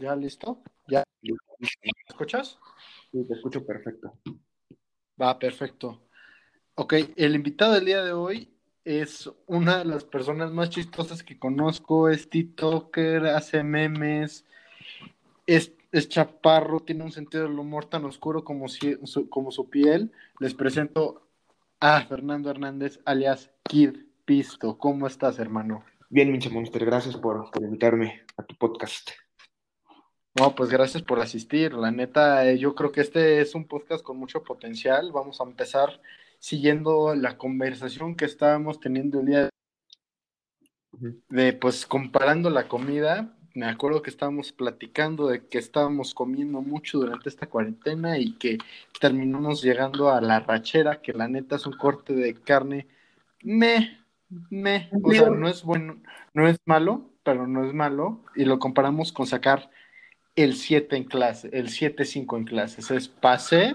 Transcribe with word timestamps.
¿Ya 0.00 0.14
listo? 0.16 0.62
¿Ya 0.88 1.04
¿Me 1.22 1.90
escuchas? 2.08 2.58
Sí, 3.10 3.24
te 3.26 3.34
escucho 3.34 3.64
perfecto. 3.64 4.18
Va, 5.20 5.38
perfecto. 5.38 6.02
Ok, 6.74 6.94
el 7.16 7.34
invitado 7.34 7.72
del 7.74 7.86
día 7.86 8.04
de 8.04 8.12
hoy 8.12 8.50
es 8.84 9.30
una 9.46 9.78
de 9.78 9.84
las 9.86 10.04
personas 10.04 10.52
más 10.52 10.70
chistosas 10.70 11.22
que 11.22 11.38
conozco, 11.38 12.08
es 12.08 12.28
TikToker, 12.28 13.26
hace 13.26 13.62
memes, 13.62 14.44
es, 15.46 15.72
es 15.90 16.08
chaparro, 16.08 16.80
tiene 16.80 17.02
un 17.04 17.12
sentido 17.12 17.44
del 17.44 17.58
humor 17.58 17.86
tan 17.86 18.04
oscuro 18.04 18.44
como, 18.44 18.68
si- 18.68 18.98
su, 19.04 19.28
como 19.28 19.50
su 19.50 19.70
piel. 19.70 20.12
Les 20.38 20.54
presento 20.54 21.26
a 21.80 22.02
Fernando 22.02 22.50
Hernández, 22.50 23.00
alias 23.04 23.50
Kid 23.64 23.96
Pisto. 24.24 24.76
¿Cómo 24.78 25.06
estás, 25.06 25.38
hermano? 25.38 25.84
Bien, 26.10 26.30
Minche 26.30 26.50
Monster, 26.50 26.84
gracias 26.84 27.16
por, 27.16 27.50
por 27.50 27.62
invitarme 27.62 28.22
a 28.36 28.42
tu 28.44 28.54
podcast. 28.56 29.10
No, 30.38 30.54
pues 30.54 30.70
gracias 30.70 31.02
por 31.02 31.20
asistir. 31.20 31.72
La 31.72 31.90
neta, 31.90 32.46
eh, 32.46 32.58
yo 32.58 32.74
creo 32.74 32.92
que 32.92 33.00
este 33.00 33.40
es 33.40 33.54
un 33.54 33.66
podcast 33.66 34.04
con 34.04 34.18
mucho 34.18 34.42
potencial. 34.42 35.10
Vamos 35.12 35.40
a 35.40 35.44
empezar 35.44 36.00
siguiendo 36.38 37.14
la 37.14 37.38
conversación 37.38 38.14
que 38.14 38.26
estábamos 38.26 38.78
teniendo 38.78 39.20
el 39.20 39.26
día 39.26 39.48
Ujú. 40.92 41.20
de, 41.28 41.52
pues, 41.54 41.86
comparando 41.86 42.50
la 42.50 42.68
comida. 42.68 43.36
Me 43.54 43.66
acuerdo 43.66 44.02
que 44.02 44.10
estábamos 44.10 44.52
platicando 44.52 45.28
de 45.28 45.46
que 45.46 45.56
estábamos 45.56 46.12
comiendo 46.12 46.60
mucho 46.60 46.98
durante 46.98 47.30
esta 47.30 47.46
cuarentena 47.46 48.18
y 48.18 48.34
que 48.34 48.58
terminamos 49.00 49.62
llegando 49.62 50.10
a 50.10 50.20
la 50.20 50.40
rachera, 50.40 51.00
que 51.00 51.14
la 51.14 51.28
neta 51.28 51.56
es 51.56 51.66
un 51.66 51.78
corte 51.78 52.14
de 52.14 52.34
carne 52.34 52.86
me, 53.42 54.04
me, 54.50 54.90
o 55.02 55.12
sea, 55.12 55.30
no 55.30 55.48
es 55.48 55.62
bueno, 55.62 56.02
no 56.34 56.48
es 56.48 56.58
malo, 56.64 57.10
pero 57.22 57.46
no 57.46 57.64
es 57.64 57.72
malo. 57.72 58.24
Y 58.34 58.44
lo 58.44 58.58
comparamos 58.58 59.12
con 59.12 59.26
sacar 59.26 59.70
el 60.36 60.54
7 60.54 60.96
en 60.96 61.04
clase, 61.04 61.48
el 61.52 61.68
7-5 61.68 62.36
en 62.36 62.44
clases. 62.44 62.90
Es 62.90 63.08
pasé, 63.08 63.74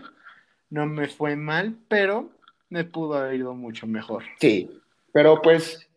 no 0.70 0.86
me 0.86 1.08
fue 1.08 1.36
mal, 1.36 1.76
pero 1.88 2.30
me 2.70 2.86
pudo 2.86 3.16
haber 3.16 3.36
ido 3.36 3.54
mucho 3.54 3.88
mejor. 3.88 4.24
Sí, 4.40 4.70
pero 5.12 5.42
pues 5.42 5.90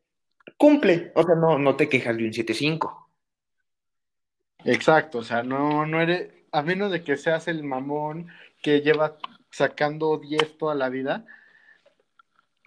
cumple, 0.57 1.13
o 1.15 1.23
sea, 1.23 1.35
no, 1.35 1.59
no 1.59 1.77
te 1.77 1.89
quejas 1.89 2.17
de 2.17 2.25
un 2.25 2.33
7.5. 2.33 3.07
Exacto, 4.65 5.19
o 5.19 5.23
sea, 5.23 5.43
no, 5.43 5.85
no 5.87 6.01
eres, 6.01 6.33
a 6.51 6.63
menos 6.63 6.91
de 6.91 7.05
que 7.05 7.17
seas 7.17 7.49
el 7.49 7.63
mamón 7.63 8.29
que 8.63 8.81
lleva 8.81 9.19
sacando 9.51 10.17
10 10.19 10.57
toda 10.57 10.75
la 10.75 10.89
vida, 10.89 11.27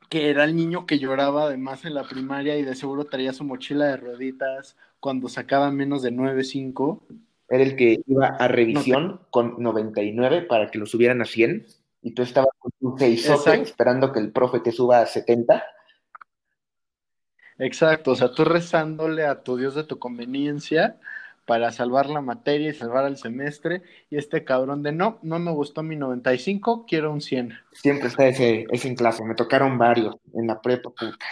que 0.10 0.30
era 0.30 0.44
el 0.44 0.56
niño 0.56 0.86
que 0.86 1.00
lloraba 1.00 1.46
además 1.46 1.84
en 1.86 1.96
la 1.96 2.04
primaria 2.04 2.58
y 2.58 2.64
de 2.64 2.76
seguro 2.76 3.06
traía 3.06 3.34
su 3.34 3.44
mochila 3.44 3.86
de 3.86 3.98
rueditas 3.98 4.78
cuando 5.00 5.28
sacaba 5.28 5.72
menos 5.72 6.02
de 6.02 6.12
9-5. 6.12 7.02
Era 7.50 7.64
el 7.64 7.76
que 7.76 8.02
iba 8.06 8.28
a 8.28 8.48
revisión 8.48 9.22
con 9.30 9.56
99 9.62 10.44
para 10.44 10.70
que 10.70 10.80
lo 10.80 10.86
subieran 10.86 11.22
a 11.22 11.26
100 11.26 11.66
y 12.02 12.12
tú 12.12 12.22
estabas 12.22 12.52
con 12.60 12.72
tu 12.80 12.98
seisote 12.98 13.40
Exacto. 13.40 13.62
esperando 13.64 14.12
que 14.12 14.20
el 14.20 14.32
profe 14.32 14.60
te 14.60 14.72
suba 14.72 15.00
a 15.00 15.06
70. 15.06 15.64
Exacto, 17.60 18.12
o 18.12 18.16
sea, 18.16 18.32
tú 18.32 18.46
rezándole 18.46 19.26
a 19.26 19.42
tu 19.42 19.58
Dios 19.58 19.76
de 19.76 19.84
tu 19.84 19.98
conveniencia 19.98 21.00
para 21.48 21.72
salvar 21.72 22.10
la 22.10 22.22
materia 22.22 22.70
y 22.70 22.74
salvar 22.74 23.06
el 23.06 23.16
semestre, 23.16 23.82
y 24.10 24.18
este 24.18 24.44
cabrón 24.44 24.84
de 24.84 24.92
no, 24.92 25.18
no 25.22 25.40
me 25.40 25.52
gustó 25.52 25.82
mi 25.82 25.96
95, 25.96 26.86
quiero 26.86 27.12
un 27.12 27.22
100. 27.22 27.54
Siempre 27.72 28.10
está 28.10 28.28
ese, 28.28 28.68
ese 28.70 28.90
en 28.90 28.96
clase. 28.96 29.24
Me 29.24 29.34
tocaron 29.34 29.78
varios 29.78 30.18
en 30.34 30.46
la 30.46 30.62
prepa, 30.62 30.90
puta. 30.90 31.26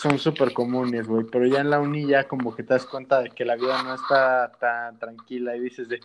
Son 0.00 0.18
súper 0.18 0.52
comunes, 0.52 1.06
güey, 1.06 1.26
pero 1.30 1.46
ya 1.46 1.60
en 1.60 1.70
la 1.70 1.78
uni 1.80 2.06
ya 2.06 2.26
como 2.26 2.54
que 2.54 2.62
te 2.62 2.72
das 2.74 2.86
cuenta 2.86 3.20
de 3.20 3.30
que 3.30 3.44
la 3.44 3.56
vida 3.56 3.82
no 3.82 3.94
está 3.94 4.50
tan 4.58 4.98
tranquila 4.98 5.54
y 5.56 5.60
dices 5.60 5.88
de, 5.88 5.96
eh, 5.96 6.00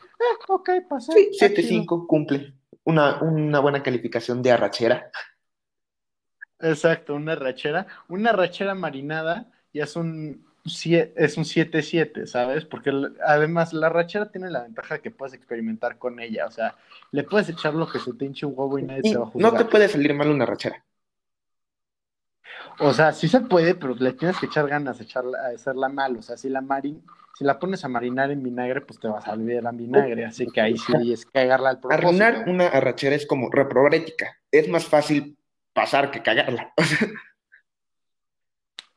ok, 0.48 0.70
pasé. 0.90 1.14
Sí, 1.14 1.30
está 1.32 1.48
chido". 1.48 1.84
7.5 1.84 2.08
cumple. 2.08 2.54
Una, 2.84 3.22
una 3.22 3.60
buena 3.60 3.82
calificación 3.82 4.42
de 4.44 4.52
arrachera. 4.52 5.10
Exacto, 6.60 7.16
una 7.16 7.36
rachera, 7.36 7.88
una 8.08 8.32
rachera 8.32 8.76
marinada 8.76 9.52
ya 9.74 9.84
es 9.84 9.96
un 9.96 10.46
es 10.66 11.38
un 11.38 11.46
7-7, 11.46 12.26
¿sabes? 12.26 12.66
Porque 12.66 12.92
además 13.24 13.72
la 13.72 13.90
rachera 13.90 14.32
tiene 14.32 14.50
la 14.50 14.64
ventaja 14.64 15.00
que 15.00 15.12
puedes 15.12 15.36
experimentar 15.36 16.00
con 16.00 16.20
ella, 16.20 16.48
o 16.48 16.52
sea, 16.52 16.76
le 17.12 17.24
puedes 17.24 17.50
echar 17.50 17.76
lo 17.76 17.88
que 17.88 18.00
se 18.00 18.14
te 18.14 18.26
hinche 18.26 18.48
un 18.48 18.54
huevo 18.56 18.80
y 18.80 18.84
nadie 18.84 19.04
Y 19.04 19.12
te 19.12 19.18
va 19.18 19.26
a 19.26 19.28
no 19.28 19.32
juzgar. 19.32 19.58
te 19.58 19.66
puede 19.66 19.88
salir 19.88 20.14
mal 20.16 20.30
una 20.30 20.46
rachera. 20.46 20.84
O 22.80 22.94
sea, 22.94 23.12
sí 23.14 23.28
se 23.28 23.42
puede, 23.42 23.76
pero 23.76 23.96
le 23.96 24.14
tienes 24.14 24.38
que 24.38 24.46
echar 24.48 24.68
ganas 24.68 24.98
de 24.98 25.06
echarla, 25.06 25.38
a 25.40 25.56
hacerla 25.56 25.90
mal, 25.90 26.18
o 26.18 26.22
sea, 26.22 26.38
si 26.38 26.50
la 26.50 26.62
marin, 26.62 27.04
si 27.38 27.44
la 27.44 27.60
pones 27.60 27.84
a 27.86 27.90
marinar 27.90 28.32
en 28.32 28.44
vinagre, 28.44 28.82
pues 28.82 29.00
te 29.00 29.08
vas 29.08 29.28
a 29.28 29.34
olvidar 29.34 29.66
en 29.66 29.78
vinagre, 29.78 30.26
así 30.26 30.48
que 30.48 30.62
ahí 30.62 30.78
sí 30.78 31.14
es 31.14 31.26
cagarla 31.26 31.70
al 31.72 31.80
propósito. 31.80 32.08
Arruinar 32.08 32.46
una 32.48 32.68
arrachera 32.68 33.16
es 33.16 33.26
como 33.26 33.50
reprobar 33.50 33.96
ética. 33.96 34.38
Es 34.52 34.70
más 34.70 34.86
fácil 34.86 35.38
pasar 35.74 36.12
que 36.12 36.22
cagarla. 36.22 36.74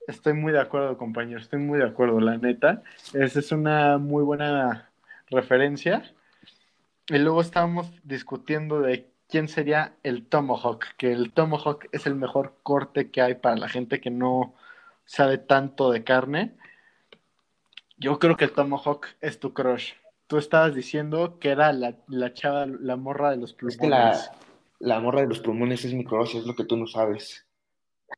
Estoy 0.06 0.32
muy 0.32 0.52
de 0.52 0.60
acuerdo, 0.60 0.96
compañero, 0.96 1.38
estoy 1.38 1.58
muy 1.58 1.78
de 1.78 1.84
acuerdo, 1.84 2.18
la 2.18 2.38
neta. 2.38 2.82
Esa 3.12 3.40
es 3.40 3.52
una 3.52 3.98
muy 3.98 4.22
buena 4.22 4.90
referencia. 5.28 6.02
Y 7.08 7.18
luego 7.18 7.42
estábamos 7.42 7.92
discutiendo 8.04 8.80
de 8.80 9.10
quién 9.28 9.48
sería 9.48 9.94
el 10.02 10.26
Tomahawk, 10.26 10.84
que 10.96 11.12
el 11.12 11.32
Tomahawk 11.32 11.86
es 11.92 12.06
el 12.06 12.14
mejor 12.14 12.54
corte 12.62 13.10
que 13.10 13.20
hay 13.20 13.34
para 13.34 13.56
la 13.56 13.68
gente 13.68 14.00
que 14.00 14.10
no 14.10 14.54
sabe 15.04 15.38
tanto 15.38 15.90
de 15.90 16.04
carne. 16.04 16.56
Yo 17.96 18.18
creo 18.18 18.36
que 18.36 18.44
el 18.44 18.52
Tomahawk 18.52 19.06
es 19.20 19.38
tu 19.40 19.52
crush. 19.52 19.92
Tú 20.26 20.38
estabas 20.38 20.74
diciendo 20.74 21.38
que 21.38 21.50
era 21.50 21.72
la, 21.72 21.96
la 22.08 22.32
chava, 22.34 22.66
la 22.66 22.96
morra 22.96 23.30
de 23.30 23.38
los 23.38 23.50
Es 23.52 23.56
plumones. 23.56 23.78
que 23.80 23.88
la, 23.88 24.30
la 24.80 25.00
morra 25.00 25.22
de 25.22 25.26
los 25.28 25.40
pulmones 25.40 25.84
es 25.84 25.94
mi 25.94 26.04
crush, 26.04 26.36
es 26.36 26.44
lo 26.44 26.54
que 26.54 26.64
tú 26.64 26.76
no 26.76 26.86
sabes. 26.86 27.46
es 28.10 28.16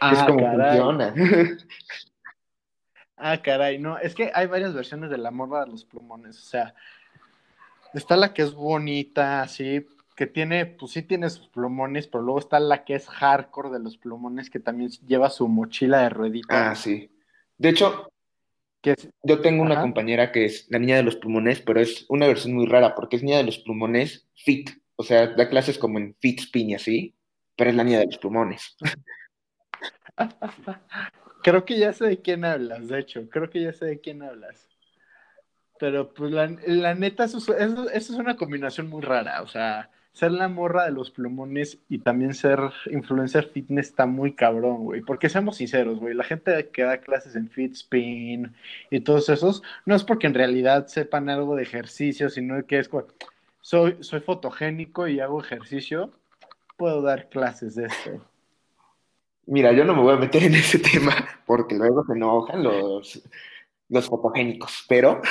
Ah, 0.00 0.26
como 0.26 0.40
caray. 0.40 0.78
funciona. 0.78 1.14
Ah, 3.20 3.42
caray, 3.42 3.78
no, 3.80 3.98
es 3.98 4.14
que 4.14 4.30
hay 4.32 4.46
varias 4.46 4.72
versiones 4.74 5.10
de 5.10 5.18
la 5.18 5.32
morra 5.32 5.64
de 5.64 5.72
los 5.72 5.84
plumones, 5.84 6.38
o 6.38 6.42
sea, 6.44 6.72
está 7.92 8.14
la 8.16 8.32
que 8.32 8.42
es 8.42 8.54
bonita, 8.54 9.42
así, 9.42 9.84
que 10.18 10.26
tiene, 10.26 10.66
pues 10.66 10.90
sí 10.90 11.02
tiene 11.04 11.30
sus 11.30 11.46
plumones, 11.46 12.08
pero 12.08 12.24
luego 12.24 12.40
está 12.40 12.58
la 12.58 12.84
que 12.84 12.96
es 12.96 13.06
hardcore 13.06 13.70
de 13.70 13.78
los 13.78 13.96
plumones, 13.98 14.50
que 14.50 14.58
también 14.58 14.90
lleva 15.06 15.30
su 15.30 15.46
mochila 15.46 15.98
de 15.98 16.06
Ah, 16.06 16.08
rueditas, 16.08 16.80
sí. 16.80 17.08
De 17.56 17.68
hecho, 17.68 18.10
que 18.82 18.94
es, 18.98 19.08
yo 19.22 19.40
tengo 19.40 19.62
una 19.62 19.80
compañera 19.80 20.32
que 20.32 20.44
es 20.46 20.66
la 20.70 20.80
niña 20.80 20.96
de 20.96 21.04
los 21.04 21.14
pulmones, 21.14 21.60
pero 21.60 21.78
es 21.80 22.04
una 22.08 22.26
versión 22.26 22.54
muy 22.54 22.66
rara 22.66 22.96
porque 22.96 23.14
es 23.14 23.22
niña 23.22 23.36
de 23.36 23.44
los 23.44 23.58
pulmones 23.58 24.28
fit. 24.34 24.70
O 24.96 25.04
sea, 25.04 25.28
da 25.28 25.48
clases 25.48 25.78
como 25.78 26.00
en 26.00 26.16
fit 26.16 26.40
spin 26.40 26.70
y 26.70 26.74
así, 26.74 27.14
pero 27.54 27.70
es 27.70 27.76
la 27.76 27.84
niña 27.84 28.00
de 28.00 28.06
los 28.06 28.18
pulmones. 28.18 28.76
creo 31.44 31.64
que 31.64 31.78
ya 31.78 31.92
sé 31.92 32.06
de 32.06 32.20
quién 32.20 32.44
hablas, 32.44 32.88
de 32.88 32.98
hecho, 32.98 33.28
creo 33.30 33.48
que 33.50 33.62
ya 33.62 33.72
sé 33.72 33.84
de 33.84 34.00
quién 34.00 34.22
hablas. 34.24 34.68
Pero 35.78 36.12
pues 36.12 36.32
la, 36.32 36.48
la 36.66 36.96
neta, 36.96 37.22
eso, 37.22 37.38
es- 37.38 37.48
eso- 37.48 37.88
eso 37.88 38.12
es 38.14 38.18
una 38.18 38.36
combinación 38.36 38.88
muy 38.88 39.00
rara, 39.00 39.42
o 39.42 39.46
sea, 39.46 39.92
ser 40.18 40.32
la 40.32 40.48
morra 40.48 40.84
de 40.84 40.90
los 40.90 41.12
plumones 41.12 41.78
y 41.88 41.98
también 42.00 42.34
ser 42.34 42.58
influencer 42.90 43.50
fitness 43.50 43.86
está 43.86 44.04
muy 44.04 44.32
cabrón, 44.32 44.82
güey. 44.82 45.00
Porque 45.00 45.28
seamos 45.28 45.58
sinceros, 45.58 46.00
güey, 46.00 46.12
la 46.12 46.24
gente 46.24 46.70
que 46.72 46.82
da 46.82 46.98
clases 46.98 47.36
en 47.36 47.48
Fitspin 47.48 48.52
y 48.90 49.00
todos 49.00 49.28
esos, 49.28 49.62
no 49.86 49.94
es 49.94 50.02
porque 50.02 50.26
en 50.26 50.34
realidad 50.34 50.88
sepan 50.88 51.28
algo 51.30 51.54
de 51.54 51.62
ejercicio, 51.62 52.30
sino 52.30 52.66
que 52.66 52.80
es 52.80 52.90
soy, 53.60 53.98
soy 54.00 54.18
fotogénico 54.18 55.06
y 55.06 55.20
hago 55.20 55.40
ejercicio, 55.40 56.10
puedo 56.76 57.00
dar 57.00 57.28
clases 57.28 57.76
de 57.76 57.86
esto. 57.86 58.20
Mira, 59.46 59.70
yo 59.72 59.84
no 59.84 59.94
me 59.94 60.02
voy 60.02 60.14
a 60.14 60.18
meter 60.18 60.42
en 60.42 60.56
ese 60.56 60.78
tema 60.92 61.14
porque 61.46 61.76
luego 61.76 62.04
se 62.04 62.14
enojan 62.14 62.64
los, 62.64 63.22
los 63.88 64.06
fotogénicos, 64.08 64.84
pero 64.88 65.22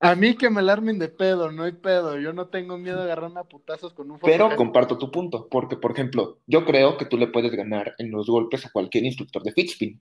A 0.00 0.14
mí 0.14 0.36
que 0.36 0.48
me 0.48 0.60
alarmen 0.60 0.98
de 0.98 1.08
pedo, 1.08 1.50
no 1.50 1.64
hay 1.64 1.72
pedo. 1.72 2.18
Yo 2.18 2.32
no 2.32 2.46
tengo 2.46 2.78
miedo 2.78 2.98
de 2.98 3.04
agarrarme 3.04 3.40
a 3.40 3.44
putazos 3.44 3.92
con 3.94 4.10
un 4.10 4.18
Pero 4.20 4.54
comparto 4.54 4.96
tu 4.96 5.10
punto, 5.10 5.48
porque 5.48 5.76
por 5.76 5.90
ejemplo, 5.90 6.38
yo 6.46 6.64
creo 6.64 6.96
que 6.96 7.04
tú 7.04 7.16
le 7.16 7.26
puedes 7.26 7.50
ganar 7.52 7.94
en 7.98 8.12
los 8.12 8.28
golpes 8.28 8.64
a 8.64 8.70
cualquier 8.70 9.04
instructor 9.04 9.42
de 9.42 9.52
Fitspin, 9.52 10.00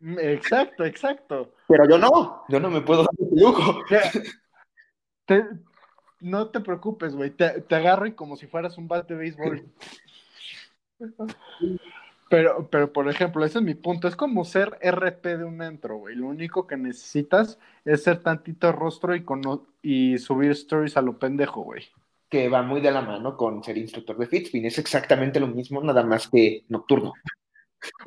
Mm, 0.00 0.18
Exacto, 0.18 0.84
exacto. 0.84 1.54
pero 1.68 1.88
yo 1.88 1.96
no, 1.96 2.42
yo 2.48 2.58
no 2.58 2.70
me 2.70 2.80
puedo 2.80 3.02
dar 3.02 3.14
ese 3.16 3.40
lujo. 3.40 3.84
Te- 5.26 5.48
no 6.20 6.48
te 6.48 6.58
preocupes, 6.58 7.14
güey. 7.14 7.30
Te, 7.30 7.60
te 7.60 7.74
agarro 7.76 8.06
y 8.06 8.14
como 8.14 8.36
si 8.36 8.48
fueras 8.48 8.76
un 8.78 8.88
bat 8.88 9.08
de 9.08 9.14
béisbol. 9.14 9.64
Pero, 12.32 12.66
pero, 12.70 12.90
por 12.94 13.10
ejemplo, 13.10 13.44
ese 13.44 13.58
es 13.58 13.64
mi 13.64 13.74
punto. 13.74 14.08
Es 14.08 14.16
como 14.16 14.46
ser 14.46 14.78
RP 14.80 15.36
de 15.36 15.44
un 15.44 15.60
antro, 15.60 15.98
güey. 15.98 16.16
Lo 16.16 16.28
único 16.28 16.66
que 16.66 16.78
necesitas 16.78 17.58
es 17.84 18.04
ser 18.04 18.22
tantito 18.22 18.72
rostro 18.72 19.14
y, 19.14 19.22
cono- 19.22 19.66
y 19.82 20.16
subir 20.16 20.52
stories 20.52 20.96
a 20.96 21.02
lo 21.02 21.18
pendejo, 21.18 21.60
güey. 21.60 21.84
Que 22.30 22.48
va 22.48 22.62
muy 22.62 22.80
de 22.80 22.90
la 22.90 23.02
mano 23.02 23.36
con 23.36 23.62
ser 23.62 23.76
instructor 23.76 24.16
de 24.16 24.26
Fitspin, 24.26 24.64
es 24.64 24.78
exactamente 24.78 25.40
lo 25.40 25.46
mismo, 25.46 25.82
nada 25.82 26.02
más 26.04 26.26
que 26.26 26.64
nocturno. 26.70 27.12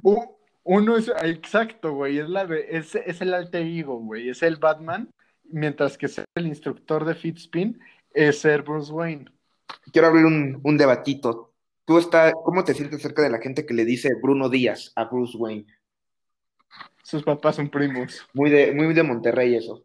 Un, 0.01 0.25
Uno 0.63 0.98
es, 0.98 1.10
exacto, 1.22 1.94
güey, 1.94 2.18
es, 2.18 2.27
la, 2.27 2.45
es, 2.68 2.95
es 2.95 3.22
el 3.22 3.31
alter 3.31 3.62
ego, 3.62 4.00
güey, 4.00 4.30
es 4.30 4.42
el 4.42 4.56
Batman, 4.56 5.07
mientras 5.44 6.00
que 6.00 6.07
ser 6.07 6.25
el 6.33 6.48
instructor 6.48 7.06
de 7.06 7.13
Fitspin 7.13 7.80
es 8.12 8.39
ser 8.39 8.63
Bruce 8.63 8.92
Wayne. 8.92 9.25
Quiero 9.94 10.07
abrir 10.07 10.25
un, 10.25 10.60
un 10.63 10.77
debatito. 10.77 11.51
¿Tú 11.86 11.98
está, 12.00 12.34
cómo 12.34 12.64
te 12.64 12.74
sientes 12.74 13.02
cerca 13.02 13.22
de 13.22 13.30
la 13.30 13.40
gente 13.40 13.66
que 13.66 13.74
le 13.74 13.86
dice 13.86 14.16
Bruno 14.22 14.50
Díaz 14.50 14.92
a 14.96 15.06
Bruce 15.06 15.38
Wayne? 15.38 15.68
Sus 17.04 17.24
papás 17.24 17.56
son 17.58 17.70
primos. 17.70 18.26
Muy 18.34 18.50
de, 18.50 18.74
muy 18.74 18.92
de 18.94 19.04
Monterrey 19.04 19.56
eso. 19.56 19.84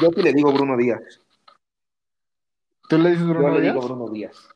Yo 0.00 0.08
sí 0.14 0.22
le 0.22 0.32
digo 0.32 0.52
Bruno 0.52 0.76
Díaz. 0.76 1.00
¿Tú 2.88 2.98
le 2.98 3.10
dices 3.10 3.26
Bruno 3.26 3.48
Yo 3.48 3.54
le 3.54 3.60
Díaz? 3.60 3.74
digo 3.74 3.86
Bruno 3.86 4.08
Díaz. 4.10 4.48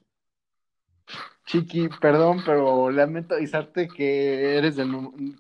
Chiqui, 1.47 1.89
perdón, 2.01 2.43
pero 2.45 2.91
lamento 2.91 3.37
avisarte 3.37 3.87
que 3.87 4.57
eres 4.59 4.75
de, 4.75 4.85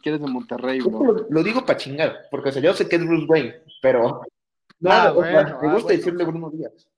que 0.00 0.08
eres 0.10 0.20
de 0.20 0.28
Monterrey, 0.28 0.78
bro. 0.80 1.02
Lo, 1.04 1.26
lo 1.28 1.42
digo 1.42 1.64
para 1.66 1.78
chingar, 1.78 2.26
porque 2.30 2.50
o 2.50 2.52
sea, 2.52 2.62
yo 2.62 2.72
sé 2.74 2.88
que 2.88 2.94
es 2.94 3.04
Bruce 3.04 3.26
Wayne, 3.28 3.56
pero 3.82 4.22
no, 4.78 4.90
Ah, 4.92 5.12
o 5.16 5.20
sea, 5.24 5.32
bueno, 5.32 5.58
me 5.60 5.68
ah, 5.68 5.72
gusta 5.72 5.86
bueno. 5.88 5.88
decirle 5.88 6.24
Bruno 6.24 6.50
Díaz. 6.50 6.88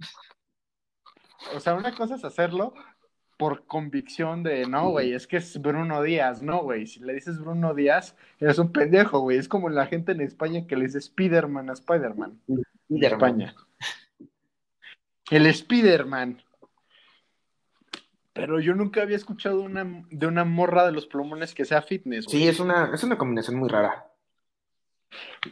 O 1.55 1.61
sea, 1.61 1.75
una 1.75 1.95
cosa 1.95 2.17
es 2.17 2.25
hacerlo 2.25 2.75
por 3.39 3.67
convicción 3.67 4.43
de, 4.43 4.67
no, 4.67 4.91
güey, 4.91 5.13
es 5.13 5.29
que 5.29 5.37
es 5.37 5.63
Bruno 5.63 6.03
Díaz, 6.03 6.43
no, 6.43 6.63
güey, 6.63 6.87
si 6.87 7.01
le 7.01 7.15
dices 7.15 7.39
Bruno 7.39 7.73
Díaz, 7.73 8.17
eres 8.41 8.59
un 8.59 8.73
pendejo, 8.73 9.21
güey, 9.21 9.39
es 9.39 9.49
como 9.49 9.69
la 9.69 9.87
gente 9.87 10.11
en 10.13 10.21
España 10.21 10.67
que 10.67 10.77
le 10.77 10.87
dice 10.87 11.01
Spiderman 11.01 11.71
a 11.71 11.77
Spiderman, 11.77 12.41
en. 12.49 13.05
España. 13.05 13.55
El 15.31 15.55
Spiderman. 15.55 16.43
Pero 18.33 18.61
yo 18.61 18.75
nunca 18.75 19.03
había 19.03 19.17
escuchado 19.17 19.61
una, 19.61 20.05
de 20.11 20.27
una 20.27 20.45
morra 20.45 20.85
de 20.87 20.93
los 20.93 21.07
plumones 21.07 21.55
que 21.55 21.65
sea 21.65 21.83
fitness, 21.83 22.27
güey. 22.27 22.39
Sí, 22.39 22.49
es 22.49 22.59
una, 22.59 22.91
es 22.93 23.05
una 23.05 23.19
combinación 23.19 23.57
muy 23.57 23.69
rara. 23.69 24.11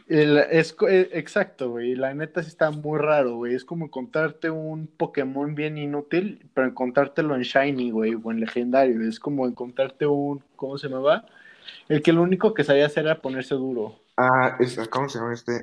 El- 0.07 0.37
es, 0.37 0.75
eh, 0.87 1.09
exacto, 1.13 1.71
güey. 1.71 1.95
La 1.95 2.13
neta 2.13 2.43
sí 2.43 2.49
está 2.49 2.71
muy 2.71 2.99
raro, 2.99 3.35
güey. 3.37 3.55
Es 3.55 3.65
como 3.65 3.85
encontrarte 3.85 4.49
un 4.49 4.87
Pokémon 4.87 5.55
bien 5.55 5.77
inútil, 5.77 6.49
pero 6.53 6.67
encontrártelo 6.67 7.35
en 7.35 7.41
Shiny, 7.41 7.91
güey, 7.91 8.15
o 8.21 8.31
en 8.31 8.39
Legendario. 8.39 9.07
Es 9.07 9.19
como 9.19 9.47
encontrarte 9.47 10.05
un. 10.05 10.43
¿Cómo 10.55 10.77
se 10.77 10.87
llamaba? 10.89 11.25
El 11.89 12.01
que 12.01 12.13
lo 12.13 12.21
único 12.21 12.53
que 12.53 12.63
sabía 12.63 12.85
hacer 12.85 13.05
era 13.05 13.21
ponerse 13.21 13.55
duro. 13.55 13.99
Ah, 14.17 14.57
es, 14.59 14.77
¿cómo 14.89 15.07
se 15.09 15.19
llama 15.19 15.33
este? 15.33 15.61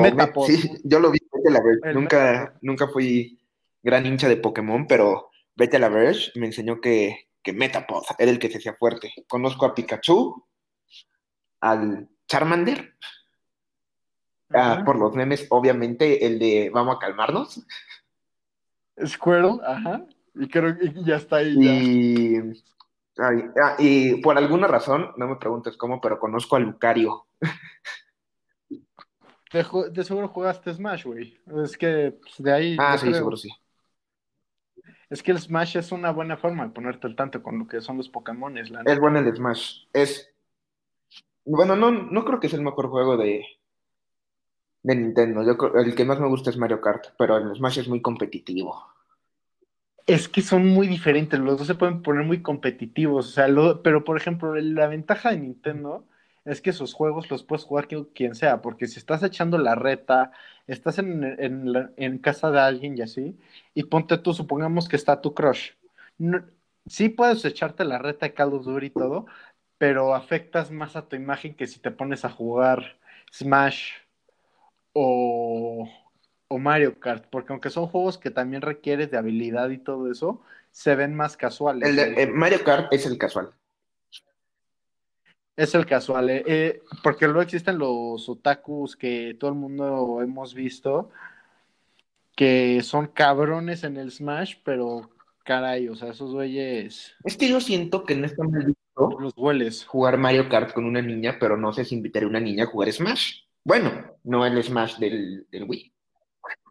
Metapod. 0.00 0.46
Sí, 0.46 0.70
yo 0.84 1.00
lo 1.00 1.10
vi, 1.10 1.18
vete 1.32 1.48
a 1.48 1.52
la 1.52 1.60
Verge. 1.62 1.88
El 1.88 1.94
Nunca, 1.94 2.32
Metapod. 2.32 2.58
nunca 2.62 2.88
fui 2.88 3.38
gran 3.82 4.06
hincha 4.06 4.28
de 4.28 4.36
Pokémon, 4.36 4.86
pero 4.86 5.30
vete 5.56 5.76
a 5.76 5.80
la 5.80 5.88
Verge 5.88 6.30
me 6.38 6.46
enseñó 6.46 6.80
que, 6.80 7.28
que 7.42 7.52
Metapod 7.52 8.04
era 8.18 8.30
el 8.30 8.38
que 8.38 8.48
se 8.50 8.58
hacía 8.58 8.74
fuerte. 8.74 9.12
Conozco 9.28 9.66
a 9.66 9.74
Pikachu, 9.74 10.44
al 11.60 12.08
Charmander, 12.32 12.94
ah, 14.54 14.80
por 14.86 14.98
los 14.98 15.14
memes, 15.14 15.46
obviamente, 15.50 16.24
el 16.24 16.38
de 16.38 16.70
vamos 16.72 16.96
a 16.96 16.98
calmarnos. 16.98 17.62
Squirtle, 19.04 19.60
ajá. 19.62 20.06
Y 20.34 20.48
creo 20.48 20.78
que 20.78 20.94
ya 21.04 21.16
está 21.16 21.36
ahí. 21.36 21.62
ya. 21.62 21.74
Y, 21.74 22.36
ay, 23.18 23.44
ah, 23.62 23.76
y 23.78 24.22
por 24.22 24.38
alguna 24.38 24.66
razón, 24.66 25.12
no 25.18 25.28
me 25.28 25.36
preguntes 25.36 25.76
cómo, 25.76 26.00
pero 26.00 26.18
conozco 26.18 26.56
a 26.56 26.60
Lucario. 26.60 27.26
De, 29.52 30.02
seguro 30.02 30.28
jugaste 30.28 30.72
Smash, 30.72 31.04
güey. 31.04 31.38
Es 31.62 31.76
que 31.76 32.16
pues, 32.18 32.36
de 32.38 32.50
ahí. 32.50 32.76
Ah, 32.80 32.96
sí, 32.96 33.08
creo. 33.08 33.16
seguro 33.16 33.36
sí. 33.36 33.50
Es 35.10 35.22
que 35.22 35.32
el 35.32 35.38
Smash 35.38 35.76
es 35.76 35.92
una 35.92 36.12
buena 36.12 36.38
forma 36.38 36.64
de 36.64 36.70
ponerte 36.70 37.06
al 37.06 37.14
tanto 37.14 37.42
con 37.42 37.58
lo 37.58 37.66
que 37.66 37.82
son 37.82 37.98
los 37.98 38.08
Pokémones, 38.08 38.70
la 38.70 38.80
Es 38.86 38.98
bueno 38.98 39.18
el 39.18 39.36
Smash. 39.36 39.84
Es. 39.92 40.31
Bueno, 41.44 41.76
no, 41.76 41.92
no 41.92 42.24
creo 42.24 42.40
que 42.40 42.48
sea 42.48 42.58
el 42.58 42.64
mejor 42.64 42.88
juego 42.88 43.16
de, 43.16 43.44
de 44.84 44.94
Nintendo. 44.94 45.42
Yo 45.42 45.56
creo- 45.56 45.76
el 45.82 45.96
que 45.96 46.04
más 46.04 46.20
me 46.20 46.28
gusta 46.28 46.50
es 46.50 46.56
Mario 46.56 46.80
Kart, 46.80 47.06
pero 47.18 47.36
el 47.36 47.52
Smash 47.56 47.80
es 47.80 47.88
muy 47.88 48.00
competitivo. 48.00 48.80
Es 50.06 50.28
que 50.28 50.42
son 50.42 50.66
muy 50.68 50.88
diferentes, 50.88 51.38
los 51.38 51.58
dos 51.58 51.66
se 51.68 51.76
pueden 51.76 52.02
poner 52.02 52.24
muy 52.26 52.42
competitivos, 52.42 53.28
o 53.28 53.30
sea, 53.32 53.46
pero 53.84 54.02
por 54.04 54.16
ejemplo, 54.16 54.54
la 54.56 54.88
ventaja 54.88 55.30
de 55.30 55.38
Nintendo 55.38 56.04
es 56.44 56.60
que 56.60 56.72
sus 56.72 56.92
juegos 56.92 57.30
los 57.30 57.44
puedes 57.44 57.64
jugar 57.64 57.86
quien, 58.12 58.34
sea, 58.34 58.60
porque 58.62 58.88
si 58.88 58.98
estás 58.98 59.22
echando 59.22 59.58
la 59.58 59.76
reta, 59.76 60.32
estás 60.66 60.98
en, 60.98 61.22
en 61.40 61.72
la- 61.72 61.92
en 61.96 62.18
casa 62.18 62.50
de 62.50 62.58
alguien 62.60 62.98
y 62.98 63.02
así, 63.02 63.38
y 63.74 63.84
ponte 63.84 64.18
tú, 64.18 64.34
supongamos 64.34 64.88
que 64.88 64.96
está 64.96 65.20
tu 65.20 65.34
crush. 65.34 65.70
Sí 66.86 67.08
puedes 67.08 67.44
echarte 67.44 67.84
la 67.84 67.98
reta 67.98 68.26
de 68.26 68.34
Call 68.34 68.54
of 68.54 68.64
Duty 68.64 68.86
y 68.86 68.90
todo, 68.90 69.26
pero 69.82 70.14
afectas 70.14 70.70
más 70.70 70.94
a 70.94 71.08
tu 71.08 71.16
imagen 71.16 71.54
que 71.54 71.66
si 71.66 71.80
te 71.80 71.90
pones 71.90 72.24
a 72.24 72.30
jugar 72.30 73.00
Smash 73.32 73.94
o, 74.92 75.90
o 76.46 76.58
Mario 76.60 77.00
Kart, 77.00 77.24
porque 77.28 77.52
aunque 77.52 77.68
son 77.68 77.88
juegos 77.88 78.16
que 78.16 78.30
también 78.30 78.62
requieres 78.62 79.10
de 79.10 79.18
habilidad 79.18 79.70
y 79.70 79.78
todo 79.78 80.08
eso, 80.08 80.40
se 80.70 80.94
ven 80.94 81.16
más 81.16 81.36
casuales. 81.36 81.88
El 81.88 81.96
de- 81.96 82.12
güey. 82.12 82.24
eh, 82.26 82.26
Mario 82.28 82.62
Kart 82.62 82.92
es 82.92 83.06
el 83.06 83.18
casual. 83.18 83.50
Es 85.56 85.74
el 85.74 85.84
casual, 85.84 86.30
eh, 86.30 86.44
eh, 86.46 86.82
porque 87.02 87.24
luego 87.26 87.42
existen 87.42 87.76
los 87.76 88.28
otakus 88.28 88.94
que 88.94 89.36
todo 89.36 89.50
el 89.50 89.56
mundo 89.56 90.20
hemos 90.22 90.54
visto, 90.54 91.10
que 92.36 92.80
son 92.84 93.08
cabrones 93.08 93.82
en 93.82 93.96
el 93.96 94.12
Smash, 94.12 94.58
pero 94.62 95.10
caray, 95.42 95.88
o 95.88 95.96
sea, 95.96 96.10
esos 96.10 96.32
güeyes 96.32 97.16
Es 97.24 97.36
que 97.36 97.48
yo 97.48 97.60
siento 97.60 98.04
que 98.04 98.14
no 98.14 98.26
está 98.26 98.44
mal 98.44 98.72
los 98.96 99.32
hueles. 99.36 99.84
jugar 99.84 100.18
Mario 100.18 100.48
Kart 100.48 100.72
con 100.72 100.84
una 100.84 101.02
niña, 101.02 101.36
pero 101.40 101.56
no 101.56 101.72
sé 101.72 101.84
si 101.84 101.94
invitaré 101.94 102.26
a 102.26 102.28
una 102.28 102.40
niña 102.40 102.64
a 102.64 102.66
jugar 102.66 102.92
Smash. 102.92 103.40
Bueno, 103.64 103.90
no 104.24 104.44
el 104.44 104.62
Smash 104.62 104.98
del, 104.98 105.46
del 105.50 105.64
Wii. 105.64 105.92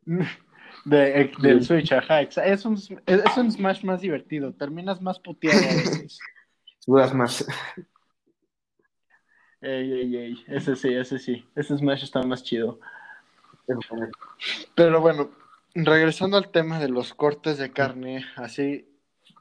De- 0.86 1.22
eh, 1.22 1.32
del 1.40 1.64
Switch, 1.64 1.92
ajá, 1.92 2.22
es 2.22 2.66
un, 2.66 2.74
es, 2.74 2.92
es 3.06 3.38
un 3.38 3.52
Smash 3.52 3.84
más 3.84 4.02
divertido, 4.02 4.52
terminas 4.54 5.00
más 5.00 5.20
puteado 5.20 5.60
a 5.60 5.74
veces. 5.76 6.20
Dudas 6.88 7.14
más. 7.14 7.46
Ey, 9.62 9.92
ey, 9.94 10.18
ey, 10.18 10.46
ese 10.48 10.76
sí, 10.76 10.92
ese 10.92 11.20
sí, 11.20 11.46
ese 11.56 11.78
Smash 11.78 12.04
está 12.04 12.24
más 12.24 12.44
chido. 12.44 12.80
Pero 14.74 15.00
bueno, 15.02 15.30
regresando 15.76 16.38
al 16.38 16.50
tema 16.50 16.80
de 16.80 16.90
los 16.90 17.14
cortes 17.14 17.60
de 17.60 17.72
carne, 17.72 18.26
así, 18.36 18.88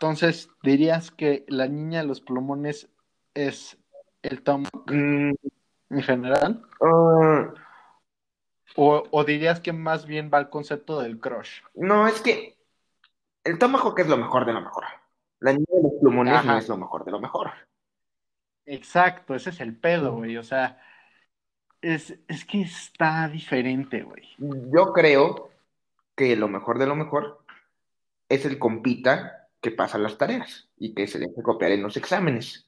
entonces, 0.01 0.49
¿dirías 0.63 1.11
que 1.11 1.45
la 1.47 1.69
niña 1.69 2.01
de 2.01 2.07
los 2.07 2.23
plumones 2.23 2.89
es 3.35 3.77
el 4.23 4.43
Tom 4.43 4.65
Mm, 4.87 5.33
en 5.91 6.03
general? 6.03 6.63
ah, 6.81 7.53
¿O, 8.77 9.03
o 9.11 9.25
dirías 9.25 9.61
que 9.61 9.75
más 9.75 10.07
bien 10.07 10.31
va 10.33 10.39
al 10.39 10.49
concepto 10.49 11.03
del 11.03 11.21
crush? 11.21 11.61
no, 11.75 12.09
es 12.09 12.23
que 12.23 12.57
el 13.45 13.59
Tomahawk 13.59 13.99
es 13.99 14.09
lo 14.09 14.17
mejor 14.17 14.47
de 14.47 14.55
lo 14.55 14.63
mejor. 14.63 14.85
La 15.39 15.53
niña 15.53 15.67
de 15.69 15.83
los 15.83 15.93
plumones 16.01 16.47
no 16.47 16.57
es 16.57 16.67
lo 16.67 16.79
mejor 16.79 17.05
de 17.05 17.11
lo 17.11 17.21
mejor. 17.21 17.51
Exacto, 18.65 19.35
ese 19.35 19.51
es 19.51 19.61
el 19.61 19.77
pedo, 19.77 20.15
güey, 20.15 20.39
o 20.39 20.43
sea, 20.43 20.81
es, 21.83 22.19
es 22.27 22.47
que 22.47 22.63
está 22.63 23.29
diferente, 23.29 24.03
güey. 24.03 24.27
Yo 24.39 24.95
creo 24.95 25.51
que 26.17 26.37
lo 26.37 26.49
mejor 26.49 26.79
de 26.79 26.87
lo 26.87 26.97
mejor 26.97 27.45
es 28.31 28.47
el 28.47 28.59
compita 28.59 29.40
que 29.61 29.71
pasa 29.71 29.99
las 29.99 30.17
tareas 30.19 30.69
y 30.77 30.95
que 30.95 31.07
se 31.07 31.19
deje 31.19 31.43
copiar 31.43 31.73
en 31.73 31.83
los 31.83 31.97
exámenes. 31.97 32.67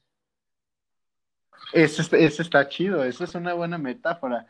Ese, 1.73 2.01
está- 2.03 2.17
ese 2.17 2.41
está 2.43 2.67
chido, 2.69 3.03
esa 3.03 3.23
es 3.23 3.35
una 3.35 3.53
buena 3.53 3.77
metáfora. 3.77 4.47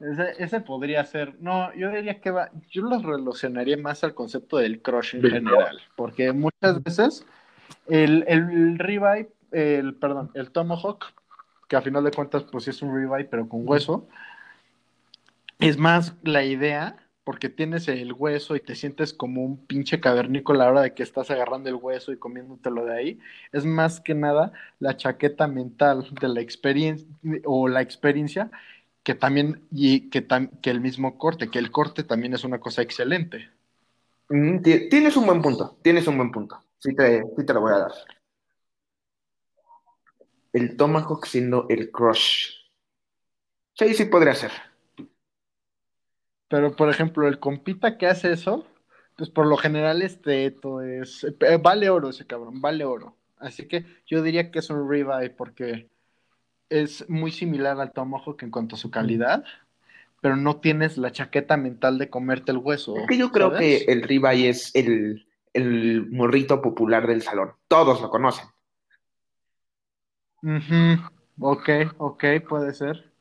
Ese, 0.00 0.42
ese 0.42 0.60
podría 0.60 1.04
ser, 1.04 1.40
no, 1.40 1.72
yo 1.74 1.88
diría 1.90 2.20
que 2.20 2.30
va, 2.30 2.50
yo 2.68 2.82
lo 2.82 2.98
relacionaría 3.00 3.76
más 3.76 4.04
al 4.04 4.14
concepto 4.14 4.58
del 4.58 4.82
crush 4.82 5.14
en 5.16 5.22
general, 5.22 5.80
porque 5.96 6.32
muchas 6.32 6.82
veces 6.82 7.24
el, 7.86 8.24
el 8.26 8.78
revive, 8.78 9.32
el, 9.52 9.94
perdón, 9.94 10.30
el 10.34 10.50
tomahawk, 10.50 11.06
que 11.68 11.76
a 11.76 11.82
final 11.82 12.04
de 12.04 12.10
cuentas 12.10 12.44
pues 12.44 12.64
sí 12.64 12.70
es 12.70 12.82
un 12.82 12.94
revive 12.94 13.24
pero 13.24 13.48
con 13.48 13.66
hueso, 13.66 14.08
es 15.58 15.78
más 15.78 16.14
la 16.22 16.44
idea, 16.44 16.96
porque 17.24 17.48
tienes 17.48 17.88
el 17.88 18.12
hueso 18.12 18.54
y 18.56 18.60
te 18.60 18.74
sientes 18.74 19.12
como 19.14 19.42
un 19.44 19.66
pinche 19.66 20.00
cavernícola 20.00 20.64
a 20.64 20.66
la 20.66 20.72
hora 20.72 20.82
de 20.82 20.94
que 20.94 21.02
estás 21.02 21.30
agarrando 21.30 21.68
el 21.70 21.76
hueso 21.76 22.12
y 22.12 22.18
comiéndotelo 22.18 22.84
de 22.84 22.96
ahí, 22.96 23.18
es 23.52 23.64
más 23.64 24.00
que 24.00 24.14
nada 24.14 24.52
la 24.78 24.96
chaqueta 24.96 25.46
mental 25.48 26.06
de 26.20 26.28
la 26.28 26.40
experiencia 26.40 27.06
o 27.44 27.68
la 27.68 27.82
experiencia 27.82 28.50
que 29.02 29.14
también 29.14 29.62
y 29.70 30.10
que, 30.10 30.26
el 30.70 30.80
mismo 30.80 31.18
corte, 31.18 31.50
que 31.50 31.58
el 31.58 31.70
corte 31.70 32.04
también 32.04 32.34
es 32.34 32.44
una 32.44 32.60
cosa 32.60 32.82
excelente. 32.82 33.50
Ti- 34.62 34.88
Tienes 34.88 35.16
un 35.16 35.26
buen 35.26 35.40
punto, 35.42 35.78
tienes 35.82 36.06
un 36.06 36.16
buen 36.16 36.30
punto. 36.30 36.60
Sí 36.78 36.94
te, 36.94 37.22
sí 37.36 37.46
te 37.46 37.54
lo 37.54 37.60
voy 37.62 37.72
a 37.72 37.78
dar. 37.78 37.92
El 40.54 40.78
Tomahawk 40.78 41.26
siendo 41.26 41.66
el 41.68 41.90
crush. 41.90 42.48
Sí, 43.74 43.94
sí 43.94 44.04
podría 44.06 44.34
ser. 44.34 44.52
Pero 46.48 46.76
por 46.76 46.88
ejemplo, 46.90 47.26
el 47.28 47.40
compita 47.40 47.98
que 47.98 48.06
hace 48.06 48.32
eso, 48.32 48.66
pues 49.16 49.30
por 49.30 49.46
lo 49.46 49.56
general 49.56 50.02
este 50.02 50.50
teto 50.50 50.82
es 50.82 51.24
eh, 51.24 51.58
vale 51.62 51.90
oro 51.90 52.10
ese 52.10 52.26
cabrón, 52.26 52.60
vale 52.60 52.84
oro. 52.84 53.16
Así 53.36 53.66
que 53.68 53.84
yo 54.06 54.22
diría 54.22 54.50
que 54.50 54.60
es 54.60 54.70
un 54.70 54.88
ribeye 54.88 55.30
porque 55.30 55.90
es 56.70 57.08
muy 57.10 57.32
similar 57.32 57.80
al 57.80 57.92
tomahawk 57.92 58.42
en 58.42 58.50
cuanto 58.50 58.76
a 58.76 58.78
su 58.78 58.90
calidad, 58.90 59.44
pero 60.22 60.36
no 60.36 60.60
tienes 60.60 60.98
la 60.98 61.12
chaqueta 61.12 61.56
mental 61.56 61.98
de 61.98 62.10
comerte 62.10 62.52
el 62.52 62.58
hueso. 62.58 62.96
Es 62.96 63.06
que 63.08 63.18
yo 63.18 63.30
creo 63.30 63.50
¿sabes? 63.50 63.84
que 63.86 63.92
el 63.92 64.02
ribeye 64.02 64.48
es 64.50 64.74
el, 64.74 65.26
el 65.52 66.06
morrito 66.10 66.62
popular 66.62 67.06
del 67.06 67.22
salón. 67.22 67.52
Todos 67.68 68.00
lo 68.00 68.10
conocen. 68.10 68.46
Ujú, 70.42 71.00
Ok, 71.40 71.68
ok, 71.98 72.24
puede 72.48 72.72
ser. 72.74 73.12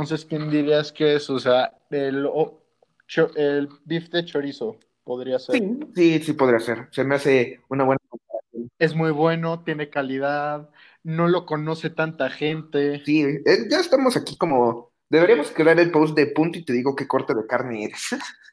Entonces, 0.00 0.24
¿quién 0.24 0.50
dirías 0.50 0.92
que 0.92 1.16
es? 1.16 1.28
O 1.28 1.38
sea, 1.38 1.72
el, 1.90 2.26
o- 2.26 2.62
cho- 3.06 3.34
el 3.36 3.68
beef 3.84 4.08
de 4.10 4.24
chorizo 4.24 4.76
podría 5.04 5.38
ser. 5.38 5.56
Sí, 5.60 5.80
sí, 5.94 6.18
sí 6.20 6.32
podría 6.34 6.60
ser. 6.60 6.88
Se 6.92 7.04
me 7.04 7.16
hace 7.16 7.60
una 7.68 7.84
buena 7.84 7.98
comparación. 8.08 8.70
Es 8.78 8.94
muy 8.94 9.10
bueno, 9.10 9.64
tiene 9.64 9.90
calidad, 9.90 10.70
no 11.02 11.26
lo 11.28 11.46
conoce 11.46 11.90
tanta 11.90 12.30
gente. 12.30 13.02
Sí, 13.04 13.22
eh, 13.22 13.66
ya 13.70 13.80
estamos 13.80 14.16
aquí 14.16 14.36
como... 14.36 14.92
Deberíamos 15.10 15.50
crear 15.52 15.80
el 15.80 15.90
post 15.90 16.14
de 16.14 16.26
punto 16.26 16.58
y 16.58 16.64
te 16.66 16.74
digo 16.74 16.94
qué 16.94 17.08
corte 17.08 17.34
de 17.34 17.46
carne 17.46 17.84
eres. 17.84 18.10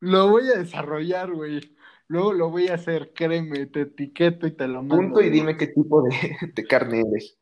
Lo 0.00 0.28
voy 0.30 0.48
a 0.50 0.58
desarrollar, 0.58 1.32
güey. 1.32 1.76
Luego 2.06 2.32
lo 2.32 2.50
voy 2.50 2.68
a 2.68 2.74
hacer, 2.74 3.12
créeme, 3.12 3.66
te 3.66 3.82
etiqueto 3.82 4.46
y 4.46 4.52
te 4.52 4.66
lo 4.68 4.82
mando. 4.82 4.96
Punto 4.96 5.20
y 5.20 5.30
dime 5.30 5.56
qué 5.56 5.66
tipo 5.68 6.02
de, 6.02 6.36
de 6.54 6.64
carne 6.64 7.00
eres. 7.00 7.36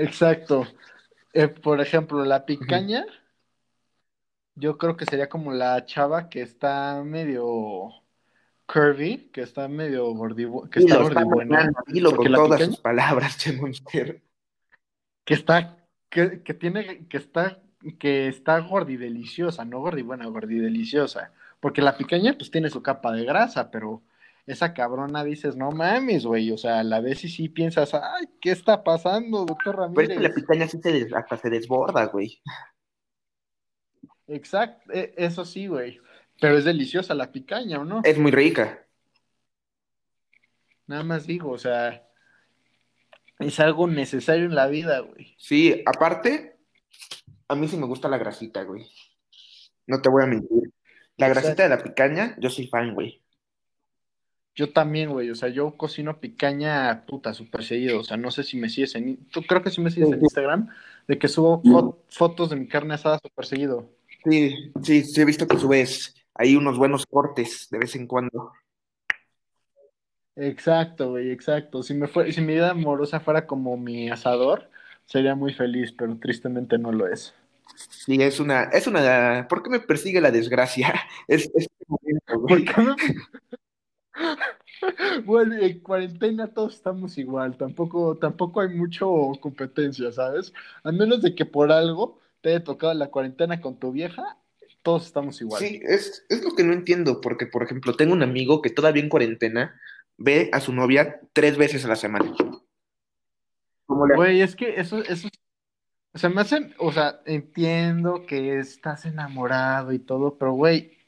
Exacto. 0.00 0.66
Eh, 1.32 1.48
por 1.48 1.80
ejemplo, 1.80 2.24
la 2.24 2.44
picaña, 2.44 3.04
yo 4.54 4.76
creo 4.78 4.96
que 4.96 5.04
sería 5.06 5.28
como 5.28 5.52
la 5.52 5.84
chava 5.84 6.28
que 6.28 6.42
está 6.42 7.02
medio 7.04 7.90
curvy, 8.66 9.30
que 9.32 9.42
está 9.42 9.68
medio 9.68 10.12
gordibu 10.14 10.68
que 10.70 10.80
está 10.80 10.94
Dilo, 10.96 11.08
está 11.08 11.22
gordibuena. 11.22 11.72
dilo 11.86 12.16
con 12.16 12.32
todas 12.32 12.60
picaña- 12.60 12.66
sus 12.66 12.80
palabras, 12.80 13.38
Che 13.38 13.52
Monster. 13.52 14.22
que 15.24 15.34
está, 15.34 15.76
que, 16.08 16.42
que 16.42 16.54
tiene, 16.54 17.06
que 17.08 17.16
está, 17.16 17.60
que 17.98 18.28
está 18.28 18.58
gordideliciosa, 18.60 19.64
no 19.64 19.80
gordibuena, 19.80 20.26
gordideliciosa. 20.26 21.32
Porque 21.60 21.82
la 21.82 21.96
picaña, 21.96 22.34
pues 22.36 22.50
tiene 22.50 22.70
su 22.70 22.82
capa 22.82 23.12
de 23.12 23.24
grasa, 23.24 23.70
pero 23.70 24.02
esa 24.46 24.74
cabrona 24.74 25.22
dices, 25.24 25.56
no 25.56 25.70
mames, 25.70 26.24
güey. 26.26 26.50
O 26.52 26.58
sea, 26.58 26.82
la 26.82 27.00
ves 27.00 27.24
y 27.24 27.28
sí 27.28 27.48
piensas, 27.48 27.94
ay, 27.94 28.26
¿qué 28.40 28.50
está 28.50 28.82
pasando, 28.84 29.44
doctor 29.44 29.76
Pero 29.76 30.02
es 30.02 30.08
que 30.08 30.14
la 30.14 30.28
Ramírez? 30.28 30.34
picaña 30.34 30.68
sí 30.68 30.78
se 30.82 30.92
des- 30.92 31.12
hasta 31.14 31.36
se 31.36 31.50
desborda, 31.50 32.06
güey. 32.06 32.40
Exacto, 34.26 34.92
e- 34.92 35.14
eso 35.16 35.44
sí, 35.44 35.66
güey. 35.66 36.00
Pero 36.40 36.56
es 36.56 36.64
deliciosa 36.64 37.14
la 37.14 37.32
picaña, 37.32 37.80
¿o 37.80 37.84
no? 37.84 38.00
Es 38.04 38.18
muy 38.18 38.30
rica. 38.30 38.86
Nada 40.86 41.02
más 41.04 41.26
digo, 41.26 41.50
o 41.50 41.58
sea, 41.58 42.06
es 43.38 43.60
algo 43.60 43.86
necesario 43.86 44.44
en 44.46 44.54
la 44.54 44.66
vida, 44.66 45.00
güey. 45.00 45.34
Sí, 45.38 45.82
aparte, 45.86 46.58
a 47.48 47.54
mí 47.54 47.68
sí 47.68 47.76
me 47.76 47.86
gusta 47.86 48.08
la 48.08 48.18
grasita, 48.18 48.62
güey. 48.64 48.90
No 49.86 50.00
te 50.00 50.08
voy 50.08 50.22
a 50.24 50.26
mentir. 50.26 50.72
La 51.16 51.28
grasita 51.28 51.62
de 51.64 51.68
la 51.68 51.82
picaña, 51.82 52.36
yo 52.38 52.48
soy 52.48 52.66
fan, 52.68 52.94
güey. 52.94 53.22
Yo 54.54 54.72
también, 54.72 55.10
güey, 55.10 55.30
o 55.30 55.34
sea, 55.34 55.48
yo 55.48 55.76
cocino 55.76 56.20
picaña 56.20 57.06
puta 57.06 57.32
súper 57.34 57.64
seguido, 57.64 58.00
o 58.00 58.04
sea, 58.04 58.16
no 58.16 58.30
sé 58.30 58.42
si 58.42 58.56
me 58.58 58.68
sigues 58.68 58.94
en, 58.94 59.24
tú 59.26 59.42
creo 59.42 59.62
que 59.62 59.70
sí 59.70 59.80
me 59.80 59.90
sigues 59.90 60.10
en 60.12 60.20
Instagram, 60.20 60.68
de 61.06 61.18
que 61.18 61.28
subo 61.28 61.62
fo- 61.62 61.96
fotos 62.08 62.50
de 62.50 62.56
mi 62.56 62.66
carne 62.68 62.94
asada 62.94 63.18
súper 63.22 63.46
seguido. 63.46 63.88
Sí, 64.24 64.72
sí, 64.82 65.04
sí 65.04 65.20
he 65.20 65.24
visto 65.24 65.46
que 65.46 65.56
subes 65.56 66.14
ahí 66.34 66.56
unos 66.56 66.76
buenos 66.76 67.06
cortes 67.06 67.68
de 67.70 67.78
vez 67.78 67.94
en 67.96 68.06
cuando. 68.06 68.52
Exacto, 70.36 71.10
güey, 71.10 71.30
exacto. 71.30 71.82
Si 71.82 71.94
me 71.94 72.06
fue, 72.08 72.32
si 72.32 72.40
mi 72.40 72.54
vida 72.54 72.70
amorosa 72.70 73.20
fuera 73.20 73.46
como 73.46 73.76
mi 73.76 74.10
asador, 74.10 74.70
sería 75.06 75.34
muy 75.34 75.52
feliz, 75.54 75.92
pero 75.92 76.16
tristemente 76.18 76.78
no 76.78 76.92
lo 76.92 77.06
es. 77.06 77.34
Sí, 77.76 78.20
es 78.22 78.40
una, 78.40 78.64
es 78.64 78.86
una, 78.86 79.46
¿por 79.48 79.62
qué 79.62 79.70
me 79.70 79.80
persigue 79.80 80.20
la 80.20 80.30
desgracia? 80.30 80.92
Es, 81.28 81.50
es 81.54 81.68
momento, 81.86 82.40
güey. 82.40 82.64
¿Por 82.64 82.74
qué 82.74 82.80
me- 82.82 82.96
Bueno, 85.26 85.56
en 85.56 85.80
cuarentena 85.80 86.52
todos 86.52 86.74
estamos 86.74 87.18
igual, 87.18 87.56
tampoco, 87.56 88.16
tampoco 88.16 88.60
hay 88.60 88.70
mucho 88.70 89.32
competencia, 89.40 90.10
¿sabes? 90.10 90.52
A 90.82 90.90
menos 90.90 91.20
de 91.20 91.34
que 91.34 91.44
por 91.44 91.70
algo 91.70 92.18
te 92.40 92.50
haya 92.50 92.64
tocado 92.64 92.94
la 92.94 93.10
cuarentena 93.10 93.60
con 93.60 93.78
tu 93.78 93.92
vieja, 93.92 94.38
todos 94.82 95.06
estamos 95.06 95.40
igual. 95.40 95.60
Sí, 95.60 95.80
es, 95.82 96.24
es 96.28 96.42
lo 96.42 96.54
que 96.54 96.64
no 96.64 96.72
entiendo, 96.72 97.20
porque, 97.20 97.46
por 97.46 97.62
ejemplo, 97.62 97.94
tengo 97.94 98.14
un 98.14 98.22
amigo 98.22 98.62
que 98.62 98.70
todavía 98.70 99.02
en 99.02 99.10
cuarentena 99.10 99.78
ve 100.16 100.48
a 100.52 100.60
su 100.60 100.72
novia 100.72 101.20
tres 101.32 101.56
veces 101.56 101.84
a 101.84 101.88
la 101.88 101.96
semana. 101.96 102.32
¿Cómo 103.86 104.06
le 104.06 104.14
Güey, 104.14 104.40
es 104.40 104.56
que 104.56 104.80
eso, 104.80 105.02
eso, 105.04 105.28
o 106.12 106.18
sea, 106.18 106.30
me 106.30 106.40
hacen, 106.40 106.74
o 106.78 106.92
sea, 106.92 107.20
entiendo 107.26 108.24
que 108.26 108.58
estás 108.58 109.04
enamorado 109.04 109.92
y 109.92 109.98
todo, 109.98 110.38
pero 110.38 110.52
güey, 110.52 110.99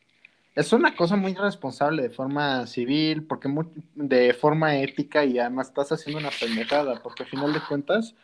es 0.54 0.72
una 0.72 0.94
cosa 0.96 1.16
muy 1.16 1.32
irresponsable 1.32 2.02
de 2.02 2.10
forma 2.10 2.66
civil, 2.66 3.24
porque 3.24 3.48
mu- 3.48 3.70
de 3.94 4.34
forma 4.34 4.76
ética 4.78 5.24
y 5.24 5.38
además 5.38 5.68
estás 5.68 5.92
haciendo 5.92 6.20
una 6.20 6.30
pendejada, 6.30 7.02
porque 7.02 7.22
al 7.24 7.28
final 7.30 7.52
de 7.52 7.60
cuentas, 7.62 8.14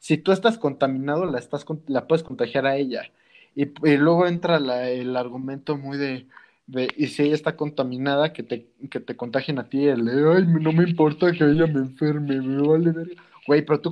si 0.00 0.18
tú 0.18 0.32
estás 0.32 0.58
contaminado, 0.58 1.26
la, 1.26 1.38
estás, 1.38 1.66
la 1.88 2.06
puedes 2.06 2.24
contagiar 2.24 2.66
a 2.66 2.76
ella. 2.76 3.10
Y, 3.54 3.64
y 3.88 3.96
luego 3.96 4.26
entra 4.26 4.60
la- 4.60 4.90
el 4.90 5.16
argumento 5.16 5.76
muy 5.78 5.98
de, 5.98 6.28
de, 6.66 6.88
y 6.96 7.08
si 7.08 7.24
ella 7.24 7.34
está 7.34 7.56
contaminada, 7.56 8.32
que 8.32 8.42
te, 8.44 8.68
que 8.90 9.00
te 9.00 9.16
contagien 9.16 9.58
a 9.58 9.68
ti, 9.68 9.86
el 9.88 10.04
de, 10.06 10.12
ay, 10.36 10.46
no 10.46 10.72
me 10.72 10.84
importa 10.88 11.32
que 11.32 11.44
ella 11.44 11.66
me 11.66 11.80
enferme, 11.80 12.40
me 12.42 12.62
vale 12.66 12.92
verga". 12.92 13.22
Güey, 13.48 13.64
pero 13.64 13.80
tú, 13.80 13.90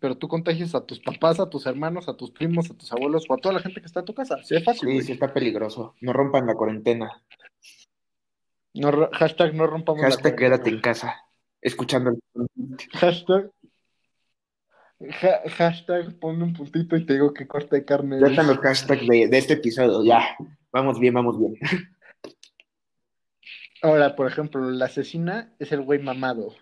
pero 0.00 0.18
tú 0.18 0.28
contagias 0.28 0.74
a 0.74 0.84
tus 0.84 1.00
papás, 1.00 1.40
a 1.40 1.48
tus 1.48 1.64
hermanos, 1.64 2.10
a 2.10 2.14
tus 2.14 2.30
primos, 2.30 2.70
a 2.70 2.74
tus 2.74 2.92
abuelos 2.92 3.24
o 3.26 3.32
a 3.32 3.38
toda 3.38 3.54
la 3.54 3.60
gente 3.60 3.80
que 3.80 3.86
está 3.86 4.00
en 4.00 4.04
tu 4.06 4.12
casa. 4.12 4.36
Sí, 4.44 4.54
es 4.54 4.62
fácil, 4.62 4.90
Sí, 4.90 5.00
sí 5.00 5.12
está 5.12 5.32
peligroso. 5.32 5.94
No 6.02 6.12
rompan 6.12 6.46
la 6.46 6.54
cuarentena. 6.54 7.22
No, 8.74 9.08
hashtag 9.12 9.54
no 9.54 9.66
rompamos 9.66 10.02
la 10.02 10.08
Hashtag 10.08 10.34
cuarentena. 10.36 10.56
quédate 10.58 10.70
en 10.76 10.80
casa. 10.82 11.16
Escuchando 11.62 12.10
el... 12.10 12.20
Hashtag, 12.92 13.50
hashtag 15.56 16.18
ponme 16.20 16.44
un 16.44 16.52
puntito 16.52 16.94
y 16.94 17.06
te 17.06 17.14
digo 17.14 17.32
que 17.32 17.48
corte 17.48 17.76
de 17.76 17.86
carne 17.86 18.20
Ya 18.20 18.26
están 18.26 18.46
los 18.46 18.58
hashtags 18.58 19.06
de, 19.08 19.26
de 19.28 19.38
este 19.38 19.54
episodio. 19.54 20.04
Ya. 20.04 20.36
Vamos 20.70 21.00
bien, 21.00 21.14
vamos 21.14 21.38
bien. 21.38 21.54
Ahora, 23.80 24.14
por 24.14 24.26
ejemplo, 24.26 24.60
la 24.70 24.84
asesina 24.84 25.54
es 25.58 25.72
el 25.72 25.80
güey 25.80 25.98
mamado, 25.98 26.52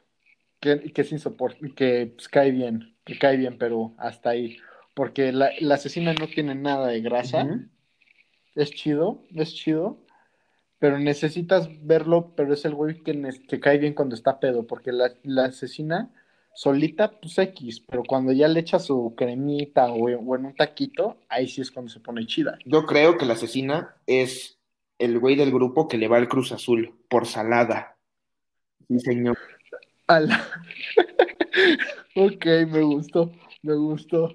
que, 0.67 0.93
que 0.93 1.03
es 1.03 1.13
insoportable, 1.13 1.75
que 1.75 2.13
pues, 2.15 2.29
cae 2.29 2.51
bien, 2.51 2.97
que 3.05 3.19
cae 3.19 3.37
bien, 3.37 3.59
pero 3.59 3.95
hasta 3.99 4.31
ahí. 4.31 4.59
Porque 4.95 5.33
la, 5.33 5.51
la 5.61 5.75
asesina 5.77 6.15
no 6.15 6.27
tiene 6.27 6.55
nada 6.55 6.89
de 6.89 7.01
grasa, 7.01 7.47
es 8.55 8.71
chido, 8.73 9.25
es 9.35 9.55
chido, 9.55 9.99
pero 10.79 10.99
necesitas 10.99 11.69
verlo, 11.83 12.33
pero 12.35 12.55
es 12.55 12.65
el 12.65 12.75
güey 12.75 13.03
que, 13.03 13.31
que 13.49 13.61
cae 13.61 13.79
bien 13.79 13.95
cuando 13.95 14.15
está 14.15 14.41
pedo, 14.41 14.67
porque 14.67 14.93
la, 14.93 15.13
la 15.23 15.47
asesina 15.47 16.11
solita, 16.55 17.11
pues 17.21 17.39
X, 17.39 17.81
pero 17.87 18.03
cuando 18.03 18.33
ya 18.33 18.49
le 18.49 18.61
echa 18.61 18.79
su 18.79 19.15
cremita 19.15 19.93
o, 19.93 20.07
o 20.07 20.37
en 20.37 20.47
un 20.47 20.55
taquito, 20.55 21.19
ahí 21.29 21.47
sí 21.47 21.61
es 21.61 21.71
cuando 21.71 21.91
se 21.91 22.01
pone 22.01 22.27
chida. 22.27 22.59
Yo 22.65 22.87
creo 22.87 23.19
que 23.19 23.27
la 23.27 23.35
asesina 23.35 23.97
es 24.07 24.59
el 24.99 25.19
güey 25.19 25.37
del 25.37 25.53
grupo 25.53 25.89
que 25.89 25.99
le 25.99 26.09
va 26.09 26.17
al 26.17 26.29
Cruz 26.29 26.53
Azul 26.53 26.95
por 27.11 27.27
salada. 27.27 27.99
Sí, 28.89 28.99
señor. 29.01 29.37
Ala. 30.07 30.47
ok, 32.17 32.47
me 32.69 32.83
gustó, 32.83 33.33
me 33.63 33.75
gustó. 33.75 34.35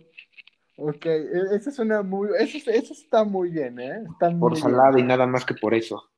Ok, 0.78 1.06
e- 1.06 1.56
esa 1.56 1.70
es 1.70 1.80
una 1.80 2.02
muy, 2.02 2.30
eso, 2.40 2.70
eso 2.72 2.94
está 2.94 3.24
muy 3.24 3.50
bien, 3.52 3.80
¿eh? 3.80 4.04
Está 4.12 4.30
Por 4.30 4.52
muy 4.52 4.56
salada 4.60 4.92
bien. 4.96 5.06
y 5.06 5.08
nada 5.10 5.28
más 5.28 5.46
que 5.46 5.54
por 5.54 5.74
eso. 5.74 6.10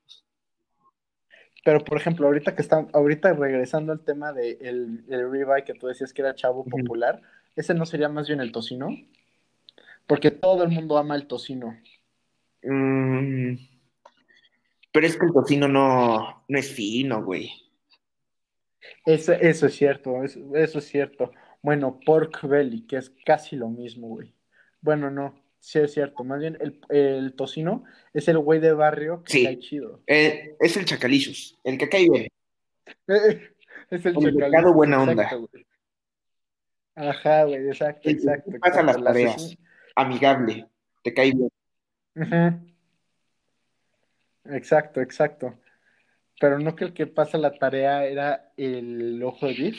Pero, 1.66 1.84
por 1.84 1.98
ejemplo, 1.98 2.28
ahorita 2.28 2.56
que 2.56 2.62
está, 2.62 2.88
ahorita 2.94 3.34
regresando 3.34 3.94
al 3.94 4.02
tema 4.04 4.34
de 4.34 4.58
el, 4.62 5.06
el 5.08 5.32
ribeye 5.32 5.64
que 5.64 5.74
tú 5.74 5.88
decías 5.88 6.12
que 6.14 6.22
era 6.22 6.36
chavo 6.36 6.66
popular, 6.66 7.22
¿ese 7.56 7.74
no 7.74 7.86
sería 7.86 8.10
más 8.10 8.28
bien 8.28 8.42
el 8.42 8.52
tocino? 8.52 8.90
Porque 10.08 10.32
todo 10.32 10.64
el 10.64 10.70
mundo 10.70 10.98
ama 10.98 11.16
el 11.16 11.28
tocino. 11.28 11.78
Mm, 12.64 13.56
pero 14.92 15.08
es 15.08 15.18
que 15.18 15.26
el 15.26 15.34
tocino 15.34 15.68
no, 15.68 16.44
no 16.48 16.60
es 16.60 16.70
fino, 16.70 17.24
güey. 17.24 17.50
Eso, 19.06 19.34
eso 19.34 19.68
es 19.68 19.76
cierto, 19.76 20.24
eso, 20.24 20.40
eso 20.56 20.80
es 20.80 20.86
cierto. 20.86 21.32
Bueno, 21.62 22.00
pork 22.06 22.42
belly, 22.48 22.86
que 22.86 22.98
es 22.98 23.12
casi 23.26 23.56
lo 23.56 23.70
mismo, 23.70 24.08
güey. 24.10 24.34
Bueno, 24.82 25.10
no, 25.10 25.36
sí 25.60 25.80
es 25.80 25.94
cierto. 25.94 26.24
Más 26.24 26.40
bien 26.40 26.58
el, 26.60 26.80
el 26.90 27.34
tocino 27.36 27.84
es 28.14 28.28
el 28.28 28.38
güey 28.40 28.60
de 28.60 28.74
barrio 28.74 29.24
que 29.24 29.32
Sí. 29.34 29.44
cae 29.46 29.60
chido. 29.60 30.02
Eh, 30.08 30.56
es 30.60 30.76
el 30.78 30.86
chacalicious, 30.86 31.58
el 31.64 31.78
que 31.78 31.90
cae 31.90 32.10
bien. 32.10 32.28
Es 33.90 34.06
el 34.06 34.16
El 34.26 34.74
buena 34.74 35.02
onda. 35.02 35.24
exacto, 35.24 35.48
güey. 35.52 35.66
Ajá, 36.96 37.44
güey, 37.46 37.68
exacto, 37.68 38.10
El 38.10 38.16
exacto. 38.16 38.52
pasa 38.60 38.80
exacto, 38.82 38.86
las 39.02 39.04
tareas. 39.04 39.36
asesino. 39.36 39.62
Amigable, 39.96 40.68
te 41.04 41.14
cae 41.14 41.32
bien. 41.34 41.50
Ujú. 42.16 42.74
Exacto, 44.56 45.02
exacto. 45.02 45.58
Pero 46.44 46.60
no 46.60 46.76
que 46.76 46.84
el 46.84 46.94
que 46.94 47.08
pasa 47.08 47.38
la 47.38 47.58
tarea 47.58 48.06
era 48.06 48.52
el 48.58 49.24
ojo 49.24 49.48
de 49.48 49.54
beef. 49.54 49.78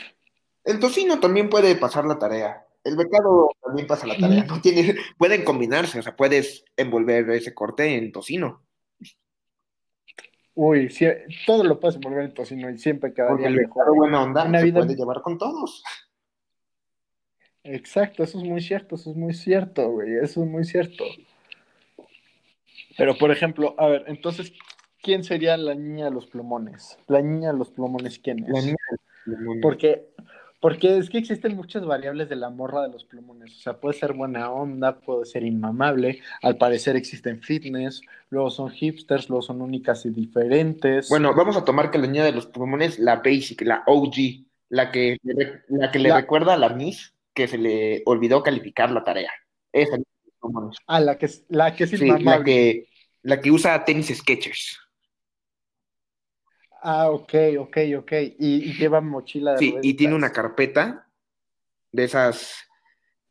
El 0.64 0.80
tocino 0.80 1.20
también 1.20 1.50
puede 1.50 1.76
pasar 1.76 2.06
la 2.06 2.18
tarea. 2.18 2.64
El 2.82 2.96
becado 2.96 3.50
también 3.62 3.86
pasa 3.86 4.06
la 4.06 4.16
tarea. 4.16 4.44
No 4.44 4.62
tiene, 4.62 4.96
pueden 5.18 5.44
combinarse, 5.44 5.98
o 5.98 6.02
sea, 6.02 6.16
puedes 6.16 6.64
envolver 6.74 7.28
ese 7.32 7.52
corte 7.52 7.98
en 7.98 8.12
tocino. 8.12 8.64
Uy, 10.54 10.88
sí, 10.88 11.04
todo 11.44 11.64
lo 11.64 11.78
puedes 11.78 11.96
envolver 11.96 12.24
en 12.24 12.32
tocino 12.32 12.70
y 12.70 12.78
siempre 12.78 13.10
Porque 13.10 13.16
quedaría 13.42 13.48
el 13.48 13.56
mejor. 13.56 13.82
becado 13.84 13.94
buena 13.96 14.22
onda 14.22 14.44
Una 14.46 14.58
se 14.60 14.64
vida- 14.64 14.80
puede 14.80 14.96
llevar 14.96 15.20
con 15.20 15.36
todos. 15.36 15.84
Exacto, 17.62 18.22
eso 18.22 18.38
es 18.38 18.44
muy 18.44 18.62
cierto, 18.62 18.94
eso 18.94 19.10
es 19.10 19.16
muy 19.16 19.34
cierto, 19.34 19.86
güey, 19.90 20.14
eso 20.22 20.42
es 20.42 20.48
muy 20.48 20.64
cierto. 20.64 21.04
Pero, 22.96 23.18
por 23.18 23.30
ejemplo, 23.30 23.74
a 23.76 23.86
ver, 23.86 24.04
entonces, 24.06 24.54
¿quién 25.04 25.22
sería 25.22 25.56
la 25.56 25.74
niña 25.76 26.06
de 26.06 26.10
los 26.10 26.26
plumones? 26.26 26.98
La 27.06 27.20
niña 27.22 27.52
de 27.52 27.58
los 27.58 27.70
plumones, 27.70 28.18
¿quién 28.18 28.42
es? 28.44 28.50
La 28.50 28.60
niña 28.60 28.76
del 29.26 29.38
limón. 29.38 29.60
Porque, 29.60 30.08
porque 30.60 30.96
es 30.98 31.10
que 31.10 31.18
existen 31.18 31.54
muchas 31.54 31.84
variables 31.84 32.28
de 32.28 32.36
la 32.36 32.48
morra 32.50 32.82
de 32.82 32.88
los 32.88 33.04
plumones. 33.04 33.54
O 33.56 33.60
sea, 33.60 33.74
puede 33.78 33.98
ser 33.98 34.14
buena 34.14 34.50
onda, 34.50 34.98
puede 34.98 35.26
ser 35.26 35.44
inmamable. 35.44 36.20
Al 36.42 36.56
parecer 36.56 36.96
existen 36.96 37.42
fitness, 37.42 38.00
luego 38.30 38.50
son 38.50 38.70
hipsters, 38.70 39.28
luego 39.28 39.42
son 39.42 39.60
únicas 39.60 40.04
y 40.06 40.10
diferentes. 40.10 41.08
Bueno, 41.10 41.34
vamos 41.34 41.56
a 41.56 41.64
tomar 41.64 41.90
que 41.90 41.98
la 41.98 42.06
niña 42.06 42.24
de 42.24 42.32
los 42.32 42.46
plumones, 42.46 42.98
la 42.98 43.16
basic, 43.16 43.60
la 43.62 43.82
OG, 43.86 44.14
la 44.70 44.90
que, 44.90 45.18
la 45.68 45.90
que 45.92 45.98
le 45.98 46.08
La- 46.08 46.16
recuerda 46.16 46.54
a 46.54 46.58
la 46.58 46.70
Miss 46.70 47.14
que 47.34 47.46
se 47.46 47.58
le 47.58 48.02
olvidó 48.06 48.42
calificar 48.42 48.90
la 48.90 49.04
tarea. 49.04 49.30
Esa 49.72 49.96
niña 49.96 50.06
de 50.24 50.30
los 50.30 50.34
plumones. 50.40 50.78
ah, 50.86 51.00
la 51.00 51.18
que 51.18 51.26
es, 51.26 51.44
la 51.48 51.74
que 51.74 51.84
es 51.84 51.90
Sí, 51.90 51.96
inmamable. 52.06 52.24
la 52.38 52.44
que, 52.44 52.88
la 53.22 53.40
que 53.40 53.50
usa 53.50 53.84
tenis 53.84 54.08
Skechers. 54.16 54.78
Ah, 56.86 57.10
ok, 57.10 57.34
ok, 57.60 57.78
ok. 57.98 58.12
Y, 58.38 58.70
y 58.70 58.72
lleva 58.74 59.00
mochila 59.00 59.52
de 59.52 59.58
Sí, 59.58 59.74
y 59.82 59.94
tiene 59.94 60.14
una 60.14 60.32
carpeta 60.32 61.08
de 61.90 62.04
esas, 62.04 62.68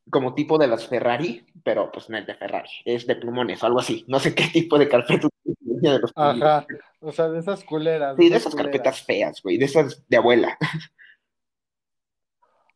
como 0.10 0.34
tipo 0.34 0.58
de 0.58 0.68
las 0.68 0.88
Ferrari, 0.88 1.46
pero 1.64 1.92
pues 1.92 2.10
no 2.10 2.18
es 2.18 2.26
de 2.26 2.34
Ferrari, 2.34 2.72
es 2.84 3.06
de 3.06 3.16
plumones 3.16 3.62
o 3.62 3.68
algo 3.68 3.80
así. 3.80 4.04
No 4.08 4.20
sé 4.20 4.34
qué 4.34 4.46
tipo 4.52 4.80
de 4.80 4.90
carpeta 4.90 5.28
de 5.44 6.00
los. 6.00 6.12
Ajá. 6.16 6.66
O 7.00 7.12
sea, 7.12 7.30
de 7.30 7.40
esas 7.40 7.64
culeras. 7.64 8.16
Sí, 8.18 8.28
de 8.28 8.38
esas 8.38 8.54
culeras. 8.54 8.72
carpetas 8.72 9.04
feas, 9.04 9.42
güey, 9.44 9.58
de 9.60 9.66
esas 9.66 10.04
de 10.10 10.18
abuela. 10.18 10.58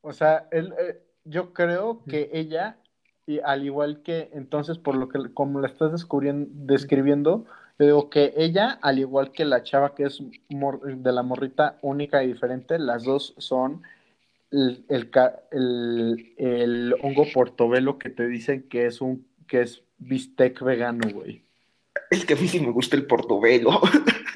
O 0.01 0.13
sea, 0.13 0.48
él, 0.51 0.74
eh, 0.79 1.01
yo 1.24 1.53
creo 1.53 2.03
que 2.05 2.29
ella, 2.34 2.77
y 3.25 3.39
al 3.39 3.65
igual 3.65 4.03
que 4.03 4.29
entonces, 4.31 4.77
por 4.77 4.96
lo 4.96 5.10
que 5.10 5.34
como 5.34 5.60
la 5.60 5.67
estás 5.67 5.91
descubriendo, 5.91 6.50
describiendo, 6.53 7.46
digo 7.86 8.10
que 8.10 8.34
ella, 8.38 8.79
al 8.81 9.00
igual 9.00 9.31
que 9.31 9.46
la 9.46 9.63
chava 9.63 9.93
que 9.96 10.03
es 10.05 10.22
mor- 10.50 10.81
de 10.98 11.12
la 11.12 11.24
morrita 11.24 11.77
única 11.81 12.24
y 12.24 12.27
diferente, 12.27 12.79
las 12.79 13.03
dos 13.03 13.34
son 13.38 13.84
el, 14.51 14.86
el, 14.89 15.10
ca- 15.10 15.41
el- 15.51 16.34
el 16.38 16.96
hongo 17.03 17.25
portobelo 17.34 17.98
que 18.00 18.10
te 18.10 18.27
dicen 18.27 18.67
que 18.69 18.86
es 18.88 19.01
un 19.01 19.27
que 19.48 19.62
es 19.62 19.84
bistec 19.98 20.62
vegano, 20.62 21.07
güey. 21.13 21.43
Es 22.12 22.25
que 22.25 22.34
a 22.34 22.38
mí 22.38 22.48
sí 22.48 22.60
me 22.60 22.72
gusta 22.72 22.96
el 22.96 23.05
portobelo. 23.07 23.81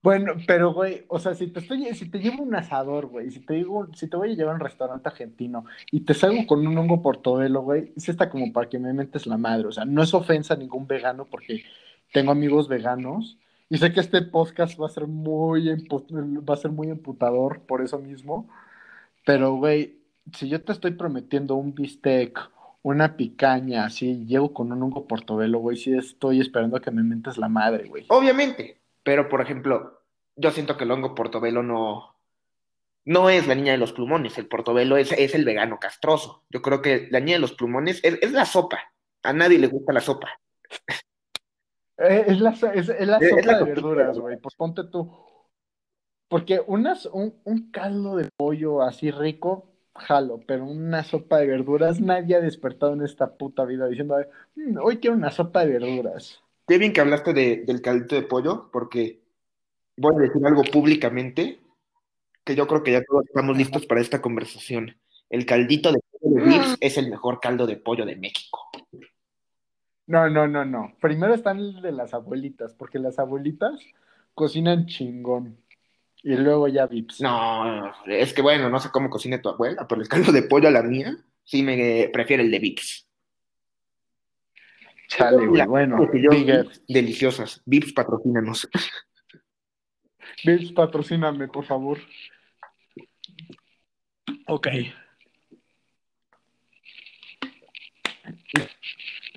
Bueno, 0.00 0.34
pero 0.46 0.72
güey, 0.72 1.04
o 1.08 1.18
sea, 1.18 1.34
si 1.34 1.48
te 1.48 1.58
estoy, 1.58 1.92
si 1.94 2.08
te 2.08 2.18
llevo 2.20 2.44
un 2.44 2.54
asador, 2.54 3.06
güey, 3.06 3.30
si 3.32 3.40
te 3.40 3.54
digo, 3.54 3.88
si 3.94 4.08
te 4.08 4.16
voy 4.16 4.30
a 4.30 4.34
llevar 4.34 4.52
a 4.52 4.54
un 4.54 4.60
restaurante 4.60 5.08
argentino 5.08 5.64
y 5.90 6.00
te 6.00 6.14
salgo 6.14 6.46
con 6.46 6.64
un 6.64 6.78
hongo 6.78 7.02
portobelo, 7.02 7.62
güey, 7.62 7.92
sí 7.96 8.12
está 8.12 8.30
como 8.30 8.52
para 8.52 8.68
que 8.68 8.78
me 8.78 8.92
mentes 8.92 9.26
la 9.26 9.36
madre, 9.36 9.66
o 9.66 9.72
sea, 9.72 9.84
no 9.84 10.00
es 10.02 10.14
ofensa 10.14 10.54
a 10.54 10.56
ningún 10.56 10.86
vegano 10.86 11.26
porque 11.26 11.64
tengo 12.12 12.32
amigos 12.32 12.68
veganos 12.68 13.38
y 13.70 13.78
sé 13.78 13.92
que 13.92 14.00
este 14.00 14.22
podcast 14.22 14.80
va 14.80 14.86
a 14.86 14.90
ser 14.90 15.06
muy 15.06 15.68
va 15.68 16.54
a 16.54 16.56
ser 16.56 16.70
muy 16.70 16.88
emputador 16.88 17.60
por 17.62 17.82
eso 17.82 17.98
mismo, 17.98 18.48
pero 19.24 19.54
güey, 19.56 19.98
si 20.34 20.48
yo 20.48 20.62
te 20.62 20.72
estoy 20.72 20.92
prometiendo 20.92 21.54
un 21.54 21.74
bistec, 21.74 22.50
una 22.82 23.16
picaña, 23.16 23.84
así, 23.84 24.24
llego 24.26 24.54
con 24.54 24.72
un 24.72 24.82
hongo 24.82 25.06
portobelo, 25.06 25.58
güey, 25.58 25.76
sí 25.76 25.94
estoy 25.94 26.40
esperando 26.40 26.76
a 26.76 26.80
que 26.80 26.90
me 26.90 27.02
mentes 27.02 27.36
la 27.36 27.48
madre, 27.48 27.88
güey. 27.88 28.06
Obviamente, 28.08 28.80
pero 29.02 29.28
por 29.28 29.40
ejemplo, 29.40 30.00
yo 30.36 30.50
siento 30.50 30.76
que 30.76 30.84
el 30.84 30.90
hongo 30.90 31.14
portobelo 31.14 31.62
no, 31.62 32.14
no 33.04 33.30
es 33.30 33.46
la 33.46 33.54
niña 33.54 33.72
de 33.72 33.78
los 33.78 33.92
plumones, 33.92 34.38
el 34.38 34.46
portobelo 34.46 34.96
es, 34.96 35.12
es 35.12 35.34
el 35.34 35.44
vegano 35.44 35.78
castroso. 35.78 36.44
Yo 36.50 36.62
creo 36.62 36.80
que 36.80 37.08
la 37.10 37.20
niña 37.20 37.34
de 37.34 37.40
los 37.40 37.52
plumones 37.52 38.00
es, 38.02 38.18
es 38.22 38.32
la 38.32 38.46
sopa. 38.46 38.78
A 39.22 39.32
nadie 39.32 39.58
le 39.58 39.66
gusta 39.66 39.92
la 39.92 40.00
sopa. 40.00 40.28
Eh, 41.98 42.24
Es 42.28 42.40
la, 42.40 42.54
so- 42.54 42.70
es, 42.72 42.88
es 42.88 43.06
la 43.06 43.16
Es- 43.18 43.24
es 43.24 43.30
sopa 43.30 43.52
la 43.52 43.58
de 43.58 43.64
verduras, 43.64 44.18
güey. 44.18 44.36
Pues 44.38 44.54
ponte 44.54 44.84
tú. 44.84 45.10
Porque 46.28 46.60
unas, 46.66 47.06
un, 47.06 47.34
un 47.44 47.70
caldo 47.70 48.16
de 48.16 48.28
pollo 48.36 48.82
así 48.82 49.10
rico, 49.10 49.66
jalo, 49.94 50.40
pero 50.46 50.64
una 50.66 51.02
sopa 51.02 51.38
de 51.38 51.46
verduras, 51.46 52.00
nadie 52.00 52.36
ha 52.36 52.40
despertado 52.40 52.92
en 52.92 53.02
esta 53.02 53.34
puta 53.36 53.64
vida 53.64 53.86
diciendo, 53.88 54.16
"Mm, 54.54 54.76
hoy 54.82 54.98
quiero 54.98 55.16
una 55.16 55.30
sopa 55.30 55.64
de 55.64 55.72
verduras. 55.78 56.38
Qué 56.66 56.76
bien 56.76 56.92
que 56.92 57.00
hablaste 57.00 57.32
de- 57.32 57.64
del 57.64 57.80
caldito 57.80 58.14
de 58.14 58.22
pollo, 58.22 58.68
porque 58.70 59.22
voy 59.96 60.14
a 60.16 60.18
decir 60.18 60.46
algo 60.46 60.62
públicamente, 60.64 61.60
que 62.44 62.54
yo 62.54 62.66
creo 62.66 62.82
que 62.82 62.92
ya 62.92 63.02
todos 63.02 63.24
estamos 63.24 63.56
listos 63.56 63.86
para 63.86 64.00
esta 64.02 64.20
conversación. 64.20 64.96
El 65.30 65.46
caldito 65.46 65.92
de 65.92 65.98
pollo 66.20 66.36
de 66.36 66.42
Vips 66.50 66.76
es 66.80 66.98
el 66.98 67.08
mejor 67.10 67.40
caldo 67.40 67.66
de 67.66 67.76
pollo 67.76 68.04
de 68.04 68.16
México. 68.16 68.67
No, 70.08 70.28
no, 70.30 70.48
no, 70.48 70.64
no. 70.64 70.94
Primero 71.00 71.34
están 71.34 71.58
el 71.58 71.82
de 71.82 71.92
las 71.92 72.14
abuelitas, 72.14 72.74
porque 72.74 72.98
las 72.98 73.18
abuelitas 73.18 73.78
cocinan 74.34 74.86
chingón. 74.86 75.58
Y 76.22 76.34
luego 76.34 76.66
ya 76.66 76.86
vips. 76.86 77.20
No, 77.20 77.92
es 78.06 78.32
que 78.32 78.40
bueno, 78.40 78.70
no 78.70 78.80
sé 78.80 78.88
cómo 78.90 79.10
cocine 79.10 79.38
tu 79.38 79.50
abuela, 79.50 79.86
pero 79.86 80.00
el 80.00 80.08
caldo 80.08 80.32
de 80.32 80.42
pollo 80.42 80.68
a 80.68 80.72
la 80.72 80.82
mía, 80.82 81.14
sí 81.44 81.62
me 81.62 82.08
prefiere 82.10 82.42
el 82.42 82.50
de 82.50 82.58
Vips. 82.58 83.06
Chale, 85.08 85.46
güey. 85.46 85.66
Bueno, 85.66 86.08
Bigger. 86.10 86.68
deliciosas. 86.88 87.62
Vips 87.66 87.92
patrocínanos. 87.92 88.68
Vips, 90.44 90.72
patrocíname, 90.72 91.48
por 91.48 91.64
favor. 91.64 91.98
Ok. 94.46 94.68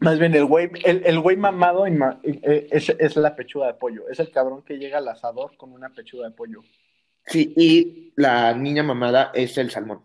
Más 0.02 0.18
bien, 0.18 0.34
el 0.34 0.46
güey, 0.46 0.70
el, 0.84 1.04
el 1.06 1.20
güey 1.20 1.38
mamado 1.38 1.86
eh, 1.86 2.68
es, 2.72 2.90
es 2.90 3.16
la 3.16 3.36
pechuga 3.36 3.68
de 3.68 3.76
pollo. 3.76 4.10
Es 4.10 4.20
el 4.20 4.32
cabrón 4.32 4.64
que 4.64 4.78
llega 4.78 4.98
al 4.98 5.08
asador 5.08 5.56
con 5.58 5.72
una 5.72 5.90
pechuga 5.90 6.28
de 6.28 6.36
pollo. 6.36 6.62
Sí, 7.28 7.54
y 7.56 8.12
la 8.16 8.54
niña 8.56 8.82
mamada 8.82 9.32
es 9.34 9.58
el 9.60 9.70
salmón. 9.70 10.04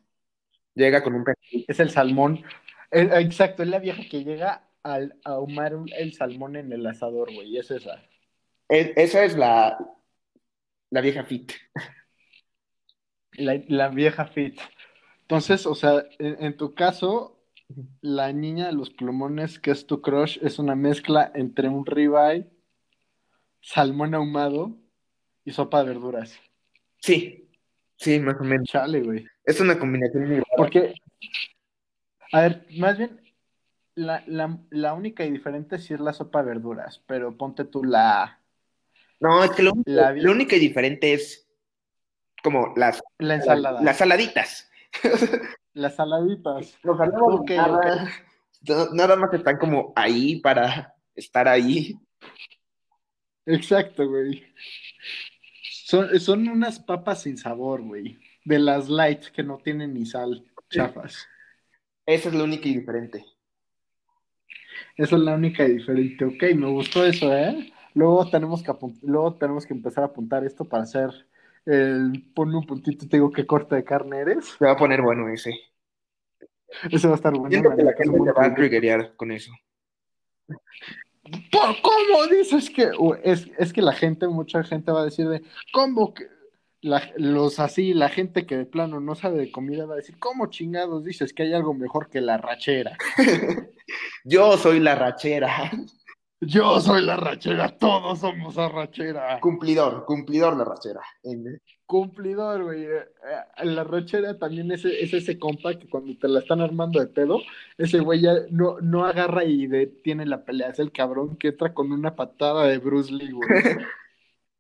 Llega 0.75 1.03
con 1.03 1.15
un 1.15 1.25
pe- 1.25 1.33
Es 1.67 1.81
el 1.81 1.89
salmón. 1.91 2.45
Exacto, 2.91 3.63
es 3.63 3.71
la 3.71 3.79
vieja 3.79 4.03
que 4.11 4.23
llega 4.23 4.69
al 4.83 5.19
a 5.25 5.31
ahumar 5.31 5.73
el 5.97 6.13
salmón 6.13 6.57
en 6.57 6.71
el 6.73 6.87
asador, 6.87 7.33
güey. 7.33 7.57
Es 7.57 7.71
esa. 7.71 8.03
e- 8.69 8.93
Esa 8.97 9.25
es 9.25 9.35
la, 9.37 9.79
la 10.91 11.01
vieja 11.01 11.25
fit. 11.25 11.53
La, 13.33 13.61
la 13.69 13.89
vieja 13.89 14.27
fit. 14.27 14.59
Entonces, 15.23 15.67
o 15.67 15.75
sea, 15.75 16.05
en, 16.19 16.37
en 16.45 16.57
tu 16.57 16.75
caso, 16.75 17.36
la 18.01 18.33
niña 18.33 18.67
de 18.67 18.73
los 18.73 18.91
plumones, 18.91 19.59
que 19.59 19.71
es 19.71 19.87
tu 19.87 20.01
crush, 20.01 20.39
es 20.43 20.59
una 20.59 20.75
mezcla 20.75 21.31
entre 21.35 21.69
un 21.69 21.85
ribeye, 21.85 22.49
salmón 23.61 24.15
ahumado 24.15 24.77
y 25.45 25.53
sopa 25.53 25.83
de 25.83 25.89
verduras. 25.89 26.39
Sí, 26.99 27.51
sí, 27.97 28.19
más 28.21 28.37
o 28.41 28.45
menos. 28.45 28.69
Chale, 28.69 29.03
güey. 29.03 29.27
Es 29.45 29.61
una 29.61 29.79
combinación 29.79 30.29
muy. 30.29 30.43
Porque, 30.57 30.95
a 32.33 32.41
ver, 32.43 32.67
más 32.79 32.99
bien, 32.99 33.21
la, 33.95 34.23
la, 34.27 34.59
la 34.71 34.95
única 34.95 35.25
y 35.25 35.31
diferente 35.31 35.79
sí 35.79 35.95
es 35.95 36.01
la 36.01 36.13
sopa 36.13 36.43
de 36.43 36.49
verduras, 36.49 37.03
pero 37.07 37.37
ponte 37.37 37.65
tú 37.65 37.83
la, 37.83 38.41
No, 39.21 39.43
es 39.43 39.51
que 39.53 39.63
lo, 39.63 39.73
La 39.85 40.13
lo 40.13 40.33
único 40.33 40.55
y 40.55 40.59
diferente 40.59 41.13
es 41.15 41.49
como 42.43 42.75
las, 42.77 43.03
la 43.19 43.37
ensalada, 43.37 43.83
las 43.83 43.97
saladitas. 43.97 44.71
las 45.77 45.95
saladitas. 45.97 46.79
Los 46.83 46.97
salamos 46.97 47.41
Ok, 47.41 47.51
nada, 47.51 48.11
no- 48.67 48.91
nada 48.95 49.17
más 49.17 49.33
están 49.35 49.59
como 49.59 49.93
ahí 49.95 50.41
para 50.41 50.95
estar 51.15 51.47
ahí. 51.47 51.95
Exacto, 53.45 54.09
güey. 54.09 54.43
Son, 55.85 56.19
son 56.19 56.49
unas 56.49 56.81
papas 56.81 57.23
sin 57.23 57.37
sabor, 57.37 57.83
güey. 57.83 58.19
De 58.45 58.59
las 58.59 58.89
light 58.89 59.27
que 59.27 59.43
no 59.43 59.59
tienen 59.59 59.95
ni 59.95 60.07
sal, 60.07 60.45
chafas. 60.71 61.27
Esa 62.07 62.29
es 62.29 62.35
la 62.35 62.45
única 62.45 62.69
y 62.69 62.75
diferente. 62.79 63.25
Esa 64.97 65.17
es 65.17 65.23
la 65.23 65.35
única 65.35 65.65
y 65.65 65.73
diferente. 65.73 66.25
Ok, 66.25 66.43
me 66.57 66.71
gustó 66.71 67.05
eso, 67.05 67.33
¿eh? 67.37 67.73
Luego 67.95 68.29
tenemos 68.31 68.63
que 68.63 68.73
luego 69.03 69.35
tenemos 69.35 69.67
que 69.67 69.75
empezar 69.75 70.05
a 70.05 70.09
apuntar 70.09 70.45
esto 70.45 70.65
para 70.65 70.85
hacer 70.85 71.11
el 71.67 72.31
ponme 72.35 72.57
un 72.57 72.67
puntito 72.67 73.09
te 73.09 73.17
digo 73.17 73.31
qué 73.31 73.45
corte 73.45 73.75
de 73.75 73.85
carne 73.85 74.19
eres. 74.19 74.57
Se 74.59 74.65
va 74.65 74.73
a 74.73 74.77
poner 74.77 75.03
bueno 75.03 75.29
ese. 75.29 75.53
Ese 76.91 77.07
va 77.07 77.15
a 77.15 77.17
estar 77.17 77.33
bueno. 77.33 77.51
Siento 77.51 77.77
que 77.77 77.83
la 77.83 77.93
gente 77.93 78.33
va 78.33 78.45
a 78.45 78.55
triggerear 78.55 79.15
con 79.17 79.33
eso. 79.33 79.53
¿Por 80.47 81.81
cómo 81.83 82.27
dices 82.31 82.71
que 82.71 82.91
es, 83.25 83.49
es 83.59 83.73
que 83.73 83.83
la 83.83 83.93
gente, 83.93 84.29
mucha 84.29 84.63
gente 84.63 84.93
va 84.93 85.01
a 85.01 85.05
decir 85.05 85.29
de 85.29 85.43
cómo 85.73 86.15
que 86.15 86.25
los 86.83 87.59
así, 87.59 87.95
la 87.95 88.09
gente 88.09 88.47
que 88.47 88.57
de 88.57 88.67
plano 88.67 89.01
no 89.01 89.17
sabe 89.17 89.39
de 89.39 89.51
comida 89.51 89.87
va 89.87 89.95
a 89.95 89.97
decir, 89.97 90.19
¿cómo 90.21 90.47
chingados 90.47 91.05
dices 91.05 91.33
que 91.33 91.43
hay 91.43 91.53
algo 91.53 91.75
mejor 91.75 92.09
que 92.09 92.21
la 92.21 92.39
rachera? 92.39 92.97
Yo 94.25 94.57
soy 94.57 94.79
la 94.79 94.95
rachera. 94.95 95.73
Yo 96.41 96.81
soy 96.81 97.03
la 97.03 97.17
rachera, 97.17 97.69
todos 97.79 98.21
somos 98.21 98.57
la 98.57 98.69
rachera. 98.69 99.41
Cumplidor, 99.41 100.05
cumplidor 100.05 100.57
la 100.57 100.65
rachera. 100.65 101.01
Cumplidor, 101.87 102.65
güey. 102.65 102.85
Eh, 102.85 103.09
eh, 103.59 103.65
la 103.65 103.85
rachera 103.85 104.39
también 104.39 104.71
es, 104.71 104.85
ese 104.85 105.39
compa 105.39 105.79
que 105.79 105.89
cuando 105.89 106.17
te 106.19 106.29
la 106.29 106.41
están 106.41 106.61
armando 106.61 107.01
de 107.01 107.07
pedo, 107.07 107.41
ese 107.79 108.01
güey 108.01 108.21
ya 108.21 108.35
no, 108.51 108.81
no 108.81 109.07
agarra 109.07 109.45
y 109.45 109.67
detiene 109.67 110.27
la 110.27 110.45
pelea. 110.45 110.69
Es 110.69 110.79
el 110.79 110.93
cabrón 110.93 111.37
que 111.39 111.49
entra 111.49 111.73
con 111.73 111.91
una 111.91 112.15
patada 112.15 112.67
de 112.67 112.79
Bruce 112.79 113.13
Lee, 113.13 113.33
güey. 113.33 113.49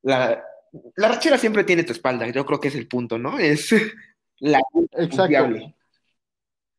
la, 0.02 0.42
la 0.96 1.08
rachera 1.08 1.36
siempre 1.36 1.64
tiene 1.64 1.84
tu 1.84 1.92
espalda, 1.92 2.28
yo 2.28 2.46
creo 2.46 2.60
que 2.60 2.68
es 2.68 2.74
el 2.74 2.88
punto, 2.88 3.18
¿no? 3.18 3.38
Es 3.38 3.70
la 4.38 4.60
Exacto. 4.92 5.74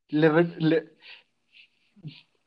Le, 0.10 0.95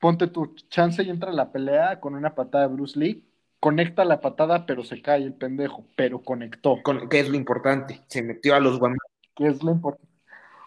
ponte 0.01 0.27
tu 0.27 0.55
chance 0.69 1.01
y 1.01 1.09
entra 1.09 1.29
a 1.29 1.33
la 1.33 1.51
pelea 1.53 2.01
con 2.01 2.15
una 2.15 2.35
patada 2.35 2.67
de 2.67 2.73
Bruce 2.73 2.99
Lee. 2.99 3.23
Conecta 3.61 4.03
la 4.03 4.19
patada, 4.19 4.65
pero 4.65 4.83
se 4.83 5.01
cae 5.01 5.23
el 5.23 5.33
pendejo, 5.33 5.85
pero 5.95 6.23
conectó. 6.23 6.81
Con, 6.83 7.07
¿Qué 7.07 7.19
es 7.19 7.29
lo 7.29 7.37
importante? 7.37 8.01
Se 8.07 8.23
metió 8.23 8.55
a 8.55 8.59
los 8.59 8.79
guamazos. 8.79 9.11
¿Qué 9.35 9.47
es 9.47 9.63
lo 9.63 9.71
importante? 9.71 10.11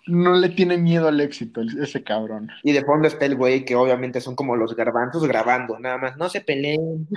No 0.06 0.34
le 0.34 0.50
tiene 0.50 0.78
miedo 0.78 1.08
al 1.08 1.20
éxito 1.20 1.62
ese 1.62 2.04
cabrón. 2.04 2.50
Y 2.62 2.72
de 2.72 2.84
fondo 2.84 3.08
está 3.08 3.26
el 3.26 3.36
güey 3.36 3.64
que 3.64 3.74
obviamente 3.74 4.20
son 4.20 4.36
como 4.36 4.54
los 4.54 4.76
garbanzos 4.76 5.26
grabando, 5.26 5.78
nada 5.80 5.98
más. 5.98 6.16
No 6.16 6.28
se 6.28 6.40
peleen. 6.40 7.08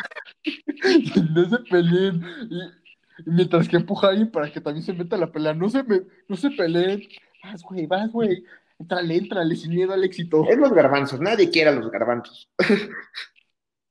no 1.36 1.50
se 1.50 1.58
peleen. 1.70 2.24
Mientras 3.26 3.68
que 3.68 3.76
empuja 3.76 4.10
ahí 4.10 4.26
para 4.26 4.52
que 4.52 4.62
también 4.62 4.84
se 4.84 4.94
meta 4.94 5.18
la 5.18 5.32
pelea. 5.32 5.54
No 5.54 5.70
se, 5.70 5.84
me, 5.84 6.02
no 6.28 6.36
se 6.36 6.50
peleen. 6.50 7.04
Vas, 7.44 7.62
güey, 7.62 7.86
vas, 7.86 8.12
güey. 8.12 8.44
Entrale, 8.80 9.16
entrale, 9.18 9.56
sin 9.56 9.74
miedo 9.74 9.94
al 9.94 10.04
éxito. 10.04 10.46
Es 10.48 10.58
los 10.58 10.72
garbanzos, 10.72 11.20
nadie 11.20 11.50
quiere 11.50 11.72
a 11.72 11.74
los 11.74 11.90
garbanzos. 11.90 12.50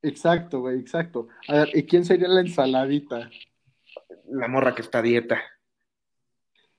exacto, 0.03 0.61
güey, 0.61 0.79
exacto. 0.79 1.29
A 1.49 1.55
ver, 1.57 1.71
¿y 1.75 1.85
quién 1.85 2.05
sería 2.05 2.29
la 2.29 2.41
ensaladita? 2.41 3.29
La 4.29 4.49
morra 4.49 4.75
que 4.75 4.83
está 4.83 4.99
a 4.99 5.03
dieta. 5.03 5.41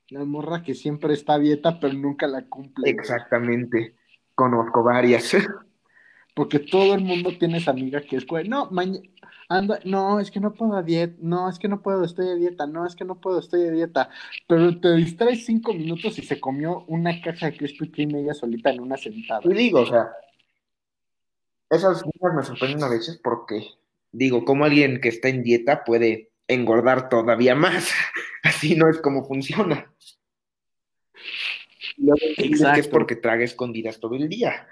La 0.08 0.24
morra 0.24 0.62
que 0.62 0.74
siempre 0.74 1.12
está 1.12 1.34
a 1.34 1.38
dieta, 1.38 1.78
pero 1.78 1.92
nunca 1.92 2.26
la 2.26 2.46
cumple. 2.48 2.88
Exactamente. 2.88 3.96
Conozco 4.34 4.82
varias. 4.82 5.36
Porque 6.38 6.60
todo 6.60 6.94
el 6.94 7.00
mundo 7.00 7.36
tiene 7.36 7.58
esa 7.58 7.72
amiga 7.72 8.00
que 8.00 8.14
es, 8.14 8.24
güey, 8.24 8.48
no, 8.48 8.70
mañana 8.70 9.02
anda, 9.48 9.80
no, 9.84 10.20
es 10.20 10.30
que 10.30 10.38
no 10.38 10.54
puedo 10.54 10.76
a 10.76 10.84
dieta, 10.84 11.16
no, 11.20 11.50
es 11.50 11.58
que 11.58 11.66
no 11.66 11.82
puedo, 11.82 12.04
estoy 12.04 12.26
de 12.26 12.36
dieta, 12.36 12.64
no, 12.68 12.86
es 12.86 12.94
que 12.94 13.04
no 13.04 13.20
puedo, 13.20 13.40
estoy 13.40 13.62
de 13.62 13.72
dieta, 13.72 14.08
pero 14.46 14.78
te 14.78 14.94
distraes 14.94 15.44
cinco 15.44 15.74
minutos 15.74 16.16
y 16.16 16.22
se 16.22 16.38
comió 16.38 16.84
una 16.86 17.20
caja 17.20 17.46
de 17.46 17.56
Krispy 17.56 17.90
Kreme 17.90 18.20
ella 18.20 18.34
solita 18.34 18.70
en 18.70 18.78
una 18.78 18.96
sentada. 18.96 19.40
Y 19.42 19.52
digo, 19.52 19.80
o 19.80 19.86
sea, 19.86 20.12
esas 21.70 22.04
cosas 22.04 22.36
me 22.36 22.44
sorprenden 22.44 22.84
a 22.84 22.88
veces 22.88 23.20
porque, 23.20 23.66
digo, 24.12 24.44
como 24.44 24.64
alguien 24.64 25.00
que 25.00 25.08
está 25.08 25.30
en 25.30 25.42
dieta 25.42 25.82
puede 25.82 26.30
engordar 26.46 27.08
todavía 27.08 27.56
más, 27.56 27.90
así 28.44 28.76
no 28.76 28.88
es 28.88 29.00
como 29.00 29.26
funciona. 29.26 29.92
Exacto. 32.36 32.74
que 32.74 32.80
es 32.80 32.88
porque 32.88 33.16
traga 33.16 33.44
escondidas 33.44 34.00
todo 34.00 34.14
el 34.14 34.28
día. 34.28 34.66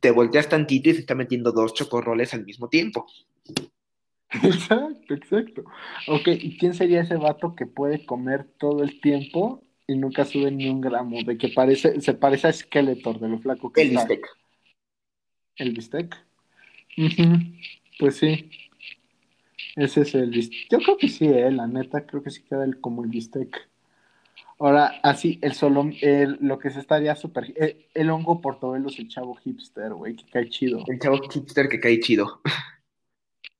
Te 0.00 0.10
volteas 0.10 0.48
tantito 0.48 0.90
y 0.90 0.94
se 0.94 1.00
está 1.00 1.14
metiendo 1.14 1.52
dos 1.52 1.74
chocorroles 1.74 2.34
al 2.34 2.44
mismo 2.44 2.68
tiempo. 2.68 3.06
Exacto, 4.30 5.14
exacto. 5.14 5.64
Ok, 6.08 6.28
¿y 6.28 6.56
quién 6.56 6.74
sería 6.74 7.02
ese 7.02 7.16
vato 7.16 7.54
que 7.54 7.66
puede 7.66 8.04
comer 8.06 8.44
todo 8.58 8.82
el 8.82 9.00
tiempo 9.00 9.62
y 9.86 9.96
nunca 9.96 10.24
sube 10.24 10.50
ni 10.50 10.68
un 10.68 10.80
gramo? 10.80 11.22
De 11.22 11.36
que 11.36 11.48
parece, 11.48 12.00
se 12.00 12.14
parece 12.14 12.48
a 12.48 12.52
Skeletor, 12.52 13.18
de 13.18 13.28
lo 13.28 13.38
flaco 13.38 13.72
que 13.72 13.82
el 13.82 13.90
Bistec. 13.90 14.26
¿El 15.56 15.72
bistec? 15.72 16.16
Pues 17.98 18.16
sí. 18.16 18.50
Ese 19.76 20.02
es 20.02 20.14
el 20.14 20.30
bistec. 20.30 20.68
Yo 20.70 20.78
creo 20.78 20.96
que 20.96 21.08
sí, 21.08 21.26
eh, 21.26 21.50
la 21.50 21.66
neta, 21.66 22.06
creo 22.06 22.22
que 22.22 22.30
sí 22.30 22.42
queda 22.42 22.64
el, 22.64 22.80
como 22.80 23.04
el 23.04 23.10
bistec. 23.10 23.68
Ahora, 24.60 25.00
así, 25.02 25.38
el 25.40 25.54
solo, 25.54 25.90
el, 26.02 26.36
lo 26.42 26.58
que 26.58 26.68
se 26.68 26.80
estaría 26.80 27.16
súper. 27.16 27.54
El, 27.56 27.86
el, 27.94 28.10
hongo 28.10 28.42
portobelo 28.42 28.88
es 28.88 28.98
el 28.98 29.08
chavo 29.08 29.34
hipster, 29.36 29.94
güey, 29.94 30.14
que 30.14 30.26
cae 30.26 30.50
chido. 30.50 30.84
El 30.86 30.98
chavo 30.98 31.18
hipster 31.30 31.66
que 31.68 31.80
cae 31.80 31.98
chido. 31.98 32.42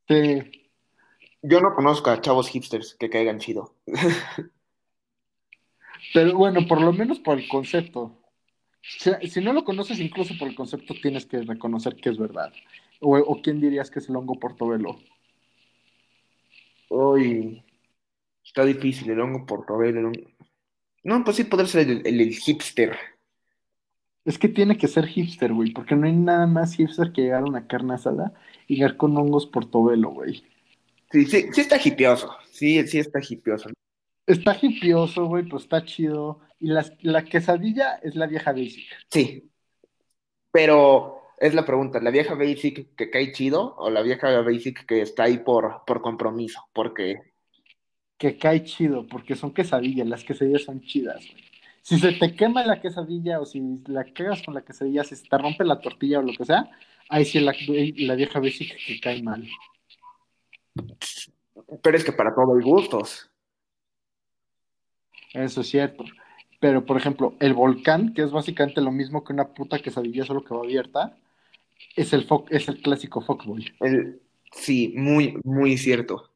Sí. 0.07 0.43
Yo 1.43 1.61
no 1.61 1.75
conozco 1.75 2.11
a 2.11 2.21
chavos 2.21 2.49
hipsters 2.49 2.97
que 2.97 3.09
caigan 3.09 3.39
chido. 3.39 3.77
Pero 6.13 6.37
bueno, 6.37 6.67
por 6.67 6.81
lo 6.81 6.93
menos 6.93 7.19
por 7.21 7.39
el 7.39 7.49
concepto. 7.49 8.19
Si, 8.83 9.41
no 9.41 9.53
lo 9.53 9.65
conoces, 9.65 10.01
incluso 10.01 10.35
por 10.39 10.49
el 10.49 10.55
concepto, 10.55 10.95
tienes 11.01 11.27
que 11.27 11.43
reconocer 11.43 11.97
que 11.97 12.11
es 12.11 12.19
verdad. 12.19 12.53
O, 13.01 13.41
quién 13.43 13.61
dirías 13.61 13.91
que 13.91 14.01
es 14.01 14.09
el 14.09 14.17
hongo 14.17 14.39
portobelo. 14.39 14.99
Uy, 16.89 17.63
está 18.45 18.65
difícil 18.65 19.11
el 19.11 19.21
hongo 19.21 19.47
portobelo. 19.47 20.13
No, 21.03 21.25
pues 21.25 21.37
sí, 21.37 21.45
poder 21.45 21.67
ser 21.67 21.89
el, 21.91 22.35
hipster. 22.35 22.97
Es 24.25 24.39
que 24.39 24.49
tiene 24.49 24.77
que 24.77 24.87
ser 24.87 25.07
hipster, 25.07 25.53
güey, 25.53 25.73
porque 25.73 25.97
no 25.97 26.07
hay 26.07 26.13
nada 26.13 26.47
más 26.47 26.75
hipster 26.75 27.13
que 27.13 27.23
llegar 27.23 27.43
a 27.43 27.47
una 27.47 27.67
carne 27.67 27.95
asada 27.95 28.35
y 28.67 28.77
llegar 28.77 28.97
con 28.97 29.17
hongos 29.17 29.47
portobelo, 29.47 30.11
güey. 30.11 30.45
Sí, 31.11 31.25
sí, 31.27 31.49
sí 31.53 31.61
está 31.61 31.77
hipioso. 31.83 32.31
Sí, 32.51 32.87
sí 32.87 32.99
está 32.99 33.19
hipioso. 33.27 33.71
Está 34.27 34.57
hipioso, 34.61 35.27
güey, 35.27 35.45
pues 35.45 35.65
está 35.65 35.85
chido. 35.85 36.41
Y 36.61 36.69
la, 36.69 37.25
quesadilla 37.25 37.95
es 38.03 38.15
la 38.15 38.27
vieja 38.27 38.53
basic. 38.53 38.87
Sí. 39.11 39.51
Pero 40.53 41.23
es 41.39 41.55
la 41.55 41.65
pregunta, 41.65 42.01
¿la 42.01 42.11
vieja 42.11 42.35
basic 42.35 42.95
que 42.95 43.11
cae 43.11 43.33
chido 43.33 43.75
o 43.79 43.89
la 43.91 44.03
vieja 44.03 44.41
basic 44.43 44.85
que 44.85 45.01
está 45.01 45.25
ahí 45.25 45.39
por, 45.39 45.83
por 45.87 46.03
compromiso? 46.03 46.61
Porque... 46.73 47.30
Que 48.21 48.37
cae 48.37 48.63
chido, 48.63 49.07
porque 49.09 49.35
son 49.35 49.53
quesadillas, 49.53 50.07
las 50.07 50.23
quesadillas 50.23 50.63
son 50.63 50.81
chidas, 50.83 51.27
güey. 51.27 51.51
Si 51.83 51.99
se 51.99 52.13
te 52.13 52.37
quema 52.37 52.65
la 52.65 52.81
quesadilla 52.81 53.41
o 53.41 53.47
si 53.47 53.61
la 53.87 54.05
cagas 54.05 54.43
con 54.43 54.55
la 54.55 54.63
quesadilla, 54.63 55.03
si 55.03 55.17
se 55.17 55.27
te 55.27 55.39
rompe 55.39 55.65
la 55.65 55.81
tortilla 55.81 56.19
o 56.19 56.23
lo 56.23 56.33
que 56.35 56.45
sea, 56.45 56.71
ahí 57.09 57.25
sí 57.25 57.41
la, 57.41 57.55
la 57.97 58.15
vieja 58.15 58.39
basic 58.39 58.77
que 58.87 59.01
cae 59.01 59.23
mal. 59.23 59.49
Pero 61.83 61.97
es 61.97 62.05
que 62.05 62.13
para 62.13 62.35
todo 62.35 62.57
hay 62.57 62.63
gustos. 62.63 63.31
Eso 65.33 65.63
es 65.63 65.69
cierto. 65.69 66.05
Pero, 66.61 66.85
por 66.85 66.99
ejemplo, 66.99 67.35
el 67.41 67.55
volcán, 67.55 68.13
que 68.13 68.23
es 68.23 68.31
básicamente 68.31 68.83
lo 68.83 68.93
mismo 68.93 69.25
que 69.25 69.33
una 69.33 69.49
puta 69.49 69.79
quesadilla, 69.79 70.25
solo 70.25 70.45
que 70.45 70.55
va 70.55 70.61
abierta, 70.61 71.17
es 71.97 72.13
el, 72.13 72.27
es 72.51 72.69
el 72.69 72.83
clásico 72.83 73.23
fuckboy. 73.23 73.73
El, 73.81 74.21
sí, 74.53 74.93
muy, 74.95 75.39
muy 75.43 75.79
cierto. 75.79 76.30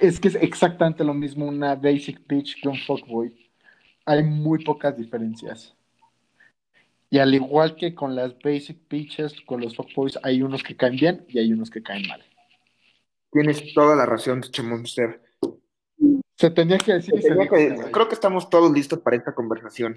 Es 0.00 0.18
que 0.20 0.28
es 0.28 0.34
exactamente 0.36 1.04
lo 1.04 1.14
mismo 1.14 1.46
una 1.46 1.74
basic 1.74 2.20
pitch 2.26 2.60
que 2.60 2.68
un 2.68 2.78
fuckboy. 2.78 3.34
Hay 4.04 4.22
muy 4.22 4.64
pocas 4.64 4.96
diferencias. 4.96 5.74
Y 7.10 7.18
al 7.18 7.34
igual 7.34 7.76
que 7.76 7.94
con 7.94 8.14
las 8.14 8.38
basic 8.38 8.78
pitches, 8.88 9.40
con 9.42 9.60
los 9.60 9.74
fuckboys, 9.74 10.18
hay 10.22 10.42
unos 10.42 10.62
que 10.62 10.76
caen 10.76 10.96
bien 10.96 11.24
y 11.28 11.38
hay 11.38 11.52
unos 11.52 11.70
que 11.70 11.82
caen 11.82 12.06
mal. 12.06 12.22
Tienes 13.32 13.72
toda 13.74 13.96
la 13.96 14.06
razón, 14.06 14.42
Monster. 14.64 15.22
Se 16.36 16.50
tenía 16.50 16.78
que 16.78 16.94
decir. 16.94 17.14
creo 17.92 18.08
que 18.08 18.14
estamos 18.14 18.48
todos 18.48 18.70
listos 18.72 18.98
para 19.00 19.16
esta 19.16 19.34
conversación. 19.34 19.96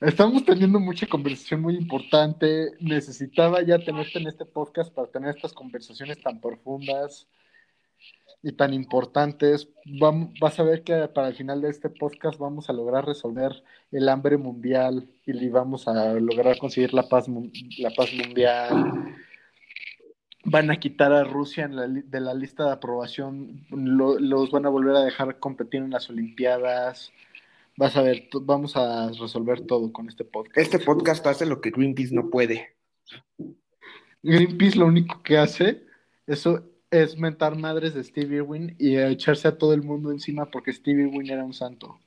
Estamos 0.00 0.44
teniendo 0.44 0.78
mucha 0.78 1.06
conversación 1.06 1.62
muy 1.62 1.74
importante. 1.76 2.72
Necesitaba 2.80 3.62
ya 3.62 3.78
tenerte 3.78 4.18
en 4.18 4.26
este 4.26 4.44
podcast 4.44 4.92
para 4.92 5.08
tener 5.08 5.34
estas 5.34 5.54
conversaciones 5.54 6.20
tan 6.20 6.40
profundas 6.40 7.26
y 8.46 8.52
tan 8.52 8.72
importantes. 8.72 9.68
vas 10.40 10.60
a 10.60 10.62
ver 10.62 10.84
que 10.84 11.08
para 11.08 11.26
el 11.26 11.34
final 11.34 11.60
de 11.62 11.68
este 11.68 11.90
podcast 11.90 12.38
vamos 12.38 12.70
a 12.70 12.72
lograr 12.72 13.04
resolver 13.04 13.64
el 13.90 14.08
hambre 14.08 14.36
mundial 14.36 15.08
y 15.26 15.48
vamos 15.48 15.88
a 15.88 16.14
lograr 16.14 16.56
conseguir 16.56 16.94
la 16.94 17.08
paz, 17.08 17.26
la 17.78 17.90
paz 17.90 18.12
mundial 18.14 19.16
van 20.44 20.70
a 20.70 20.78
quitar 20.78 21.12
a 21.12 21.24
Rusia 21.24 21.66
de 21.66 22.20
la 22.20 22.34
lista 22.34 22.66
de 22.66 22.70
aprobación, 22.70 23.66
los 23.68 24.50
van 24.52 24.64
a 24.64 24.68
volver 24.68 24.94
a 24.94 25.02
dejar 25.02 25.40
competir 25.40 25.82
en 25.82 25.90
las 25.90 26.08
Olimpiadas. 26.08 27.12
Vas 27.76 27.96
a 27.96 28.02
ver, 28.02 28.28
vamos 28.42 28.76
a 28.76 29.08
resolver 29.08 29.62
todo 29.62 29.92
con 29.92 30.08
este 30.08 30.24
podcast. 30.24 30.56
Este 30.56 30.78
podcast 30.78 31.26
hace 31.26 31.46
lo 31.46 31.60
que 31.60 31.70
Greenpeace 31.70 32.14
no 32.14 32.30
puede. 32.30 32.76
Greenpeace 34.22 34.78
lo 34.78 34.86
único 34.86 35.20
que 35.24 35.36
hace 35.36 35.84
eso 36.28 36.75
es 36.90 37.16
mentar 37.18 37.56
madres 37.56 37.94
de 37.94 38.04
Steve 38.04 38.36
Irwin 38.36 38.74
y 38.78 38.96
echarse 38.96 39.48
a 39.48 39.58
todo 39.58 39.72
el 39.72 39.82
mundo 39.82 40.10
encima 40.10 40.50
porque 40.50 40.72
Steve 40.72 41.02
Irwin 41.02 41.30
era 41.30 41.44
un 41.44 41.54
santo. 41.54 41.98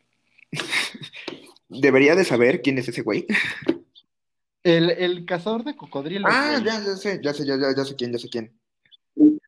Debería 1.70 2.16
de 2.16 2.26
saber 2.26 2.62
quién 2.62 2.78
es 2.78 2.88
ese 2.88 3.02
güey. 3.02 3.28
El, 4.64 4.90
el 4.90 5.26
cazador 5.26 5.64
de 5.64 5.76
cocodrilos. 5.76 6.32
Ah, 6.34 6.60
ya, 6.64 6.84
ya 6.84 6.96
sé, 6.96 7.20
ya 7.24 7.34
sé, 7.34 7.46
ya, 7.46 7.56
ya, 7.58 7.86
sé 7.86 7.96
quién, 7.96 8.12
ya 8.12 8.18
sé 8.18 8.30
quién. 8.30 8.52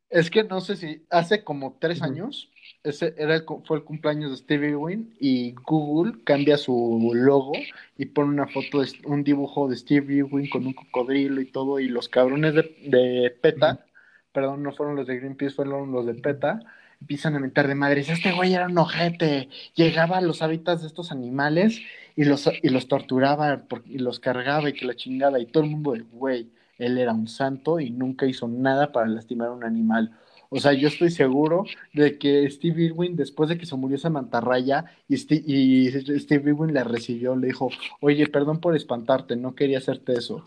Es 0.10 0.30
que 0.30 0.44
no 0.44 0.62
sé 0.62 0.76
si 0.76 1.06
hace 1.10 1.44
como 1.44 1.78
tres 1.80 2.02
años, 2.02 2.50
ese 2.84 3.14
era 3.18 3.36
el, 3.36 3.46
fue 3.66 3.78
el 3.78 3.84
cumpleaños 3.84 4.32
de 4.32 4.38
Stevie 4.38 4.76
Wynn 4.76 5.16
y 5.20 5.54
Google 5.66 6.24
cambia 6.26 6.58
su 6.58 7.12
logo 7.14 7.54
y 7.98 8.06
pone 8.06 8.30
una 8.30 8.48
foto, 8.48 8.82
de, 8.82 8.90
un 9.06 9.24
dibujo 9.24 9.70
de 9.70 9.78
Stevie 9.78 10.24
Wynn 10.24 10.50
con 10.50 10.66
un 10.68 10.74
cocodrilo 10.74 11.40
y 11.40 11.46
todo 11.46 11.80
y 11.80 11.88
los 11.88 12.10
cabrones 12.10 12.54
de, 12.54 12.64
de 12.88 13.32
PETA, 13.42 13.86
perdón, 14.32 14.64
no 14.64 14.72
fueron 14.72 14.96
los 14.96 15.08
de 15.08 15.18
Greenpeace, 15.18 15.56
fueron 15.56 15.92
los 15.92 16.06
de 16.06 16.16
PETA, 16.16 16.60
empiezan 17.00 17.36
a 17.36 17.40
mentar 17.40 17.68
de 17.68 17.76
madres, 17.76 18.10
este 18.10 18.32
güey 18.32 18.54
era 18.54 18.68
un 18.68 18.78
ojete, 18.78 19.50
llegaba 19.76 20.18
a 20.18 20.22
los 20.22 20.42
hábitats 20.42 20.82
de 20.82 20.88
estos 20.88 21.12
animales 21.12 21.82
y 22.16 22.26
los, 22.26 22.50
y 22.62 22.70
los 22.70 22.88
torturaba 22.88 23.64
y 23.86 23.98
los 23.98 24.20
cargaba 24.20 24.70
y 24.70 24.74
que 24.74 24.86
la 24.86 24.96
chingada 24.96 25.40
y 25.40 25.46
todo 25.46 25.64
el 25.64 25.70
mundo 25.70 25.94
de 25.94 26.02
güey 26.02 26.52
él 26.78 26.98
era 26.98 27.14
un 27.14 27.28
santo 27.28 27.80
y 27.80 27.92
nunca 27.92 28.26
hizo 28.26 28.48
nada 28.48 28.92
para 28.92 29.08
lastimar 29.08 29.50
a 29.50 29.52
un 29.52 29.64
animal. 29.64 30.18
O 30.50 30.60
sea, 30.60 30.74
yo 30.74 30.90
estoy 30.90 31.12
seguro 31.12 31.64
de 31.94 32.18
que 32.18 32.50
Steve 32.50 32.84
Irwin, 32.84 33.16
después 33.16 33.50
de 33.50 33.58
que 33.58 33.66
se 33.66 33.76
murió 33.76 33.96
esa 33.96 34.10
mantarraya, 34.10 34.86
y 35.08 35.16
Steve, 35.16 35.44
y 35.46 35.90
Steve 36.20 36.50
Irwin 36.50 36.74
la 36.74 36.84
recibió, 36.84 37.36
le 37.36 37.48
dijo, 37.48 37.70
oye, 38.02 38.28
perdón 38.28 38.60
por 38.60 38.76
espantarte, 38.76 39.36
no 39.36 39.56
quería 39.56 39.78
hacerte 39.78 40.14
eso. 40.14 40.44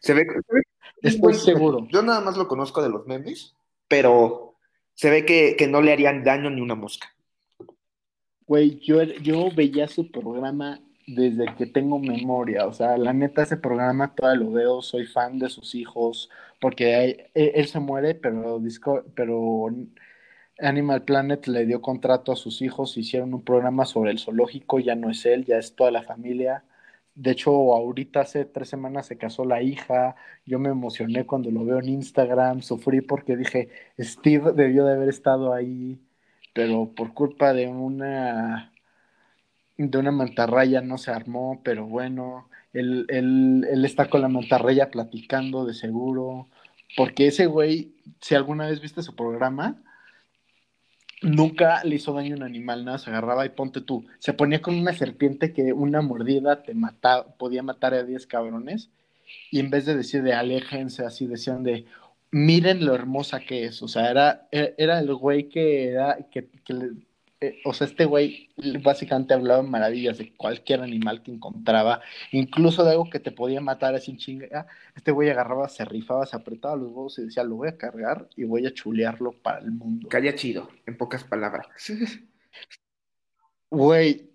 Se 0.00 0.12
ve, 0.12 0.26
Estoy 1.02 1.34
seguro. 1.34 1.86
Yo 1.90 2.02
nada 2.02 2.20
más 2.20 2.36
lo 2.36 2.48
conozco 2.48 2.82
de 2.82 2.88
los 2.88 3.06
memes, 3.06 3.54
pero 3.88 4.54
se 4.94 5.10
ve 5.10 5.24
que, 5.24 5.56
que 5.56 5.66
no 5.66 5.80
le 5.80 5.92
harían 5.92 6.24
daño 6.24 6.50
ni 6.50 6.60
una 6.60 6.74
mosca. 6.74 7.14
Güey, 8.46 8.78
yo, 8.80 9.02
yo 9.02 9.50
veía 9.54 9.86
su 9.88 10.10
programa 10.10 10.80
desde 11.08 11.54
que 11.56 11.66
tengo 11.66 11.98
memoria. 11.98 12.66
O 12.66 12.72
sea, 12.72 12.96
la 12.98 13.12
neta, 13.12 13.42
ese 13.42 13.56
programa 13.56 14.14
todavía 14.14 14.44
lo 14.44 14.52
veo, 14.52 14.82
soy 14.82 15.06
fan 15.06 15.38
de 15.38 15.48
sus 15.48 15.74
hijos, 15.74 16.30
porque 16.60 17.30
e, 17.34 17.52
él, 17.54 17.66
se 17.66 17.80
muere, 17.80 18.14
pero, 18.14 18.60
pero 19.14 19.68
Animal 20.58 21.04
Planet 21.04 21.46
le 21.46 21.66
dio 21.66 21.80
contrato 21.80 22.32
a 22.32 22.36
sus 22.36 22.62
hijos, 22.62 22.96
hicieron 22.96 23.34
un 23.34 23.44
programa 23.44 23.84
sobre 23.86 24.10
el 24.10 24.18
zoológico, 24.18 24.78
ya 24.80 24.94
no 24.94 25.10
es 25.10 25.24
él, 25.26 25.44
ya 25.44 25.58
es 25.58 25.74
toda 25.74 25.90
la 25.90 26.02
familia. 26.02 26.64
De 27.18 27.32
hecho, 27.32 27.50
ahorita 27.50 28.20
hace 28.20 28.44
tres 28.44 28.68
semanas 28.68 29.06
se 29.06 29.18
casó 29.18 29.44
la 29.44 29.60
hija, 29.60 30.14
yo 30.46 30.60
me 30.60 30.68
emocioné 30.68 31.26
cuando 31.26 31.50
lo 31.50 31.64
veo 31.64 31.80
en 31.80 31.88
Instagram, 31.88 32.62
sufrí 32.62 33.00
porque 33.00 33.36
dije, 33.36 33.70
Steve 33.98 34.52
debió 34.52 34.84
de 34.84 34.92
haber 34.92 35.08
estado 35.08 35.52
ahí, 35.52 36.00
pero 36.54 36.92
por 36.94 37.14
culpa 37.14 37.52
de 37.52 37.66
una 37.66 38.72
de 39.76 39.98
una 39.98 40.12
mantarraya 40.12 40.80
no 40.80 40.96
se 40.96 41.10
armó, 41.10 41.60
pero 41.64 41.86
bueno, 41.86 42.48
él, 42.72 43.04
él, 43.08 43.84
está 43.84 44.08
con 44.08 44.22
la 44.22 44.28
mantarraya 44.28 44.90
platicando 44.90 45.66
de 45.66 45.74
seguro, 45.74 46.48
porque 46.96 47.26
ese 47.26 47.46
güey, 47.46 47.96
si 48.20 48.36
alguna 48.36 48.68
vez 48.68 48.80
viste 48.80 49.02
su 49.02 49.16
programa, 49.16 49.82
nunca 51.22 51.82
le 51.84 51.96
hizo 51.96 52.12
daño 52.12 52.34
a 52.34 52.38
un 52.38 52.42
animal, 52.44 52.84
nada, 52.84 52.98
se 52.98 53.10
agarraba 53.10 53.44
y 53.46 53.50
ponte 53.50 53.80
tú, 53.80 54.06
se 54.18 54.32
ponía 54.32 54.62
con 54.62 54.76
una 54.76 54.92
serpiente 54.92 55.52
que 55.52 55.72
una 55.72 56.00
mordida 56.00 56.62
te 56.62 56.74
mataba, 56.74 57.34
podía 57.36 57.62
matar 57.62 57.94
a 57.94 58.04
10 58.04 58.26
cabrones, 58.26 58.90
y 59.50 59.60
en 59.60 59.70
vez 59.70 59.84
de 59.84 59.96
decir 59.96 60.22
de 60.22 60.32
aléjense, 60.32 61.04
así 61.04 61.26
decían 61.26 61.62
de, 61.62 61.86
miren 62.30 62.84
lo 62.84 62.94
hermosa 62.94 63.40
que 63.40 63.64
es, 63.64 63.82
o 63.82 63.88
sea, 63.88 64.10
era, 64.10 64.48
era 64.50 64.98
el 64.98 65.14
güey 65.14 65.48
que, 65.48 65.88
era, 65.88 66.18
que 66.30 66.48
eh, 67.40 67.60
o 67.64 67.72
sea, 67.72 67.86
este 67.86 68.04
güey 68.04 68.50
básicamente 68.82 69.32
hablaba 69.32 69.62
maravillas 69.62 70.18
de 70.18 70.34
cualquier 70.34 70.80
animal 70.80 71.22
que 71.22 71.30
encontraba, 71.30 72.00
incluso 72.32 72.82
de 72.84 72.90
algo 72.92 73.08
que 73.10 73.20
te 73.20 73.30
podía 73.30 73.60
matar 73.60 73.94
así 73.94 74.16
chinga. 74.16 74.66
Este 74.96 75.12
güey 75.12 75.30
agarraba, 75.30 75.68
se 75.68 75.84
rifaba, 75.84 76.26
se 76.26 76.36
apretaba 76.36 76.74
los 76.74 76.88
huevos 76.88 77.18
y 77.18 77.26
decía, 77.26 77.44
lo 77.44 77.56
voy 77.56 77.68
a 77.68 77.78
cargar 77.78 78.28
y 78.34 78.44
voy 78.44 78.66
a 78.66 78.74
chulearlo 78.74 79.32
para 79.32 79.60
el 79.60 79.70
mundo. 79.70 80.08
Calla 80.08 80.34
chido, 80.34 80.68
en 80.86 80.96
pocas 80.96 81.24
palabras. 81.24 81.66
Güey, 83.70 84.30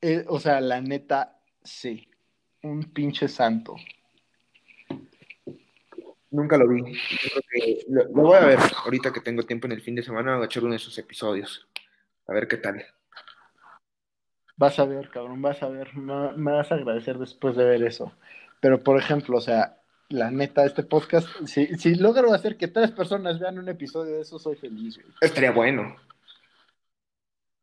eh, 0.00 0.24
o 0.28 0.38
sea, 0.38 0.60
la 0.60 0.80
neta, 0.80 1.40
sí, 1.64 2.08
un 2.62 2.84
pinche 2.84 3.26
santo. 3.26 3.74
Nunca 6.30 6.56
lo 6.56 6.68
vi. 6.68 6.96
lo, 7.88 8.08
voy 8.10 8.36
a 8.36 8.46
ver 8.46 8.58
ahorita 8.84 9.12
que 9.12 9.20
tengo 9.20 9.42
tiempo 9.42 9.66
en 9.66 9.72
el 9.72 9.82
fin 9.82 9.96
de 9.96 10.04
semana, 10.04 10.36
voy 10.36 10.44
a 10.44 10.46
echar 10.46 10.62
uno 10.62 10.74
de 10.74 10.78
sus 10.78 10.96
episodios. 10.98 11.66
A 12.30 12.32
ver 12.32 12.46
qué 12.46 12.58
tal. 12.58 12.84
Vas 14.56 14.78
a 14.78 14.84
ver, 14.84 15.10
cabrón, 15.10 15.42
vas 15.42 15.60
a 15.64 15.68
ver. 15.68 15.96
Me, 15.96 16.52
vas 16.52 16.70
a 16.70 16.76
agradecer 16.76 17.18
después 17.18 17.56
de 17.56 17.64
ver 17.64 17.82
eso. 17.82 18.12
Pero, 18.60 18.84
por 18.84 18.96
ejemplo, 18.98 19.38
o 19.38 19.40
sea, 19.40 19.80
la 20.08 20.30
neta, 20.30 20.64
este 20.64 20.84
podcast, 20.84 21.26
si, 21.46 21.66
si 21.76 21.96
logro 21.96 22.32
hacer 22.32 22.56
que 22.56 22.68
tres 22.68 22.92
personas 22.92 23.40
vean 23.40 23.58
un 23.58 23.68
episodio 23.68 24.14
de 24.14 24.20
eso, 24.20 24.38
soy 24.38 24.54
feliz, 24.54 24.96
güey. 24.96 25.12
Estaría 25.20 25.50
bueno. 25.50 25.96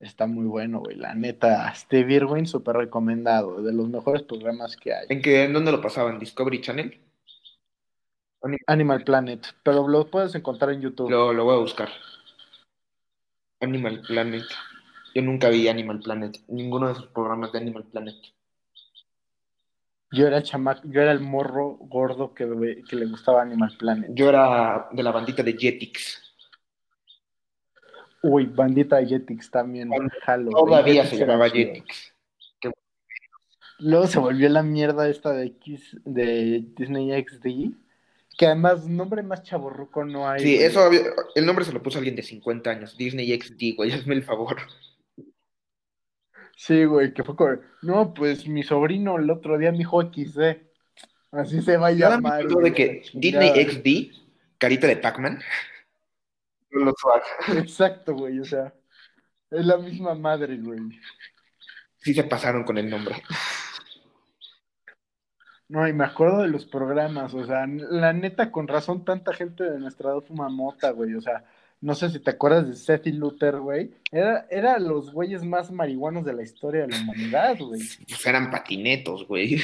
Está 0.02 0.28
muy 0.28 0.46
bueno, 0.48 0.80
güey. 0.80 0.98
La 0.98 1.16
neta, 1.16 1.74
Steve 1.74 2.16
Irwin, 2.16 2.46
súper 2.46 2.76
recomendado. 2.76 3.62
De 3.62 3.72
los 3.72 3.88
mejores 3.88 4.24
programas 4.24 4.76
que 4.76 4.94
hay. 4.94 5.06
¿En, 5.08 5.22
qué, 5.22 5.46
¿En 5.46 5.54
dónde 5.54 5.72
lo 5.72 5.80
pasaban? 5.80 6.20
¿Discovery 6.20 6.60
Channel? 6.60 7.02
Animal 8.68 9.06
Planet. 9.06 9.48
Pero 9.64 9.88
lo 9.88 10.08
puedes 10.08 10.36
encontrar 10.36 10.72
en 10.72 10.82
YouTube. 10.82 11.10
Lo, 11.10 11.32
lo 11.32 11.46
voy 11.46 11.56
a 11.56 11.60
buscar. 11.60 11.90
Animal 13.60 14.02
Planet. 14.02 14.46
Yo 15.14 15.22
nunca 15.22 15.50
vi 15.50 15.68
Animal 15.68 16.00
Planet, 16.00 16.40
ninguno 16.48 16.88
de 16.88 16.94
esos 16.94 17.08
programas 17.08 17.52
de 17.52 17.60
Animal 17.60 17.86
Planet. 17.86 18.16
Yo 20.12 20.28
era 20.28 20.38
el 20.38 20.44
chamaco, 20.44 20.82
yo 20.86 21.02
era 21.02 21.12
el 21.12 21.20
morro 21.20 21.78
gordo 21.82 22.34
que, 22.34 22.46
le 22.46 23.06
gustaba 23.06 23.42
Animal 23.42 23.76
Planet. 23.78 24.12
Yo 24.14 24.30
era 24.30 24.88
de 24.92 25.04
la 25.04 25.12
bandita 25.12 25.44
de 25.44 25.54
Jetix. 25.54 26.24
Uy, 28.24 28.46
bandita 28.46 28.98
de 28.98 29.08
Jetix 29.08 29.52
también. 29.52 29.90
todavía 30.52 31.06
se 31.06 31.18
llamaba 31.18 31.50
Jetix. 31.50 32.14
Luego 33.80 34.08
se 34.08 34.20
volvió 34.20 34.50
la 34.50 34.64
mierda 34.64 35.08
esta 35.08 35.34
de 35.34 35.46
X 35.46 35.98
de 36.04 36.66
Disney 36.76 37.12
XD 37.24 37.76
que 38.38 38.46
además, 38.46 38.88
nombre 38.88 39.24
más 39.24 39.42
chaborruco 39.42 40.06
no 40.06 40.30
hay. 40.30 40.40
Sí, 40.40 40.56
eso, 40.56 40.90
el 41.34 41.46
nombre 41.46 41.66
se 41.66 41.74
lo 41.74 41.82
puso 41.82 41.98
alguien 41.98 42.16
de 42.16 42.22
50 42.22 42.70
años, 42.70 42.96
Disney 42.96 43.38
XD, 43.38 43.76
güey, 43.76 43.92
hazme 43.94 44.14
el 44.14 44.24
favor. 44.24 44.58
Sí, 46.56 46.86
güey, 46.86 47.14
que 47.14 47.24
fue 47.24 47.36
con... 47.36 47.62
No, 47.82 48.14
pues 48.14 48.48
mi 48.48 48.64
sobrino 48.64 49.18
el 49.18 49.30
otro 49.30 49.58
día 49.58 49.72
me 49.72 49.80
dijo 49.80 50.02
XD. 50.02 50.40
Así 51.32 51.62
se 51.62 51.78
va 51.78 51.88
a 51.88 51.92
llamar. 51.92 52.48
de 52.48 52.74
que 52.74 53.04
Disney 53.14 53.50
XD, 53.50 54.16
carita 54.58 54.88
de 54.88 54.98
Pac-Man. 54.98 55.40
Exacto, 57.58 58.14
güey, 58.14 58.40
o 58.40 58.46
sea, 58.46 58.74
es 59.52 59.66
la 59.66 59.78
misma 59.78 60.16
madre, 60.16 60.58
güey. 60.58 60.80
Sí 61.98 62.14
se 62.14 62.24
pasaron 62.24 62.64
con 62.64 62.78
el 62.78 62.90
nombre. 62.90 63.22
No, 65.70 65.88
y 65.88 65.94
me 65.94 66.06
acuerdo 66.06 66.42
de 66.42 66.48
los 66.48 66.66
programas, 66.66 67.34
o 67.34 67.46
sea, 67.46 67.68
la 67.68 68.14
neta, 68.14 68.52
con 68.52 68.70
razón, 68.70 69.04
tanta 69.04 69.34
gente 69.34 69.66
de 69.66 69.80
nuestra 69.80 70.12
edad 70.12 70.22
fuma 70.22 70.48
mota, 70.48 70.92
güey, 70.92 71.14
o 71.14 71.22
sea, 71.22 71.44
no 71.82 71.94
sé 71.94 72.10
si 72.10 72.20
te 72.20 72.32
acuerdas 72.32 72.68
de 72.68 72.76
Seth 72.76 73.08
y 73.08 73.12
Luther, 73.12 73.60
güey, 73.60 73.92
era, 74.12 74.48
era 74.50 74.80
los 74.80 75.12
güeyes 75.12 75.44
más 75.44 75.70
marihuanos 75.70 76.24
de 76.24 76.34
la 76.34 76.44
historia 76.44 76.82
de 76.82 76.88
la 76.88 77.02
humanidad, 77.02 77.58
güey. 77.60 77.82
Pues 78.08 78.26
eran 78.26 78.50
patinetos, 78.50 79.28
güey. 79.28 79.60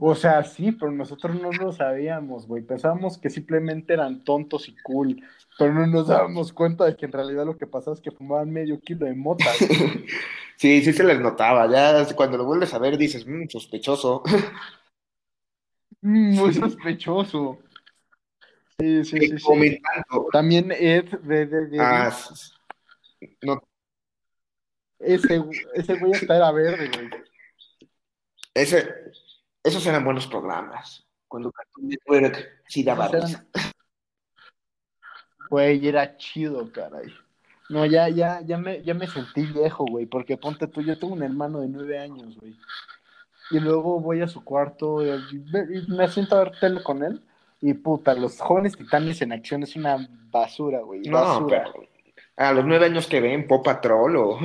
O 0.00 0.14
sea, 0.14 0.42
sí, 0.44 0.72
pero 0.72 0.92
nosotros 0.92 1.40
no 1.40 1.52
lo 1.52 1.72
sabíamos, 1.72 2.46
güey. 2.46 2.62
Pensábamos 2.62 3.18
que 3.18 3.30
simplemente 3.30 3.94
eran 3.94 4.24
tontos 4.24 4.68
y 4.68 4.76
cool, 4.82 5.22
pero 5.60 5.74
no 5.74 5.86
nos 5.86 6.08
dábamos 6.08 6.54
cuenta 6.54 6.86
de 6.86 6.96
que 6.96 7.04
en 7.04 7.12
realidad 7.12 7.44
lo 7.44 7.58
que 7.58 7.66
pasaba 7.66 7.94
es 7.94 8.00
que 8.00 8.10
fumaban 8.10 8.50
medio 8.50 8.80
kilo 8.80 9.04
de 9.04 9.14
mota. 9.14 9.44
sí, 10.56 10.80
sí 10.80 10.92
se 10.94 11.04
les 11.04 11.20
notaba. 11.20 11.70
Ya 11.70 12.14
cuando 12.14 12.38
lo 12.38 12.46
vuelves 12.46 12.72
a 12.72 12.78
ver 12.78 12.96
dices, 12.96 13.26
mmm, 13.26 13.46
sospechoso. 13.46 14.22
Mm, 16.00 16.34
muy 16.34 16.54
sospechoso. 16.54 17.58
Sí, 18.78 19.04
sí, 19.04 19.18
sí. 19.18 19.38
sí. 19.38 19.82
También 20.32 20.72
Ed 20.72 21.10
de, 21.20 21.44
de, 21.44 21.78
Ah, 21.78 22.10
no. 23.42 23.62
Ese, 24.98 25.44
ese 25.74 25.98
güey 25.98 26.14
hasta 26.14 26.36
era 26.36 26.50
verde, 26.52 26.88
güey. 26.88 27.10
Ese, 28.54 28.88
esos 29.62 29.86
eran 29.86 30.06
buenos 30.06 30.26
programas. 30.26 31.06
Cuando 31.28 31.52
Cartoon 31.52 31.88
Network 31.88 32.62
sí 32.66 32.82
daba 32.82 33.10
Güey, 35.50 35.86
era 35.86 36.16
chido, 36.16 36.70
caray. 36.72 37.12
No, 37.68 37.84
ya, 37.84 38.08
ya, 38.08 38.40
ya 38.40 38.56
me, 38.56 38.82
ya 38.82 38.94
me 38.94 39.06
sentí 39.06 39.42
viejo, 39.42 39.84
güey, 39.84 40.06
porque 40.06 40.36
ponte 40.36 40.66
tú, 40.66 40.80
yo 40.80 40.98
tengo 40.98 41.12
un 41.14 41.22
hermano 41.22 41.60
de 41.60 41.68
nueve 41.68 41.98
años, 41.98 42.36
güey. 42.38 42.56
Y 43.50 43.58
luego 43.58 44.00
voy 44.00 44.22
a 44.22 44.28
su 44.28 44.44
cuarto 44.44 45.04
y 45.04 45.86
me 45.88 46.08
siento 46.08 46.36
a 46.36 46.44
ver 46.44 46.52
tele 46.60 46.82
con 46.82 47.02
él. 47.02 47.20
Y 47.60 47.74
puta, 47.74 48.14
los 48.14 48.40
jóvenes 48.40 48.76
titanes 48.76 49.20
en 49.22 49.32
acción 49.32 49.62
es 49.64 49.76
una 49.76 50.08
basura, 50.30 50.80
güey. 50.80 51.02
No, 51.02 51.46
pero 51.48 51.72
a 52.36 52.52
los 52.52 52.64
nueve 52.64 52.86
años 52.86 53.06
que 53.06 53.20
ven 53.20 53.46
Pop 53.46 53.64
Patrol 53.64 54.16
o 54.16 54.38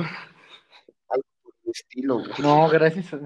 algo 1.08 1.26
por 1.42 1.54
el 1.64 1.70
estilo, 1.70 2.18
güey. 2.18 2.32
No, 2.38 2.68
gracias. 2.68 3.14
A... 3.14 3.20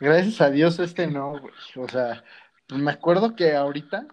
Gracias 0.00 0.40
a 0.40 0.50
Dios 0.50 0.78
este 0.78 1.06
no, 1.06 1.38
güey. 1.38 1.54
O 1.76 1.86
sea, 1.86 2.24
pues 2.66 2.80
me 2.80 2.90
acuerdo 2.90 3.36
que 3.36 3.54
ahorita 3.54 4.06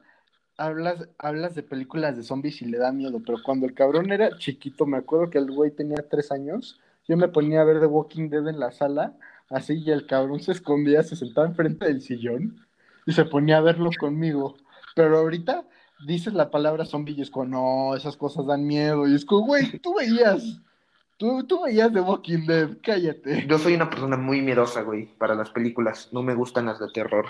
hablas, 0.58 1.08
hablas 1.18 1.56
de 1.56 1.64
películas 1.64 2.18
de 2.18 2.24
zombies 2.24 2.62
y 2.62 2.66
le 2.66 2.78
da 2.78 2.92
miedo, 2.92 3.22
pero 3.26 3.38
cuando 3.44 3.66
el 3.66 3.74
cabrón 3.74 4.12
era 4.12 4.38
chiquito, 4.38 4.86
me 4.86 4.98
acuerdo 4.98 5.30
que 5.30 5.38
el 5.38 5.52
güey 5.52 5.72
tenía 5.72 6.08
tres 6.10 6.32
años, 6.32 6.80
yo 7.08 7.16
me 7.16 7.28
ponía 7.28 7.62
a 7.62 7.64
ver 7.64 7.80
The 7.80 7.86
Walking 7.86 8.30
Dead 8.30 8.48
en 8.48 8.60
la 8.60 8.72
sala, 8.72 9.16
así, 9.50 9.82
y 9.86 9.92
el 9.92 10.08
cabrón 10.08 10.40
se 10.42 10.52
escondía, 10.52 11.04
se 11.04 11.16
sentaba 11.16 11.48
enfrente 11.48 11.86
del 11.86 12.02
sillón 12.02 12.66
y 13.06 13.14
se 13.14 13.26
ponía 13.26 13.58
a 13.58 13.62
verlo 13.62 13.90
conmigo. 13.98 14.58
Pero 14.96 15.18
ahorita 15.18 15.66
dices 16.06 16.34
la 16.34 16.50
palabra 16.50 16.86
zombie 16.86 17.16
y 17.16 17.22
es 17.22 17.30
como, 17.30 17.46
no, 17.46 17.96
esas 17.96 18.18
cosas 18.18 18.46
dan 18.46 18.66
miedo. 18.66 19.08
Y 19.08 19.16
es 19.16 19.26
como, 19.26 19.46
güey, 19.46 19.80
tú 19.80 19.96
veías, 19.96 20.60
tú, 21.18 21.44
tú 21.46 21.64
veías 21.64 21.94
The 21.94 22.02
Walking 22.02 22.46
Dead, 22.46 22.78
cállate. 22.82 23.48
Yo 23.48 23.58
soy 23.58 23.76
una 23.76 23.90
persona 23.90 24.18
muy 24.18 24.42
miedosa, 24.42 24.82
güey, 24.82 25.06
para 25.18 25.36
las 25.36 25.52
películas. 25.52 26.10
No 26.12 26.24
me 26.24 26.36
gustan 26.36 26.66
las 26.66 26.80
de 26.80 26.90
terror. 26.90 27.28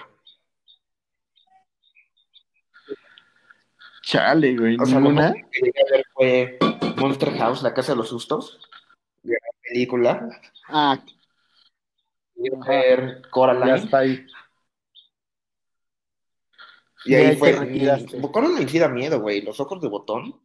Chale, 4.07 4.55
güey, 4.55 4.77
O 4.79 4.85
sea, 4.85 5.01
lo 5.01 5.09
que 5.09 5.45
llegué 5.61 5.81
a 5.81 5.91
ver 5.91 6.05
fue 6.13 6.57
Monster 6.95 7.29
House, 7.39 7.61
La 7.61 7.73
Casa 7.73 7.91
de 7.91 7.97
los 7.97 8.07
Sustos. 8.07 8.57
Gran 9.21 9.41
película. 9.61 10.29
Ah, 10.69 10.97
Llegué 12.35 12.55
a 12.55 12.69
ver 12.69 13.21
ya 13.21 13.29
Coraline. 13.29 13.75
está 13.75 13.97
ahí. 13.97 14.25
Y 17.03 17.15
ahí 17.15 17.35
fue. 17.35 17.53
Coraline 18.31 18.69
sí 18.69 18.79
da 18.79 18.87
miedo, 18.87 19.19
güey. 19.19 19.41
Los 19.41 19.59
ojos 19.59 19.81
de 19.81 19.89
botón. 19.89 20.39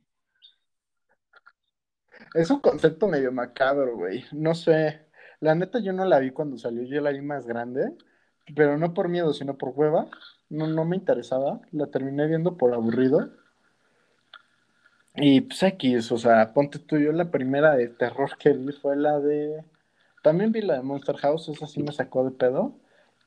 Es 2.34 2.50
un 2.50 2.58
concepto 2.58 3.06
medio 3.06 3.30
macabro, 3.30 3.96
güey. 3.96 4.24
No 4.32 4.56
sé. 4.56 5.06
La 5.38 5.54
neta 5.54 5.78
yo 5.78 5.92
no 5.92 6.04
la 6.04 6.18
vi 6.18 6.32
cuando 6.32 6.58
salió, 6.58 6.82
yo 6.82 7.00
la 7.00 7.12
vi 7.12 7.20
más 7.20 7.46
grande, 7.46 7.92
pero 8.56 8.76
no 8.76 8.92
por 8.92 9.08
miedo, 9.08 9.32
sino 9.32 9.56
por 9.56 9.68
hueva. 9.76 10.08
No, 10.48 10.66
no 10.66 10.84
me 10.84 10.96
interesaba. 10.96 11.60
La 11.70 11.86
terminé 11.86 12.26
viendo 12.26 12.56
por 12.56 12.74
aburrido. 12.74 13.40
Y 15.14 15.42
pues 15.42 15.62
X, 15.62 16.10
o 16.12 16.18
sea, 16.18 16.52
ponte 16.54 16.78
tú, 16.78 16.98
yo 16.98 17.12
la 17.12 17.30
primera 17.30 17.76
de 17.76 17.88
terror 17.88 18.36
que 18.38 18.52
vi 18.52 18.72
fue 18.72 18.96
la 18.96 19.20
de... 19.20 19.62
También 20.22 20.52
vi 20.52 20.62
la 20.62 20.74
de 20.74 20.82
Monster 20.82 21.16
House, 21.16 21.48
esa 21.48 21.66
sí 21.66 21.82
me 21.82 21.92
sacó 21.92 22.24
de 22.24 22.30
pedo. 22.30 22.74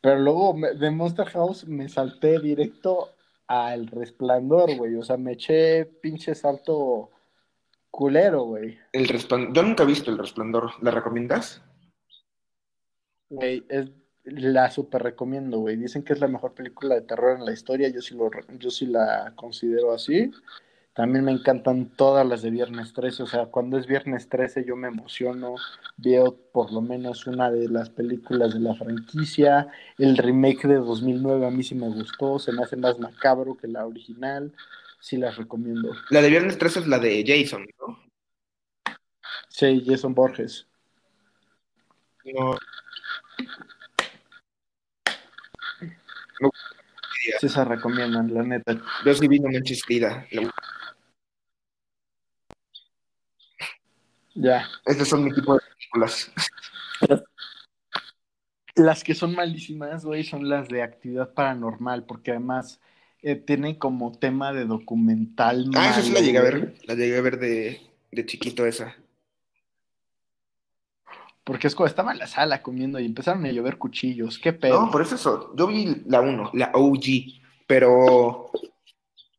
Pero 0.01 0.19
luego 0.19 0.53
me- 0.55 0.73
de 0.73 0.91
Monster 0.91 1.27
House 1.27 1.67
me 1.67 1.89
salté 1.89 2.39
directo 2.39 3.09
al 3.47 3.87
Resplandor, 3.87 4.75
güey. 4.77 4.95
O 4.95 5.03
sea, 5.03 5.17
me 5.17 5.33
eché 5.33 5.85
pinche 5.85 6.33
salto 6.35 7.11
culero, 7.91 8.43
güey. 8.43 8.77
El 8.91 9.07
resplandor. 9.07 9.53
Yo 9.53 9.63
nunca 9.63 9.83
he 9.83 9.87
visto 9.87 10.11
El 10.11 10.17
Resplandor. 10.17 10.71
¿La 10.81 10.91
recomiendas? 10.91 11.61
Güey, 13.29 13.63
es, 13.69 13.91
la 14.23 14.71
super 14.71 15.03
recomiendo, 15.03 15.59
güey. 15.59 15.75
Dicen 15.75 16.03
que 16.03 16.13
es 16.13 16.19
la 16.19 16.27
mejor 16.27 16.53
película 16.53 16.95
de 16.95 17.01
terror 17.01 17.37
en 17.37 17.45
la 17.45 17.51
historia. 17.51 17.89
Yo 17.89 18.01
sí, 18.01 18.15
lo, 18.15 18.29
yo 18.57 18.69
sí 18.69 18.85
la 18.85 19.33
considero 19.35 19.91
así. 19.93 20.31
También 20.95 21.25
me 21.25 21.33
encantan 21.33 21.89
todas 21.89 22.25
las 22.25 22.41
de 22.41 22.51
Viernes 22.51 22.93
13. 22.93 23.23
O 23.23 23.27
sea, 23.27 23.47
cuando 23.47 23.77
es 23.77 23.85
Viernes 23.85 24.29
13 24.29 24.63
yo 24.65 24.77
me 24.77 24.87
emociono. 24.87 25.55
Veo 25.97 26.37
por 26.53 26.71
lo 26.71 26.81
menos 26.81 27.27
una 27.27 27.51
de 27.51 27.67
las 27.67 27.89
películas 27.89 28.53
de 28.53 28.61
la 28.61 28.75
franquicia. 28.75 29.67
El 29.97 30.15
remake 30.17 30.69
de 30.69 30.75
2009 30.75 31.47
a 31.47 31.51
mí 31.51 31.63
sí 31.63 31.75
me 31.75 31.89
gustó. 31.89 32.39
Se 32.39 32.53
me 32.53 32.63
hace 32.63 32.77
más 32.77 32.97
macabro 32.97 33.57
que 33.57 33.67
la 33.67 33.85
original. 33.85 34.53
Sí 35.01 35.17
las 35.17 35.35
recomiendo. 35.35 35.91
La 36.11 36.21
de 36.21 36.29
Viernes 36.29 36.57
13 36.57 36.79
es 36.79 36.87
la 36.87 36.97
de 36.97 37.25
Jason, 37.27 37.67
¿no? 37.77 37.99
Sí, 39.49 39.83
Jason 39.85 40.15
Borges. 40.15 40.65
No. 42.33 42.57
Sí 47.39 47.49
se 47.49 47.65
recomiendan, 47.65 48.33
la 48.33 48.43
neta. 48.43 48.77
Yo 49.03 49.13
sí 49.13 49.27
vi 49.27 49.39
No 49.39 49.49
Manches 49.49 49.83
Frida. 49.83 50.25
Ya. 54.35 54.67
Estos 54.85 55.07
son 55.07 55.23
mi 55.23 55.33
tipo 55.33 55.55
de 55.55 55.61
películas. 55.61 56.31
Las 58.75 59.03
que 59.03 59.15
son 59.15 59.33
malísimas, 59.33 60.05
güey, 60.05 60.23
son 60.23 60.49
las 60.49 60.67
de 60.67 60.83
actividad 60.83 61.33
paranormal, 61.33 62.03
porque 62.03 62.31
además 62.31 62.81
eh, 63.21 63.35
tienen 63.35 63.75
como 63.75 64.11
tema 64.11 64.51
de 64.51 64.65
documental. 64.65 65.71
Ah, 65.75 65.91
esa 65.91 66.01
sí 66.01 66.11
la 66.11 66.19
llegué 66.19 66.37
a 66.37 66.41
güey, 66.41 66.53
ver. 66.53 66.75
La 66.83 66.95
llegué 66.95 67.17
a 67.17 67.21
ver 67.21 67.39
de, 67.39 67.81
de 68.11 68.25
chiquito 68.25 68.65
esa. 68.65 68.95
Porque 71.45 71.67
es 71.67 71.75
como 71.75 71.87
estaba 71.87 72.11
en 72.11 72.17
la 72.17 72.27
sala 72.27 72.61
comiendo 72.61 72.99
y 72.99 73.05
empezaron 73.05 73.45
a 73.45 73.51
llover 73.51 73.77
cuchillos. 73.77 74.39
¿Qué 74.39 74.51
pedo? 74.51 74.81
No, 74.81 74.91
por 74.91 75.01
eso, 75.01 75.15
eso. 75.15 75.53
Yo 75.55 75.67
vi 75.67 76.03
la 76.07 76.19
1, 76.19 76.51
la 76.53 76.71
OG, 76.73 77.05
pero. 77.67 78.51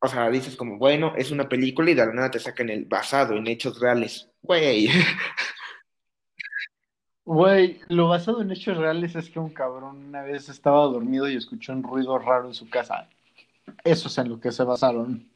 O 0.06 0.08
sea, 0.08 0.30
dices 0.30 0.54
como, 0.56 0.78
bueno, 0.78 1.14
es 1.16 1.32
una 1.32 1.48
película 1.48 1.90
y 1.90 1.94
de 1.94 2.06
la 2.06 2.12
nada 2.12 2.30
te 2.30 2.38
sacan 2.38 2.70
el 2.70 2.84
basado 2.84 3.34
en 3.34 3.48
hechos 3.48 3.80
reales. 3.80 4.30
Güey. 4.42 4.88
Güey, 7.24 7.80
lo 7.88 8.08
basado 8.08 8.40
en 8.40 8.52
hechos 8.52 8.76
reales 8.76 9.16
es 9.16 9.28
que 9.30 9.40
un 9.40 9.50
cabrón 9.50 9.96
una 10.06 10.22
vez 10.22 10.48
estaba 10.48 10.84
dormido 10.84 11.28
y 11.28 11.36
escuchó 11.36 11.72
un 11.72 11.82
ruido 11.82 12.16
raro 12.18 12.46
en 12.46 12.54
su 12.54 12.70
casa. 12.70 13.08
Eso 13.84 14.08
es 14.08 14.18
en 14.18 14.28
lo 14.28 14.40
que 14.40 14.52
se 14.52 14.62
basaron. 14.64 15.28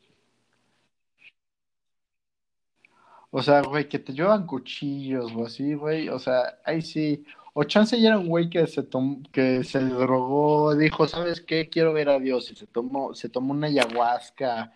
O 3.32 3.42
sea, 3.42 3.62
güey, 3.62 3.88
que 3.88 3.98
te 3.98 4.12
llevan 4.12 4.46
cuchillos 4.46 5.32
o 5.34 5.46
así, 5.46 5.74
güey. 5.74 6.08
O 6.08 6.18
sea, 6.18 6.58
ahí 6.64 6.82
sí. 6.82 7.24
O 7.52 7.64
chance 7.64 8.00
ya 8.00 8.08
era 8.08 8.18
un 8.18 8.28
güey 8.28 8.48
que 8.48 8.66
se 8.66 8.82
tom- 8.82 9.22
que 9.32 9.64
se 9.64 9.80
drogó, 9.80 10.74
dijo, 10.76 11.06
¿sabes 11.08 11.40
qué? 11.40 11.68
Quiero 11.68 11.92
ver 11.92 12.08
a 12.08 12.18
Dios. 12.18 12.50
Y 12.52 12.56
se 12.56 12.66
tomó, 12.66 13.14
se 13.14 13.28
tomó 13.28 13.52
una 13.52 13.66
ayahuasca, 13.68 14.72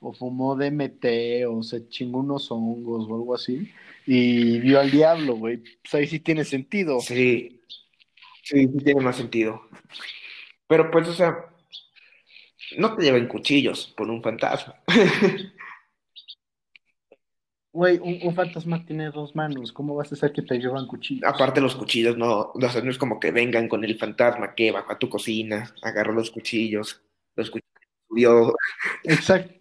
o 0.00 0.12
fumó 0.12 0.56
DMT, 0.56 1.46
o 1.46 1.62
se 1.62 1.88
chingó 1.88 2.20
unos 2.20 2.50
hongos 2.50 3.06
o 3.08 3.14
algo 3.14 3.34
así. 3.34 3.70
Y 4.06 4.58
vio 4.60 4.80
al 4.80 4.90
diablo, 4.90 5.36
güey. 5.36 5.58
Pues 5.58 5.94
ahí 5.94 6.06
sí 6.06 6.20
tiene 6.20 6.44
sentido. 6.44 7.00
Sí, 7.00 7.60
sí, 8.42 8.68
sí 8.68 8.78
tiene 8.84 9.00
más 9.02 9.16
sentido. 9.16 9.62
Pero 10.66 10.90
pues, 10.90 11.08
o 11.08 11.14
sea, 11.14 11.36
no 12.76 12.94
te 12.96 13.02
lleven 13.04 13.26
cuchillos 13.28 13.92
por 13.96 14.08
un 14.10 14.22
fantasma. 14.22 14.74
Güey, 17.72 17.98
un, 17.98 18.18
un 18.28 18.34
fantasma 18.34 18.84
tiene 18.84 19.10
dos 19.10 19.36
manos. 19.36 19.72
¿Cómo 19.72 19.94
vas 19.94 20.10
a 20.10 20.14
hacer 20.14 20.32
que 20.32 20.42
te 20.42 20.58
llevan 20.58 20.86
cuchillos? 20.86 21.28
Aparte 21.28 21.60
los 21.60 21.76
cuchillos, 21.76 22.16
no, 22.16 22.52
o 22.54 22.68
sea, 22.70 22.80
no 22.82 22.90
es 22.90 22.98
como 22.98 23.20
que 23.20 23.30
vengan 23.30 23.68
con 23.68 23.84
el 23.84 23.98
fantasma 23.98 24.54
que 24.54 24.72
bajó 24.72 24.92
a 24.92 24.98
tu 24.98 25.08
cocina, 25.08 25.74
agarró 25.82 26.12
los 26.12 26.30
cuchillos, 26.30 27.02
los 27.36 27.50
cuchillos 27.50 27.68
subió. 28.08 28.54
Exacto. 29.04 29.54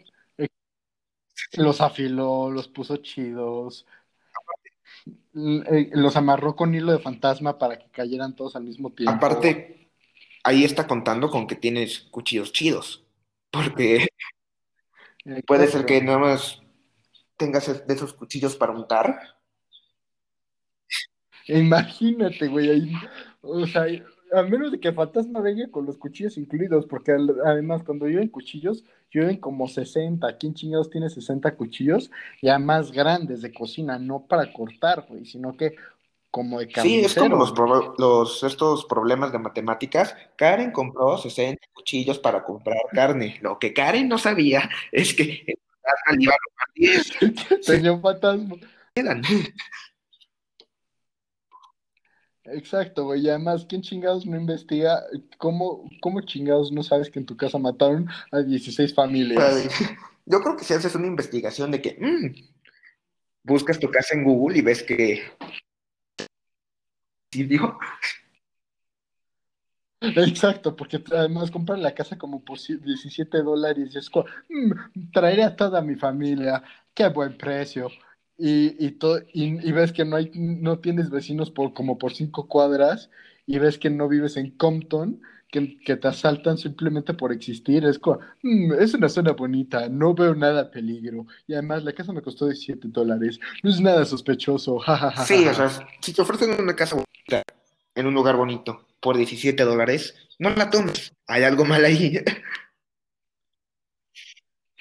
Los 1.53 1.81
afiló, 1.81 2.49
los 2.49 2.67
puso 2.67 2.97
chidos. 2.97 3.85
Eh, 5.35 5.89
Los 5.93 6.15
amarró 6.15 6.55
con 6.55 6.73
hilo 6.73 6.91
de 6.91 6.99
fantasma 6.99 7.57
para 7.57 7.77
que 7.77 7.89
cayeran 7.91 8.35
todos 8.35 8.55
al 8.55 8.63
mismo 8.63 8.91
tiempo. 8.91 9.25
Aparte, 9.25 9.89
ahí 10.43 10.63
está 10.63 10.87
contando 10.87 11.29
con 11.29 11.47
que 11.47 11.55
tienes 11.55 11.99
cuchillos 12.11 12.51
chidos, 12.53 13.05
porque 13.51 14.07
puede 15.45 15.67
ser 15.67 15.85
que 15.85 16.01
nada 16.01 16.19
más 16.19 16.61
tengas 17.37 17.87
de 17.87 17.93
esos 17.93 18.13
cuchillos 18.13 18.55
para 18.55 18.73
untar. 18.73 19.19
Imagínate, 21.47 22.47
güey, 22.47 22.69
ahí, 22.69 22.93
o 23.41 23.65
sea, 23.65 23.85
a 24.33 24.43
menos 24.43 24.71
de 24.71 24.79
que 24.79 24.91
fantasma 24.91 25.39
venga 25.39 25.69
con 25.71 25.85
los 25.85 25.97
cuchillos 25.97 26.37
incluidos, 26.37 26.85
porque 26.85 27.15
además 27.45 27.83
cuando 27.83 28.07
llueven 28.07 28.27
cuchillos, 28.27 28.83
llueven 29.11 29.37
como 29.37 29.67
60. 29.67 30.37
¿Quién 30.37 30.53
chingados 30.53 30.89
tiene 30.89 31.09
60 31.09 31.55
cuchillos? 31.55 32.11
Ya 32.41 32.59
más 32.59 32.91
grandes 32.91 33.41
de 33.41 33.53
cocina, 33.53 33.97
no 33.97 34.25
para 34.27 34.51
cortar, 34.51 35.05
güey, 35.07 35.25
sino 35.25 35.55
que 35.55 35.75
como 36.29 36.59
de 36.59 36.69
Sí, 36.75 36.99
es 36.99 37.15
como 37.15 37.37
los, 37.37 37.53
los 37.97 38.43
estos 38.43 38.85
problemas 38.85 39.31
de 39.31 39.39
matemáticas. 39.39 40.15
Karen 40.35 40.71
compró 40.71 41.17
60 41.17 41.65
cuchillos 41.73 42.19
para 42.19 42.43
comprar 42.43 42.77
carne. 42.91 43.37
Lo 43.41 43.57
que 43.57 43.73
Karen 43.73 44.09
no 44.09 44.17
sabía 44.17 44.69
es 44.91 45.13
que 45.13 45.57
el 45.87 46.03
fantasma 46.05 46.17
le 46.17 46.23
iba 46.23 46.33
a 46.33 46.37
robar 46.37 46.67
10. 46.75 47.65
Se 47.65 47.73
Tenía 47.73 47.91
un 47.93 48.01
fantasma. 48.01 48.55
quedan. 48.93 49.21
Exacto, 52.45 53.05
güey. 53.05 53.21
Y 53.21 53.29
además, 53.29 53.65
¿quién 53.67 53.81
chingados 53.81 54.25
no 54.25 54.37
investiga? 54.37 55.03
¿Cómo, 55.37 55.89
cómo 56.01 56.21
chingados 56.21 56.71
no 56.71 56.81
sabes 56.81 57.09
que 57.09 57.19
en 57.19 57.25
tu 57.25 57.35
casa 57.35 57.57
mataron 57.57 58.07
a 58.31 58.39
16 58.39 58.93
familias? 58.93 59.67
Yo 60.25 60.41
creo 60.41 60.55
que 60.55 60.63
si 60.63 60.73
haces 60.73 60.95
una 60.95 61.07
investigación 61.07 61.71
de 61.71 61.81
que 61.81 61.97
mm, 61.99 62.35
buscas 63.43 63.79
tu 63.79 63.89
casa 63.89 64.15
en 64.15 64.23
Google 64.23 64.57
y 64.57 64.61
ves 64.61 64.83
que 64.83 65.23
sí, 67.31 67.43
dijo, 67.43 67.77
Exacto, 70.01 70.75
porque 70.75 71.03
además 71.15 71.49
compran 71.51 71.81
la 71.81 71.93
casa 71.95 72.17
como 72.17 72.43
por 72.43 72.57
ci- 72.59 72.79
17 72.79 73.41
dólares 73.41 73.89
y 73.93 73.97
es 73.97 74.09
como, 74.09 74.25
"Mm, 74.49 75.11
traeré 75.11 75.43
a 75.43 75.55
toda 75.55 75.81
mi 75.81 75.95
familia, 75.95 76.61
qué 76.93 77.07
buen 77.09 77.37
precio. 77.37 77.89
Y, 78.37 78.85
y, 78.85 78.91
to- 78.91 79.19
y, 79.33 79.71
ves 79.71 79.91
que 79.91 80.05
no 80.05 80.15
hay, 80.15 80.31
no 80.35 80.77
tienes 80.79 81.09
vecinos 81.09 81.49
por 81.49 81.73
como 81.73 81.97
por 81.97 82.13
cinco 82.13 82.47
cuadras 82.47 83.09
y 83.47 83.57
ves 83.57 83.79
que 83.79 83.89
no 83.89 84.07
vives 84.07 84.37
en 84.37 84.51
Compton 84.51 85.19
que, 85.49 85.79
que 85.79 85.95
te 85.95 86.07
asaltan 86.09 86.57
simplemente 86.59 87.15
por 87.15 87.31
existir. 87.31 87.83
Es 87.85 87.97
como, 87.97 88.19
"Mm, 88.43 88.73
es 88.79 88.93
una 88.93 89.09
zona 89.09 89.31
bonita, 89.31 89.89
no 89.89 90.13
veo 90.13 90.35
nada 90.35 90.69
peligro. 90.69 91.25
Y 91.47 91.53
además 91.53 91.83
la 91.83 91.93
casa 91.93 92.13
me 92.13 92.21
costó 92.21 92.45
17 92.45 92.89
dólares. 92.89 93.39
No 93.63 93.71
es 93.71 93.81
nada 93.81 94.05
sospechoso. 94.05 94.77
Sí, 95.25 95.47
o 95.47 95.53
ja". 95.53 95.69
sea, 95.69 95.87
si 96.01 96.13
te 96.13 96.21
ofrecen 96.21 96.51
una 96.61 96.75
casa 96.75 96.95
bonita 96.95 97.56
en 97.97 98.07
un 98.07 98.13
lugar 98.13 98.35
bonito 98.37 98.85
por 99.01 99.17
17 99.17 99.63
dólares, 99.63 100.15
no 100.39 100.49
la 100.51 100.69
tomes. 100.69 101.13
Hay 101.27 101.43
algo 101.43 101.65
mal 101.65 101.83
ahí. 101.83 102.17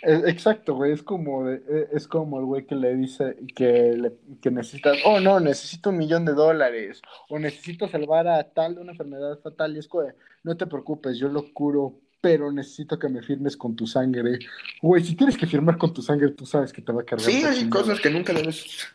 Eh, 0.03 0.23
Exacto, 0.27 0.75
güey, 0.75 0.93
es 0.93 1.03
como, 1.03 1.49
eh, 1.51 1.89
es 1.93 2.07
como 2.07 2.39
el 2.39 2.45
güey 2.45 2.67
que 2.67 2.75
le 2.75 2.95
dice 2.95 3.35
que, 3.57 3.95
le- 3.97 4.13
que 4.43 4.51
necesitas, 4.51 4.99
oh 5.05 5.21
no, 5.21 5.41
necesito 5.41 5.89
un 5.91 5.97
millón 5.97 6.25
de 6.27 6.35
dólares, 6.35 7.01
o 7.31 7.39
necesito 7.39 7.89
salvar 7.89 8.29
a 8.29 8.45
tal 8.53 8.75
de 8.75 8.83
una 8.83 8.93
enfermedad 8.93 9.41
fatal, 9.41 9.75
y 9.75 9.79
es 9.79 9.89
como, 9.89 10.05
de, 10.05 10.15
no 10.45 10.57
te 10.57 10.67
preocupes, 10.67 11.19
yo 11.19 11.29
lo 11.29 11.51
curo, 11.53 11.99
pero 12.21 12.53
necesito 12.53 12.99
que 12.99 13.09
me 13.09 13.23
firmes 13.23 13.57
con 13.57 13.75
tu 13.75 13.87
sangre. 13.87 14.39
Güey, 14.83 15.03
si 15.03 15.17
tienes 15.17 15.37
que 15.37 15.47
firmar 15.47 15.79
con 15.79 15.95
tu 15.95 16.03
sangre, 16.03 16.31
tú 16.31 16.45
sabes 16.45 16.73
que 16.73 16.83
te 16.83 16.93
va 16.93 17.01
a 17.01 17.05
cargar 17.05 17.27
Sí, 17.31 17.43
hay 17.43 17.69
cosas 17.71 17.99
que 17.99 18.11
nunca 18.11 18.35
debes, 18.35 18.87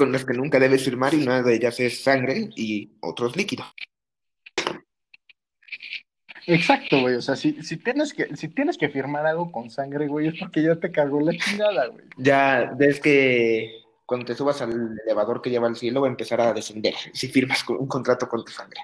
con 0.00 0.12
las 0.12 0.24
que 0.24 0.32
nunca 0.32 0.58
debes 0.58 0.82
firmar 0.82 1.12
y 1.12 1.22
una 1.22 1.42
de 1.42 1.54
ellas 1.54 1.78
es 1.78 2.02
sangre 2.02 2.48
y 2.56 2.90
otros 3.00 3.36
líquidos. 3.36 3.66
Exacto, 6.46 7.02
güey, 7.02 7.16
o 7.16 7.20
sea, 7.20 7.36
si, 7.36 7.62
si, 7.62 7.76
tienes 7.76 8.14
que, 8.14 8.34
si 8.34 8.48
tienes 8.48 8.78
que 8.78 8.88
firmar 8.88 9.26
algo 9.26 9.52
con 9.52 9.68
sangre, 9.68 10.06
güey, 10.06 10.28
es 10.28 10.38
porque 10.40 10.62
ya 10.62 10.74
te 10.76 10.90
cargó 10.90 11.20
la 11.20 11.32
chingada, 11.36 11.88
güey. 11.88 12.06
Ya 12.16 12.72
ves 12.78 12.98
que 12.98 13.82
cuando 14.06 14.24
te 14.24 14.34
subas 14.34 14.62
al 14.62 14.98
elevador 15.04 15.42
que 15.42 15.50
lleva 15.50 15.68
al 15.68 15.76
cielo 15.76 16.00
va 16.00 16.06
a 16.06 16.10
empezar 16.10 16.40
a 16.40 16.54
descender 16.54 16.94
si 17.12 17.28
firmas 17.28 17.62
un 17.68 17.86
contrato 17.86 18.26
con 18.26 18.42
tu 18.42 18.52
sangre. 18.52 18.80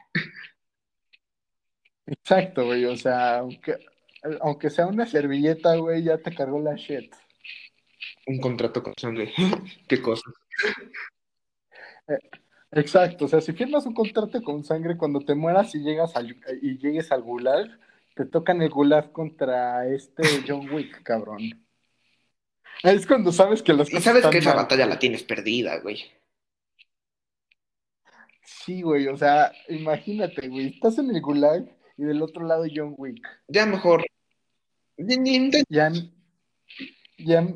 Exacto, 2.07 2.67
güey, 2.67 2.85
o 2.85 2.97
sea, 2.97 3.39
aunque, 3.39 3.79
aunque 4.43 4.69
sea 4.69 4.87
una 4.87 5.07
servilleta, 5.07 5.77
güey, 5.77 6.03
ya 6.03 6.19
te 6.19 6.35
cargó 6.35 6.61
la 6.61 6.75
shit. 6.75 7.11
Un 8.27 8.39
contrato 8.39 8.83
con 8.83 8.93
sangre. 8.99 9.33
Qué 9.89 10.03
cosa. 10.03 10.31
Exacto, 12.73 13.25
o 13.25 13.29
sea, 13.29 13.41
si 13.41 13.53
firmas 13.53 13.87
un 13.87 13.95
contrato 13.95 14.43
con 14.43 14.65
sangre 14.65 14.97
cuando 14.97 15.21
te 15.21 15.35
mueras 15.35 15.75
y 15.75 15.81
llegas 15.81 16.15
al, 16.17 16.37
y 16.61 16.79
llegues 16.79 17.11
al 17.13 17.23
gulag, 17.23 17.67
te 18.15 18.27
tocan 18.27 18.61
el 18.63 18.71
gulag 18.71 19.13
contra 19.13 19.87
este 19.89 20.23
John 20.47 20.69
Wick, 20.71 21.03
cabrón. 21.03 21.41
Es 22.83 23.07
cuando 23.07 23.33
sabes 23.33 23.63
que 23.63 23.73
las 23.73 23.91
Y 23.91 24.01
sabes 24.01 24.19
están 24.19 24.33
que 24.33 24.39
esa 24.39 24.51
mal. 24.55 24.65
batalla 24.65 24.87
la 24.87 24.99
tienes 24.99 25.23
perdida, 25.23 25.79
güey. 25.81 26.05
Sí, 28.43 28.83
güey, 28.83 29.07
o 29.09 29.17
sea, 29.17 29.53
imagínate, 29.69 30.49
güey, 30.49 30.69
estás 30.69 30.99
en 30.99 31.11
el 31.11 31.21
gulag 31.23 31.65
y 31.97 32.05
del 32.05 32.21
otro 32.23 32.45
lado 32.45 32.65
John 32.73 32.95
Wick. 32.97 33.27
Ya 33.49 33.65
mejor. 33.65 34.05
Ya, 35.69 35.93
ya, 37.19 37.47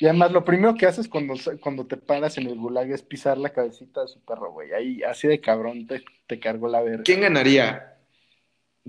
y 0.00 0.06
además 0.06 0.32
lo 0.32 0.44
primero 0.44 0.74
que 0.74 0.86
haces 0.86 1.08
cuando, 1.08 1.34
cuando 1.60 1.86
te 1.86 1.96
paras 1.96 2.38
en 2.38 2.46
el 2.46 2.58
gulag 2.58 2.90
es 2.90 3.02
pisar 3.02 3.38
la 3.38 3.50
cabecita 3.50 4.02
de 4.02 4.08
su 4.08 4.20
perro, 4.24 4.52
güey. 4.52 4.72
Ahí, 4.72 5.02
así 5.02 5.28
de 5.28 5.40
cabrón 5.40 5.86
te, 5.86 6.02
te 6.26 6.40
cargó 6.40 6.68
la 6.68 6.82
verga. 6.82 7.02
¿Quién 7.04 7.20
ganaría? 7.20 7.98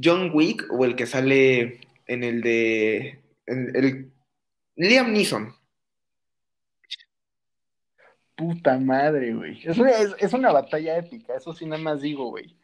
¿John 0.02 0.32
Wick 0.34 0.66
o 0.72 0.86
el 0.86 0.96
que 0.96 1.06
sale 1.06 1.82
en 2.08 2.24
el 2.24 2.42
de. 2.42 3.22
en 3.46 3.76
el, 3.76 4.12
Liam 4.76 5.14
Neeson. 5.14 5.54
Puta 8.36 8.80
madre, 8.80 9.34
güey. 9.34 9.62
Es, 9.64 9.78
es 10.18 10.34
una 10.34 10.52
batalla 10.52 10.98
épica, 10.98 11.36
eso 11.36 11.54
sí 11.54 11.66
nada 11.66 11.82
más 11.82 12.02
digo, 12.02 12.30
güey. 12.30 12.56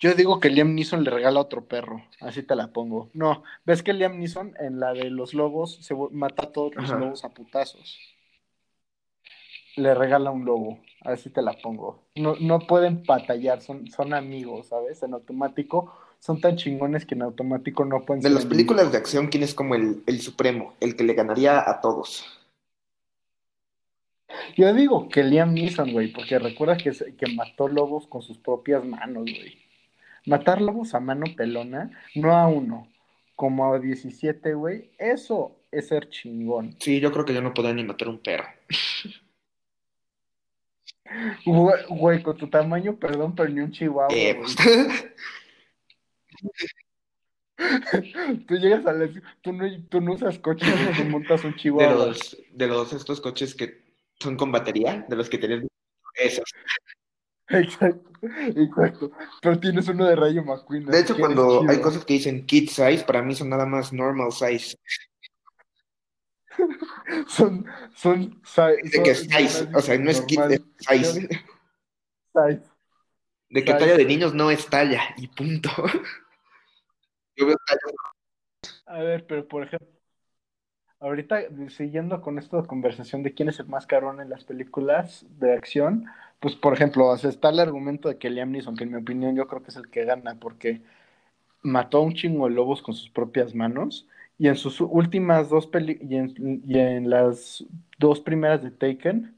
Yo 0.00 0.14
digo 0.14 0.40
que 0.40 0.50
Liam 0.50 0.74
Neeson 0.74 1.04
le 1.04 1.10
regala 1.10 1.40
otro 1.40 1.64
perro, 1.64 2.04
así 2.20 2.42
te 2.42 2.54
la 2.54 2.68
pongo. 2.72 3.10
No, 3.14 3.42
ves 3.64 3.82
que 3.82 3.92
Liam 3.92 4.18
Neeson 4.18 4.54
en 4.58 4.80
la 4.80 4.92
de 4.92 5.10
los 5.10 5.34
lobos 5.34 5.78
se 5.82 5.94
mata 6.10 6.44
a 6.44 6.52
todos 6.52 6.74
los 6.74 6.90
Ajá. 6.90 6.98
lobos 6.98 7.24
a 7.24 7.30
putazos. 7.30 7.98
Le 9.76 9.94
regala 9.94 10.30
un 10.30 10.44
lobo, 10.44 10.78
así 11.02 11.30
te 11.30 11.42
la 11.42 11.52
pongo. 11.54 12.02
No, 12.14 12.36
no 12.40 12.60
pueden 12.60 13.02
batallar, 13.04 13.60
son, 13.60 13.88
son 13.88 14.14
amigos, 14.14 14.68
¿sabes? 14.68 15.02
En 15.02 15.14
automático 15.14 15.92
son 16.20 16.40
tan 16.40 16.56
chingones 16.56 17.04
que 17.04 17.14
en 17.14 17.22
automático 17.22 17.84
no 17.84 18.04
pueden 18.04 18.22
De 18.22 18.30
las 18.30 18.46
películas 18.46 18.90
de 18.92 18.98
acción, 18.98 19.26
¿quién 19.26 19.42
es 19.42 19.54
como 19.54 19.74
el, 19.74 20.02
el 20.06 20.20
supremo? 20.20 20.74
El 20.80 20.96
que 20.96 21.04
le 21.04 21.14
ganaría 21.14 21.68
a 21.68 21.80
todos. 21.80 22.24
Yo 24.56 24.72
digo 24.72 25.08
que 25.08 25.22
Liam 25.22 25.52
Neeson, 25.54 25.92
güey, 25.92 26.12
porque 26.12 26.38
recuerda 26.38 26.76
que, 26.76 26.92
que 26.92 27.26
mató 27.34 27.68
lobos 27.68 28.06
con 28.06 28.22
sus 28.22 28.38
propias 28.38 28.84
manos, 28.84 29.24
güey. 29.24 29.63
Matar 30.26 30.60
lobos 30.60 30.94
a 30.94 31.00
mano 31.00 31.26
pelona, 31.36 31.90
no 32.14 32.34
a 32.34 32.46
uno, 32.46 32.88
como 33.34 33.72
a 33.72 33.78
17, 33.78 34.54
güey, 34.54 34.90
eso 34.98 35.56
es 35.70 35.88
ser 35.88 36.08
chingón. 36.08 36.76
Sí, 36.80 37.00
yo 37.00 37.12
creo 37.12 37.24
que 37.24 37.34
yo 37.34 37.42
no 37.42 37.52
podría 37.52 37.74
ni 37.74 37.84
matar 37.84 38.08
un 38.08 38.18
perro. 38.18 38.46
Güey, 41.44 41.84
güey, 41.88 42.22
con 42.22 42.36
tu 42.36 42.48
tamaño, 42.48 42.96
perdón, 42.96 43.34
pero 43.34 43.48
ni 43.50 43.60
un 43.60 43.70
chihuahua, 43.70 44.14
Eh, 44.14 44.34
pues, 44.34 44.56
Tú 48.48 48.56
llegas 48.56 48.84
a 48.86 48.92
la... 48.92 49.08
Tú 49.42 49.52
no, 49.52 49.64
tú 49.88 50.00
no 50.00 50.14
usas 50.14 50.38
coches, 50.38 50.68
tú 50.96 51.04
montas 51.04 51.44
un 51.44 51.52
de 51.52 51.56
chihuahua. 51.58 52.06
los, 52.06 52.36
de 52.52 52.66
los 52.66 52.92
estos 52.92 53.20
coches 53.20 53.54
que 53.54 53.84
son 54.18 54.36
con 54.36 54.50
batería, 54.50 55.04
de 55.08 55.16
los 55.16 55.28
que 55.28 55.38
tenés 55.38 55.64
esos. 56.14 56.44
Exacto, 57.48 58.10
exacto. 58.56 59.10
Pero 59.42 59.60
tienes 59.60 59.86
uno 59.88 60.06
de 60.06 60.16
Rayo 60.16 60.42
McQueen. 60.44 60.86
De 60.86 61.00
hecho, 61.00 61.16
cuando 61.18 61.60
chido. 61.60 61.70
hay 61.72 61.80
cosas 61.80 62.04
que 62.04 62.14
dicen 62.14 62.46
kid 62.46 62.68
size, 62.70 63.04
para 63.06 63.22
mí 63.22 63.34
son 63.34 63.50
nada 63.50 63.66
más 63.66 63.92
normal 63.92 64.32
size. 64.32 64.76
Son, 67.28 67.66
son, 67.94 68.40
si- 68.44 68.82
Dice 68.84 69.02
que 69.02 69.14
son- 69.14 69.28
size, 69.28 69.68
o 69.74 69.80
sea, 69.80 69.98
no 69.98 70.10
es 70.10 70.20
kid, 70.22 70.38
normal. 70.38 70.52
es 70.54 70.62
size. 70.78 71.28
Size. 72.34 72.62
De 73.50 73.64
que 73.64 73.72
Size. 73.72 73.78
talla 73.78 73.96
de 73.96 74.04
niños 74.04 74.34
no 74.34 74.50
es 74.50 74.66
talla, 74.68 75.02
y 75.16 75.28
punto. 75.28 75.70
Yo 77.36 77.46
veo 77.46 77.56
tallas 77.66 78.82
A 78.86 78.98
ver, 78.98 79.26
pero 79.26 79.46
por 79.46 79.62
ejemplo, 79.64 79.88
ahorita 81.00 81.42
siguiendo 81.68 82.20
con 82.20 82.38
esta 82.38 82.62
conversación 82.64 83.22
de 83.22 83.34
quién 83.34 83.48
es 83.48 83.60
el 83.60 83.66
más 83.66 83.86
carón 83.86 84.20
en 84.20 84.30
las 84.30 84.44
películas 84.44 85.26
de 85.38 85.52
acción, 85.52 86.06
pues 86.44 86.56
por 86.56 86.74
ejemplo, 86.74 87.14
está 87.14 87.48
el 87.48 87.58
argumento 87.58 88.10
de 88.10 88.18
que 88.18 88.28
Liam 88.28 88.50
Neeson, 88.50 88.76
que 88.76 88.84
en 88.84 88.90
mi 88.92 88.98
opinión 88.98 89.34
yo 89.34 89.46
creo 89.48 89.62
que 89.62 89.70
es 89.70 89.76
el 89.76 89.88
que 89.88 90.04
gana, 90.04 90.38
porque 90.38 90.82
mató 91.62 91.98
a 91.98 92.02
un 92.02 92.14
chingo 92.14 92.48
de 92.48 92.54
lobos 92.54 92.82
con 92.82 92.94
sus 92.94 93.10
propias 93.10 93.54
manos, 93.54 94.08
y 94.38 94.48
en 94.48 94.56
sus 94.56 94.80
últimas 94.82 95.50
dos 95.50 95.66
peli 95.68 95.98
y 96.02 96.78
en, 96.78 97.10
las 97.10 97.64
dos 97.98 98.20
primeras 98.20 98.62
de 98.62 98.70
Taken, 98.72 99.36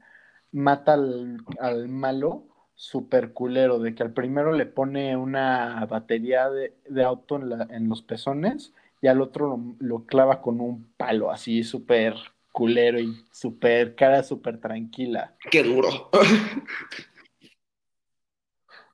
mata 0.51 0.95
al, 0.95 1.39
al 1.59 1.89
malo 1.89 2.45
super 2.75 3.33
culero, 3.33 3.79
de 3.79 3.95
que 3.95 4.03
al 4.03 4.13
primero 4.13 4.53
le 4.53 4.65
pone 4.67 5.17
una 5.17 5.85
batería 5.87 6.49
de, 6.49 6.75
de 6.89 7.03
auto 7.05 7.37
en, 7.37 7.49
la- 7.49 7.67
en 7.71 7.89
los 7.89 8.01
pezones 8.03 8.73
y 9.01 9.07
al 9.07 9.21
otro 9.21 9.59
lo 9.79 10.05
clava 10.05 10.41
con 10.41 10.61
un 10.61 10.85
palo 10.97 11.31
así 11.31 11.63
súper 11.63 12.15
culero 12.57 12.99
y 12.99 13.23
súper 13.31 13.93
cara 13.93 14.23
súper 14.23 14.59
tranquila. 14.59 15.35
Qué 15.51 15.61
duro. 15.61 16.09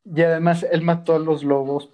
Y 0.03 0.21
además 0.21 0.67
él 0.69 0.81
mató 0.81 1.15
a 1.15 1.19
los 1.19 1.45
lobos 1.45 1.89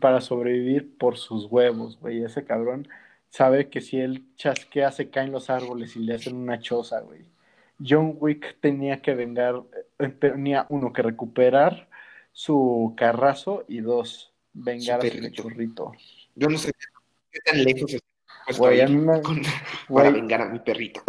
para 0.00 0.20
sobrevivir 0.20 0.96
por 0.96 1.16
sus 1.16 1.46
huevos, 1.46 1.98
güey. 1.98 2.22
Ese 2.22 2.44
cabrón 2.44 2.86
sabe 3.28 3.70
que 3.70 3.80
si 3.80 3.98
él 3.98 4.24
chasquea 4.36 4.92
se 4.92 5.10
caen 5.10 5.32
los 5.32 5.50
árboles 5.50 5.96
y 5.96 5.98
le 5.98 6.14
hacen 6.14 6.36
una 6.36 6.60
choza, 6.60 7.00
güey. 7.00 7.24
John 7.84 8.14
Wick 8.20 8.60
tenía 8.60 9.02
que 9.02 9.16
vengar, 9.16 9.64
eh, 9.98 10.08
tenía 10.10 10.66
uno 10.68 10.92
que 10.92 11.02
recuperar 11.02 11.88
su 12.30 12.94
carrazo 12.96 13.64
y 13.66 13.80
dos, 13.80 14.32
vengar 14.52 15.04
a 15.04 15.10
su 15.10 15.20
cachorrito. 15.20 15.90
Yo 16.36 16.48
no 16.48 16.56
sé 16.56 16.70
qué 17.32 17.40
tan 17.40 17.64
lejos 17.64 17.96
Güey, 18.58 18.80
a 18.80 18.86
mí 18.86 18.96
me- 18.96 19.22
con- 19.22 19.40
güey. 19.88 20.04
para 20.04 20.10
vengar 20.10 20.42
a 20.42 20.46
mi 20.46 20.58
perrito. 20.60 21.02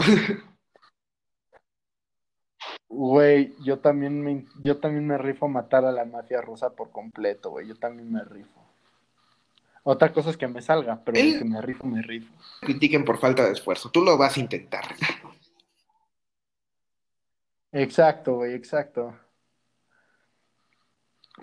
Güey, 2.89 3.55
yo 3.63 3.79
también 3.79 4.21
me, 4.21 4.45
yo 4.63 4.77
también 4.79 5.07
me 5.07 5.17
rifo 5.17 5.45
a 5.45 5.49
matar 5.49 5.85
a 5.85 5.91
la 5.91 6.05
mafia 6.05 6.41
rusa 6.41 6.71
por 6.75 6.91
completo, 6.91 7.49
güey. 7.51 7.67
Yo 7.67 7.75
también 7.75 8.11
me 8.11 8.23
rifo. 8.23 8.59
Otra 9.83 10.11
cosa 10.13 10.29
es 10.29 10.37
que 10.37 10.47
me 10.47 10.61
salga, 10.61 11.01
pero 11.03 11.17
Él- 11.17 11.39
que 11.39 11.45
me 11.45 11.61
rifo, 11.61 11.85
me 11.87 12.01
rifo. 12.01 12.31
Critiquen 12.61 13.03
por 13.05 13.17
falta 13.17 13.45
de 13.45 13.53
esfuerzo. 13.53 13.89
Tú 13.89 14.01
lo 14.03 14.17
vas 14.17 14.37
a 14.37 14.39
intentar. 14.39 14.83
Exacto, 17.71 18.35
güey, 18.35 18.53
exacto. 18.53 19.17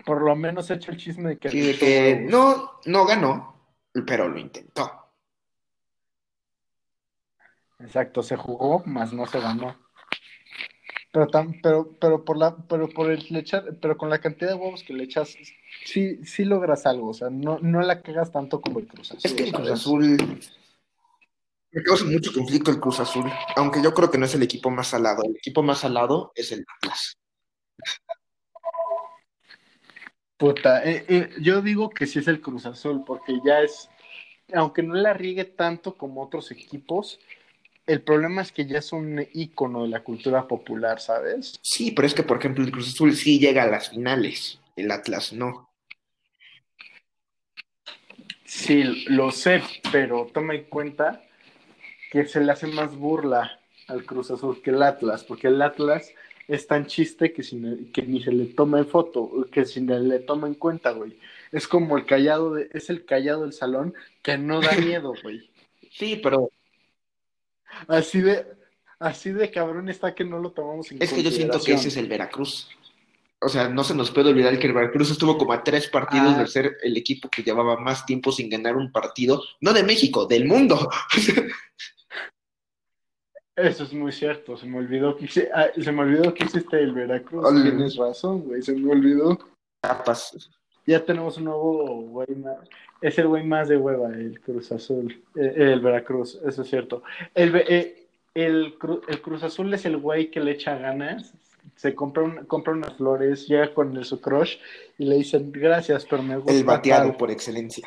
Por 0.04 0.22
lo 0.22 0.36
menos 0.36 0.70
he 0.70 0.74
hecho 0.74 0.90
el 0.92 0.98
chisme 0.98 1.30
de 1.30 1.38
que... 1.38 1.48
Sí, 1.50 1.60
de 1.60 1.78
que 1.78 2.26
no, 2.28 2.72
no 2.84 3.06
ganó, 3.06 3.72
pero 4.06 4.28
lo 4.28 4.38
intentó. 4.38 5.07
Exacto, 7.78 8.22
se 8.22 8.36
jugó, 8.36 8.82
más 8.86 9.12
no 9.12 9.26
se 9.26 9.40
ganó. 9.40 9.76
Pero, 11.12 11.26
tan, 11.28 11.60
pero, 11.62 11.96
pero 11.98 12.24
por 12.24 12.36
la, 12.36 12.56
pero 12.68 12.88
por 12.88 13.10
el 13.10 13.24
echar, 13.36 13.76
pero 13.80 13.96
con 13.96 14.10
la 14.10 14.20
cantidad 14.20 14.50
de 14.50 14.56
huevos 14.56 14.82
que 14.82 14.92
le 14.92 15.04
echas, 15.04 15.36
sí, 15.84 16.22
sí 16.24 16.44
logras 16.44 16.86
algo, 16.86 17.08
o 17.08 17.14
sea, 17.14 17.30
no, 17.30 17.58
no 17.60 17.80
la 17.80 18.02
cagas 18.02 18.30
tanto 18.30 18.60
como 18.60 18.78
el 18.78 18.86
Cruz 18.86 19.12
Azul. 19.12 19.20
Es 19.24 19.32
que 19.32 19.44
el 19.44 19.52
Cruz. 19.52 19.70
Azul 19.70 20.18
me 21.70 21.82
causa 21.82 22.04
mucho 22.04 22.32
conflicto 22.32 22.70
el 22.70 22.80
Cruz 22.80 23.00
Azul, 23.00 23.30
aunque 23.56 23.82
yo 23.82 23.94
creo 23.94 24.10
que 24.10 24.18
no 24.18 24.26
es 24.26 24.34
el 24.34 24.42
equipo 24.42 24.70
más 24.70 24.88
salado. 24.88 25.22
El 25.24 25.36
equipo 25.36 25.62
más 25.62 25.78
salado 25.78 26.32
es 26.34 26.52
el 26.52 26.64
Atlas. 26.76 27.16
Puta, 30.36 30.84
eh, 30.84 31.04
eh, 31.08 31.30
yo 31.40 31.62
digo 31.62 31.90
que 31.90 32.06
sí 32.06 32.20
es 32.20 32.28
el 32.28 32.40
Cruz 32.40 32.66
Azul, 32.66 33.02
porque 33.04 33.40
ya 33.44 33.60
es, 33.60 33.90
aunque 34.52 34.82
no 34.82 34.94
la 34.94 35.14
riegue 35.14 35.44
tanto 35.44 35.96
como 35.96 36.22
otros 36.22 36.50
equipos, 36.50 37.18
el 37.88 38.02
problema 38.02 38.42
es 38.42 38.52
que 38.52 38.66
ya 38.66 38.78
es 38.78 38.92
un 38.92 39.26
ícono 39.32 39.84
de 39.84 39.88
la 39.88 40.04
cultura 40.04 40.46
popular, 40.46 41.00
¿sabes? 41.00 41.58
Sí, 41.62 41.90
pero 41.90 42.06
es 42.06 42.12
que, 42.12 42.22
por 42.22 42.38
ejemplo, 42.38 42.62
el 42.62 42.70
Cruz 42.70 42.88
Azul 42.88 43.16
sí 43.16 43.38
llega 43.38 43.62
a 43.62 43.66
las 43.66 43.88
finales, 43.88 44.60
el 44.76 44.90
Atlas 44.90 45.32
no. 45.32 45.70
Sí, 48.44 49.04
lo 49.06 49.30
sé, 49.30 49.62
pero 49.90 50.28
toma 50.32 50.54
en 50.54 50.64
cuenta 50.64 51.22
que 52.10 52.26
se 52.26 52.40
le 52.40 52.52
hace 52.52 52.66
más 52.66 52.94
burla 52.94 53.58
al 53.86 54.04
Cruz 54.04 54.30
Azul 54.30 54.60
que 54.62 54.70
el 54.70 54.82
Atlas, 54.82 55.24
porque 55.24 55.48
el 55.48 55.60
Atlas 55.62 56.12
es 56.46 56.66
tan 56.66 56.86
chiste 56.86 57.32
que, 57.32 57.42
si, 57.42 57.90
que 57.92 58.02
ni 58.02 58.22
se 58.22 58.32
le 58.32 58.46
toma 58.46 58.78
en 58.80 58.86
foto, 58.86 59.46
que 59.50 59.64
si 59.64 59.80
le, 59.80 60.00
le 60.00 60.18
toma 60.18 60.46
en 60.46 60.54
cuenta, 60.54 60.90
güey. 60.90 61.18
Es 61.52 61.66
como 61.66 61.96
el 61.96 62.04
callado, 62.04 62.54
de, 62.54 62.68
es 62.74 62.90
el 62.90 63.06
callado 63.06 63.42
del 63.42 63.54
salón 63.54 63.94
que 64.22 64.36
no 64.36 64.60
da 64.60 64.72
miedo, 64.76 65.14
güey. 65.22 65.50
Sí, 65.90 66.20
pero 66.22 66.50
Así 67.86 68.20
de, 68.20 68.46
así 68.98 69.30
de 69.32 69.50
cabrón 69.50 69.88
está 69.88 70.14
que 70.14 70.24
no 70.24 70.38
lo 70.38 70.50
tomamos 70.52 70.90
en 70.90 71.02
es 71.02 71.12
que 71.12 71.22
yo 71.22 71.30
siento 71.30 71.60
que 71.60 71.74
ese 71.74 71.88
es 71.88 71.96
el 71.96 72.08
Veracruz. 72.08 72.68
O 73.40 73.48
sea, 73.48 73.68
no 73.68 73.84
se 73.84 73.94
nos 73.94 74.10
puede 74.10 74.30
olvidar 74.30 74.58
que 74.58 74.66
el 74.66 74.72
Veracruz 74.72 75.10
estuvo 75.12 75.38
como 75.38 75.52
a 75.52 75.62
tres 75.62 75.86
partidos 75.88 76.34
Ah. 76.34 76.40
de 76.40 76.46
ser 76.48 76.76
el 76.82 76.96
equipo 76.96 77.28
que 77.28 77.42
llevaba 77.44 77.76
más 77.78 78.04
tiempo 78.04 78.32
sin 78.32 78.50
ganar 78.50 78.76
un 78.76 78.90
partido, 78.90 79.42
no 79.60 79.72
de 79.72 79.84
México, 79.84 80.26
del 80.26 80.44
mundo. 80.46 80.90
Eso 83.56 83.84
es 83.84 83.92
muy 83.92 84.12
cierto, 84.12 84.56
se 84.56 84.66
me 84.66 84.78
olvidó 84.78 85.16
que 85.16 85.24
hice- 85.24 85.50
ah, 85.52 85.66
se 85.80 85.90
me 85.90 86.02
olvidó 86.02 86.32
que 86.32 86.44
hiciste 86.44 86.80
el 86.80 86.92
Veracruz. 86.92 87.44
Tienes 87.62 87.96
razón, 87.96 88.40
güey, 88.42 88.62
se 88.62 88.72
me 88.72 88.90
olvidó. 88.92 89.36
Tapas. 89.80 90.48
Ya 90.88 91.04
tenemos 91.04 91.36
un 91.36 91.44
nuevo 91.44 92.00
güey 92.00 92.34
más. 92.36 92.56
Es 93.02 93.18
el 93.18 93.28
güey 93.28 93.44
más 93.44 93.68
de 93.68 93.76
hueva, 93.76 94.08
el 94.08 94.40
Cruz 94.40 94.72
Azul. 94.72 95.22
eh, 95.36 95.52
el 95.58 95.80
Veracruz, 95.80 96.40
eso 96.46 96.62
es 96.62 96.68
cierto. 96.70 97.02
El, 97.34 97.54
eh, 97.56 98.06
el, 98.32 98.78
Cru- 98.78 99.02
el 99.06 99.20
Cruz 99.20 99.42
Azul 99.42 99.72
es 99.74 99.84
el 99.84 99.98
güey 99.98 100.30
que 100.30 100.40
le 100.40 100.52
echa 100.52 100.78
ganas. 100.78 101.34
Se 101.76 101.94
compra, 101.94 102.22
un- 102.22 102.46
compra 102.46 102.72
unas 102.72 102.94
flores, 102.94 103.46
llega 103.46 103.74
con 103.74 103.94
el, 103.98 104.06
su 104.06 104.18
crush 104.22 104.56
y 104.96 105.04
le 105.04 105.16
dicen 105.16 105.52
gracias, 105.52 106.06
pero 106.08 106.22
me 106.22 106.36
gusta. 106.38 106.52
El 106.52 106.64
bateado 106.64 107.08
tal". 107.10 107.16
por 107.18 107.30
excelencia. 107.30 107.86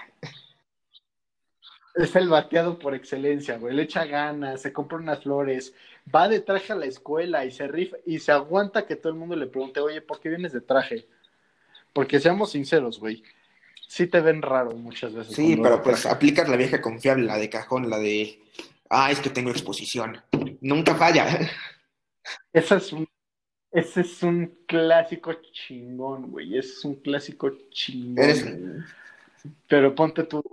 Es 1.95 2.16
el 2.16 2.30
bateado 2.30 2.78
por 2.78 2.93
excelencia, 2.93 3.58
güey. 3.58 3.74
Le 3.76 3.82
echa 3.82 4.06
ganas, 4.06 4.62
se 4.62 4.72
compra 4.72 4.99
unas 4.99 5.24
flores, 5.24 5.74
va 6.16 6.30
de 6.30 6.39
traje 6.39 6.72
a 6.72 6.76
la 6.76 6.86
escuela 6.86 7.43
y 7.45 7.52
se 7.52 7.68
rifa 7.68 7.97
y 8.06 8.20
se 8.20 8.32
aguanta 8.32 8.86
que 8.86 8.95
todo 8.95 9.12
el 9.12 9.18
mundo 9.18 9.36
le 9.36 9.47
pregunte, 9.47 9.80
oye, 9.80 10.02
¿por 10.02 10.20
qué 10.20 10.30
vienes 10.30 10.54
de 10.54 10.62
traje? 10.62 11.08
Porque 11.94 12.20
seamos 12.20 12.52
sinceros, 12.52 13.00
güey. 13.00 13.24
Sí 13.88 14.08
te 14.08 14.22
ven 14.22 14.42
raro 14.42 14.72
muchas 14.72 15.14
veces. 15.14 15.36
Sí, 15.36 15.58
pero 15.62 15.82
pues 15.84 16.02
traje. 16.02 16.16
aplicas 16.16 16.48
la 16.48 16.56
vieja 16.56 16.82
confiable, 16.82 17.26
la 17.26 17.38
de 17.38 17.50
cajón, 17.50 17.89
la 17.89 18.00
de, 18.00 18.39
ah, 18.89 19.12
es 19.12 19.20
que 19.20 19.30
tengo 19.30 19.52
exposición. 19.52 20.22
Nunca 20.62 20.96
falla. 20.96 21.28
Ese 22.54 22.76
es 22.76 22.94
un, 22.94 23.08
ese 23.72 24.02
es 24.02 24.22
un 24.22 24.60
clásico 24.68 25.34
chingón, 25.52 26.30
güey. 26.30 26.58
Ese 26.58 26.74
es 26.74 26.86
un 26.86 26.96
clásico 26.96 27.50
chingón. 27.72 28.24
Eres, 28.24 28.46
Pero 29.68 29.96
ponte 29.96 30.24
tú. 30.24 30.44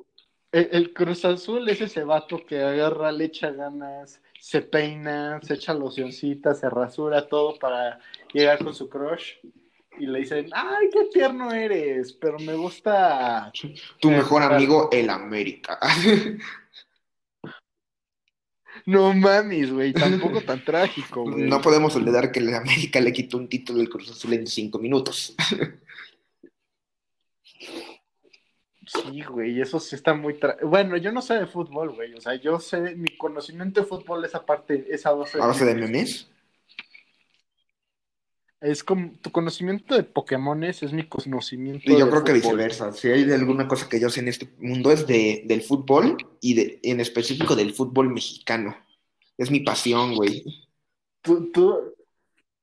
El, 0.51 0.69
el 0.73 0.93
Cruz 0.95 1.25
Azul 1.25 1.69
es 1.69 1.81
ese 1.81 2.05
vato 2.05 2.45
que 2.47 2.63
agarra, 2.63 3.13
le 3.13 3.25
echa 3.25 3.51
ganas, 3.51 4.23
se 4.41 4.63
peina, 4.63 5.41
se 5.43 5.55
echa 5.55 5.75
locioncita, 5.75 6.55
se 6.55 6.71
rasura 6.71 7.29
todo 7.29 7.59
para 7.59 8.01
llegar 8.33 8.65
con 8.65 8.75
su 8.75 8.89
crush. 8.89 9.35
Y 9.99 10.07
le 10.07 10.21
dicen, 10.21 10.49
ay, 10.53 10.89
qué 10.93 11.05
tierno 11.13 11.53
eres, 11.53 12.13
pero 12.13 12.39
me 12.39 12.55
gusta. 12.55 13.51
tu 14.01 14.11
mejor 14.11 14.43
amigo, 14.43 14.89
el 14.93 15.11
América. 15.11 15.79
No 18.87 19.13
mames, 19.13 19.71
güey, 19.73 19.93
tampoco 19.93 20.41
tan 20.41 20.65
trágico, 20.65 21.25
güey. 21.25 21.43
No 21.45 21.61
podemos 21.61 21.95
olvidar 21.97 22.31
que 22.33 22.39
el 22.39 22.55
América 22.55 23.01
le 23.01 23.13
quitó 23.13 23.37
un 23.37 23.49
título 23.49 23.81
del 23.81 23.91
Cruz 23.91 24.11
Azul 24.11 24.33
en 24.33 24.47
cinco 24.47 24.79
minutos. 24.79 25.35
Sí, 28.87 29.23
güey, 29.23 29.61
eso 29.61 29.79
sí 29.81 29.95
está 29.97 30.15
muy... 30.15 30.35
tra- 30.35 30.57
Bueno, 30.63 30.97
yo 30.97 31.13
no 31.13 31.21
sé 31.21 31.35
de 31.35 31.47
fútbol, 31.47 31.91
güey. 31.95 32.15
O 32.15 32.21
sea, 32.23 32.37
yo 32.37 32.59
sé, 32.59 32.95
mi 32.97 33.15
conocimiento 33.19 33.83
de 33.83 33.87
fútbol 33.87 34.25
es 34.25 34.35
aparte, 34.35 34.87
esa 34.89 35.13
base 35.13 35.39
A 35.43 35.47
base 35.47 35.67
de 35.67 35.75
memes. 35.75 36.28
Es 38.61 38.83
como 38.83 39.13
tu 39.23 39.31
conocimiento 39.31 39.95
de 39.95 40.03
Pokémones 40.03 40.83
es 40.83 40.93
mi 40.93 41.05
conocimiento 41.09 41.83
Y 41.85 41.97
yo 41.97 42.07
de 42.07 42.11
creo 42.11 42.25
que 42.25 42.35
fútbol. 42.41 42.57
viceversa. 42.57 42.93
Si 42.93 43.09
hay 43.09 43.31
alguna 43.31 43.69
cosa 43.69 43.89
que 43.89 44.01
yo 44.01 44.11
sé 44.11 44.19
en 44.21 44.29
este 44.29 44.49
mundo 44.59 44.91
es 44.91 45.07
de, 45.07 45.43
del 45.47 45.63
fútbol 45.63 46.17
y 46.41 46.55
de, 46.55 46.81
en 46.83 46.99
específico 47.01 47.55
del 47.55 47.73
fútbol 47.73 48.09
mexicano. 48.13 48.77
Es 49.37 49.51
mi 49.53 49.61
pasión, 49.61 50.17
güey. 50.17 50.43
Tú- 51.23 51.53
tú- 51.53 51.95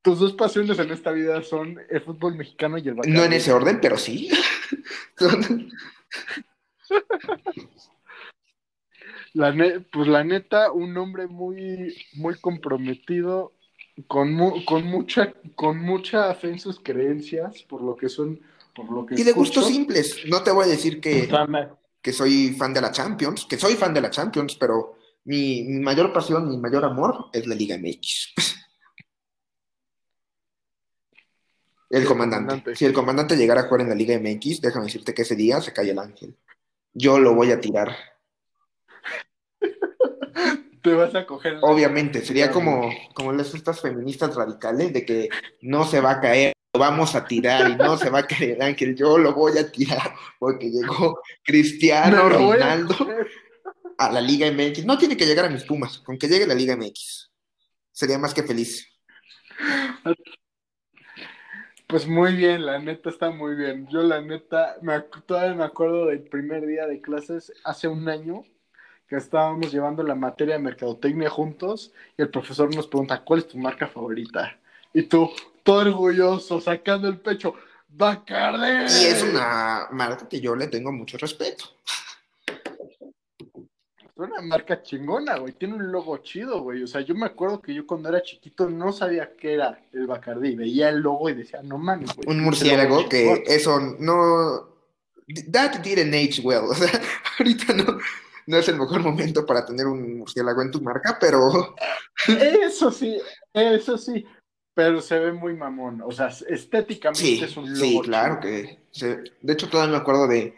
tus 0.02 0.20
dos 0.20 0.34
pasiones 0.34 0.78
en 0.80 0.92
esta 0.92 1.12
vida 1.12 1.42
son 1.42 1.80
el 1.90 2.02
fútbol 2.02 2.36
mexicano 2.36 2.78
y 2.78 2.88
el 2.88 2.94
Bacardi. 2.96 3.16
No 3.18 3.24
en 3.24 3.34
ese 3.34 3.54
orden, 3.54 3.80
pero 3.82 3.98
sí. 3.98 4.30
La 9.34 9.52
ne- 9.52 9.82
pues 9.82 10.08
la 10.08 10.24
neta, 10.24 10.72
un 10.72 10.96
hombre 10.98 11.28
muy, 11.28 11.94
muy 12.14 12.36
comprometido, 12.40 13.52
con, 14.08 14.34
mu- 14.34 14.64
con 14.66 14.84
mucha, 14.86 15.34
con 15.56 15.80
mucha 15.80 16.34
fe 16.36 16.50
en 16.50 16.60
sus 16.60 16.80
creencias, 16.80 17.64
por 17.64 17.82
lo 17.82 17.96
que 17.96 18.10
son, 18.10 18.40
por 18.76 18.92
lo 18.92 19.06
que 19.06 19.16
y 19.16 19.24
de 19.24 19.32
gustos 19.32 19.68
simples. 19.68 20.18
No 20.28 20.44
te 20.44 20.52
voy 20.52 20.66
a 20.66 20.68
decir 20.68 21.00
que, 21.02 21.30
que 22.02 22.14
soy 22.14 22.50
fan 22.58 22.74
de 22.74 22.82
la 22.82 22.92
Champions, 22.92 23.46
que 23.46 23.58
soy 23.58 23.76
fan 23.76 23.94
de 23.94 24.02
la 24.02 24.10
Champions, 24.10 24.56
pero 24.60 24.98
mi, 25.24 25.64
mi 25.64 25.80
mayor 25.80 26.12
pasión, 26.14 26.50
mi 26.50 26.58
mayor 26.58 26.86
amor 26.86 27.28
es 27.34 27.48
la 27.48 27.56
Liga 27.56 27.78
MX. 27.78 28.34
El 31.90 32.06
comandante. 32.06 32.76
Si 32.76 32.84
el 32.86 32.94
comandante 32.94 33.38
llegara 33.38 33.62
a 33.62 33.64
jugar 33.66 33.82
en 33.82 33.90
la 33.90 33.96
Liga 33.96 34.16
MX, 34.20 34.60
déjame 34.62 34.86
decirte 34.86 35.14
que 35.14 35.22
ese 35.22 35.36
día 35.36 35.62
se 35.62 35.72
cae 35.72 35.92
el 35.92 36.00
ángel. 36.00 36.36
Yo 36.94 37.20
lo 37.20 37.34
voy 37.36 37.52
a 37.52 37.60
tirar. 37.60 37.96
Te 40.86 40.94
vas 40.94 41.16
a 41.16 41.26
coger. 41.26 41.58
Obviamente, 41.62 42.24
sería 42.24 42.52
como, 42.52 42.92
como 43.16 43.34
las 43.34 43.56
estas 43.56 43.82
feministas 43.82 44.36
radicales 44.36 44.94
de 44.94 45.04
que 45.04 45.30
no 45.62 45.84
se 45.84 46.00
va 46.00 46.12
a 46.12 46.22
caer, 46.22 46.54
lo 46.74 46.80
vamos 46.80 47.16
a 47.16 47.26
tirar 47.26 47.72
y 47.72 47.76
no 47.76 47.98
se 47.98 48.12
va 48.12 48.20
a 48.20 48.28
caer 48.28 48.52
el 48.52 48.62
ángel, 48.62 48.96
yo 48.96 49.18
lo 49.18 49.34
voy 49.34 49.58
a 49.58 49.72
tirar 49.72 50.14
porque 50.38 50.70
llegó 50.70 51.20
Cristiano 51.44 52.18
a 52.18 52.30
Ronaldo 52.30 52.96
a 53.98 54.12
la 54.12 54.22
Liga 54.22 54.52
MX. 54.52 54.86
No 54.86 54.96
tiene 55.00 55.18
que 55.18 55.26
llegar 55.26 55.46
a 55.46 55.50
mis 55.50 55.64
Pumas, 55.64 55.98
con 56.00 56.20
que 56.20 56.28
llegue 56.28 56.44
a 56.44 56.50
la 56.50 56.54
Liga 56.54 56.78
MX. 56.78 57.32
Sería 57.92 58.20
más 58.20 58.36
que 58.36 58.44
feliz. 58.44 58.88
Pues 61.88 62.06
muy 62.08 62.36
bien, 62.36 62.64
la 62.64 62.78
neta 62.78 63.10
está 63.10 63.32
muy 63.32 63.56
bien. 63.56 63.88
Yo 63.88 64.04
la 64.04 64.22
neta, 64.22 64.78
me, 64.84 65.00
todavía 65.26 65.56
me 65.56 65.64
acuerdo 65.64 66.06
del 66.08 66.22
primer 66.22 66.68
día 66.68 66.86
de 66.86 67.02
clases 67.02 67.52
hace 67.64 67.88
un 67.88 68.08
año 68.08 68.44
que 69.08 69.18
estábamos 69.18 69.72
llevando 69.72 70.04
la 70.04 70.16
materia 70.16 70.56
de 70.56 70.64
mercadotecnia 70.64 71.30
juntos 71.30 71.92
y 72.18 72.22
el 72.22 72.30
profesor 72.30 72.74
nos 72.74 72.88
pregunta, 72.88 73.24
¿cuál 73.24 73.40
es 73.40 73.48
tu 73.48 73.58
marca 73.58 73.88
favorita? 73.88 74.58
Y 74.94 75.04
tú, 75.04 75.30
todo 75.64 75.82
orgulloso, 75.82 76.60
sacando 76.62 77.08
el 77.08 77.18
pecho, 77.18 77.56
¡Bacardi! 77.98 78.94
Y 78.94 79.06
es 79.06 79.24
una 79.24 79.88
marca 79.92 80.28
que 80.28 80.42
yo 80.42 80.56
le 80.56 80.68
tengo 80.68 80.92
mucho 80.92 81.18
respeto. 81.18 81.66
Es 83.98 84.12
una 84.18 84.42
marca 84.42 84.82
chingona, 84.82 85.38
güey. 85.38 85.54
Tiene 85.54 85.76
un 85.76 85.92
logo 85.92 86.18
chido, 86.18 86.62
güey. 86.62 86.84
O 86.84 86.88
sea, 86.88 87.02
yo 87.02 87.16
me 87.16 87.26
acuerdo 87.26 87.62
que 87.62 87.74
yo 87.74 87.88
cuando 87.88 88.10
era 88.10 88.22
chiquito 88.22 88.70
no 88.70 88.92
sabía 88.92 89.32
qué 89.38 89.54
era 89.54 89.80
el 89.94 90.08
Bacardi. 90.08 90.56
Veía 90.56 90.90
el 90.90 91.00
logo 91.00 91.30
y 91.30 91.36
decía, 91.36 91.62
no 91.64 91.78
mames, 91.78 92.14
güey. 92.16 92.28
Un 92.28 92.44
murciélago 92.44 93.08
que 93.08 93.24
chingón". 93.24 93.44
eso 93.48 93.80
no... 94.00 94.76
That 95.52 95.80
didn't 95.82 96.14
age 96.14 96.42
well. 96.44 96.66
O 96.70 96.74
sea, 96.76 97.02
ahorita 97.40 97.74
no, 97.74 97.98
no 98.48 98.58
es 98.58 98.68
el 98.70 98.78
mejor 98.78 99.02
momento 99.02 99.46
para 99.46 99.66
tener 99.66 99.88
un 99.88 100.18
murciélago 100.20 100.62
en 100.62 100.72
tu 100.72 100.82
marca, 100.82 101.18
pero... 101.20 101.76
Eso 102.28 102.92
sí, 102.92 103.20
eso 103.54 103.98
sí. 103.98 104.26
Pero 104.74 105.02
se 105.02 105.18
ve 105.20 105.32
muy 105.32 105.56
mamón. 105.56 106.02
O 106.06 106.12
sea, 106.12 106.28
estéticamente 106.50 107.22
Sí, 107.22 107.42
es 107.44 107.56
un 107.56 107.66
logo 107.74 107.80
sí, 107.86 108.02
claro 108.04 108.40
que... 108.42 108.80
se- 108.92 109.24
De 109.42 109.54
hecho, 109.54 109.70
todavía 109.70 109.94
me 109.94 109.98
acuerdo 110.02 110.28
de 110.28 110.54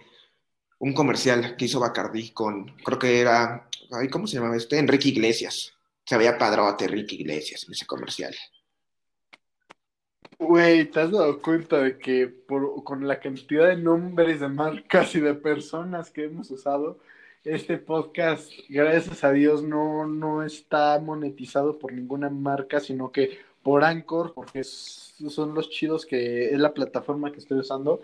un 0.80 0.94
comercial 0.94 1.56
que 1.56 1.66
hizo 1.66 1.80
Bacardi 1.80 2.32
con, 2.32 2.66
creo 2.84 3.00
que 3.00 3.20
era, 3.20 3.68
ay, 3.92 4.10
¿cómo 4.10 4.28
se 4.28 4.38
llamaba 4.38 4.56
este? 4.58 4.78
Enrique 4.80 5.10
Iglesias. 5.10 5.74
Se 6.06 6.18
veía 6.18 6.38
padrote 6.38 6.86
Enrique 6.86 7.16
Iglesias 7.16 7.66
en 7.68 7.74
ese 7.74 7.86
comercial. 7.86 8.34
Güey, 10.40 10.86
¿te 10.86 11.00
has 11.00 11.12
dado 11.12 11.42
cuenta 11.42 11.80
de 11.80 11.98
que 11.98 12.28
por, 12.28 12.84
con 12.84 13.08
la 13.08 13.20
cantidad 13.20 13.68
de 13.68 13.76
nombres 13.78 14.40
de 14.40 14.48
marcas 14.48 15.16
y 15.16 15.20
de 15.20 15.34
personas 15.34 16.12
que 16.12 16.26
hemos 16.26 16.52
usado, 16.52 17.00
este 17.48 17.78
podcast, 17.78 18.52
gracias 18.68 19.24
a 19.24 19.32
Dios, 19.32 19.64
no, 19.64 20.06
no 20.06 20.44
está 20.44 21.00
monetizado 21.00 21.80
por 21.80 21.94
ninguna 21.94 22.30
marca, 22.30 22.80
sino 22.80 23.12
que 23.12 23.40
por 23.64 23.84
Anchor, 23.84 24.34
porque 24.34 24.64
son 24.64 25.54
los 25.54 25.70
chidos 25.70 26.06
que 26.06 26.54
es 26.54 26.60
la 26.60 26.74
plataforma 26.74 27.32
que 27.32 27.40
estoy 27.40 27.60
usando. 27.60 28.02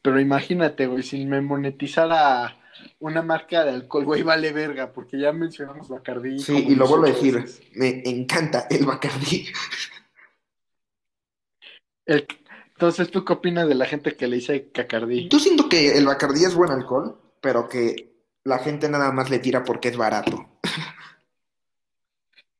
Pero 0.00 0.20
imagínate, 0.20 0.86
güey, 0.86 1.02
si 1.02 1.26
me 1.26 1.40
monetizara 1.40 2.56
una 3.00 3.22
marca 3.22 3.64
de 3.64 3.70
alcohol, 3.70 4.04
güey, 4.04 4.22
vale 4.22 4.52
verga, 4.52 4.92
porque 4.92 5.18
ya 5.18 5.32
mencionamos 5.32 5.88
Bacardí. 5.88 6.38
Sí, 6.38 6.66
y 6.68 6.74
lo 6.74 6.86
vuelvo 6.86 7.06
a 7.06 7.10
decir, 7.10 7.44
me 7.74 8.02
encanta 8.04 8.66
el 8.70 8.86
Bacardí. 8.86 9.48
Entonces, 12.06 13.10
¿tú 13.10 13.24
qué 13.24 13.34
opinas 13.34 13.68
de 13.68 13.74
la 13.74 13.84
gente 13.84 14.16
que 14.16 14.28
le 14.28 14.36
dice 14.36 14.70
Cacardí? 14.72 15.28
Yo 15.28 15.38
siento 15.38 15.68
que 15.68 15.98
el 15.98 16.06
Bacardí 16.06 16.44
es 16.44 16.54
buen 16.54 16.70
alcohol, 16.70 17.18
pero 17.40 17.68
que 17.68 18.17
la 18.48 18.58
gente 18.58 18.88
nada 18.88 19.12
más 19.12 19.28
le 19.28 19.38
tira 19.38 19.62
porque 19.62 19.88
es 19.88 19.96
barato. 19.96 20.48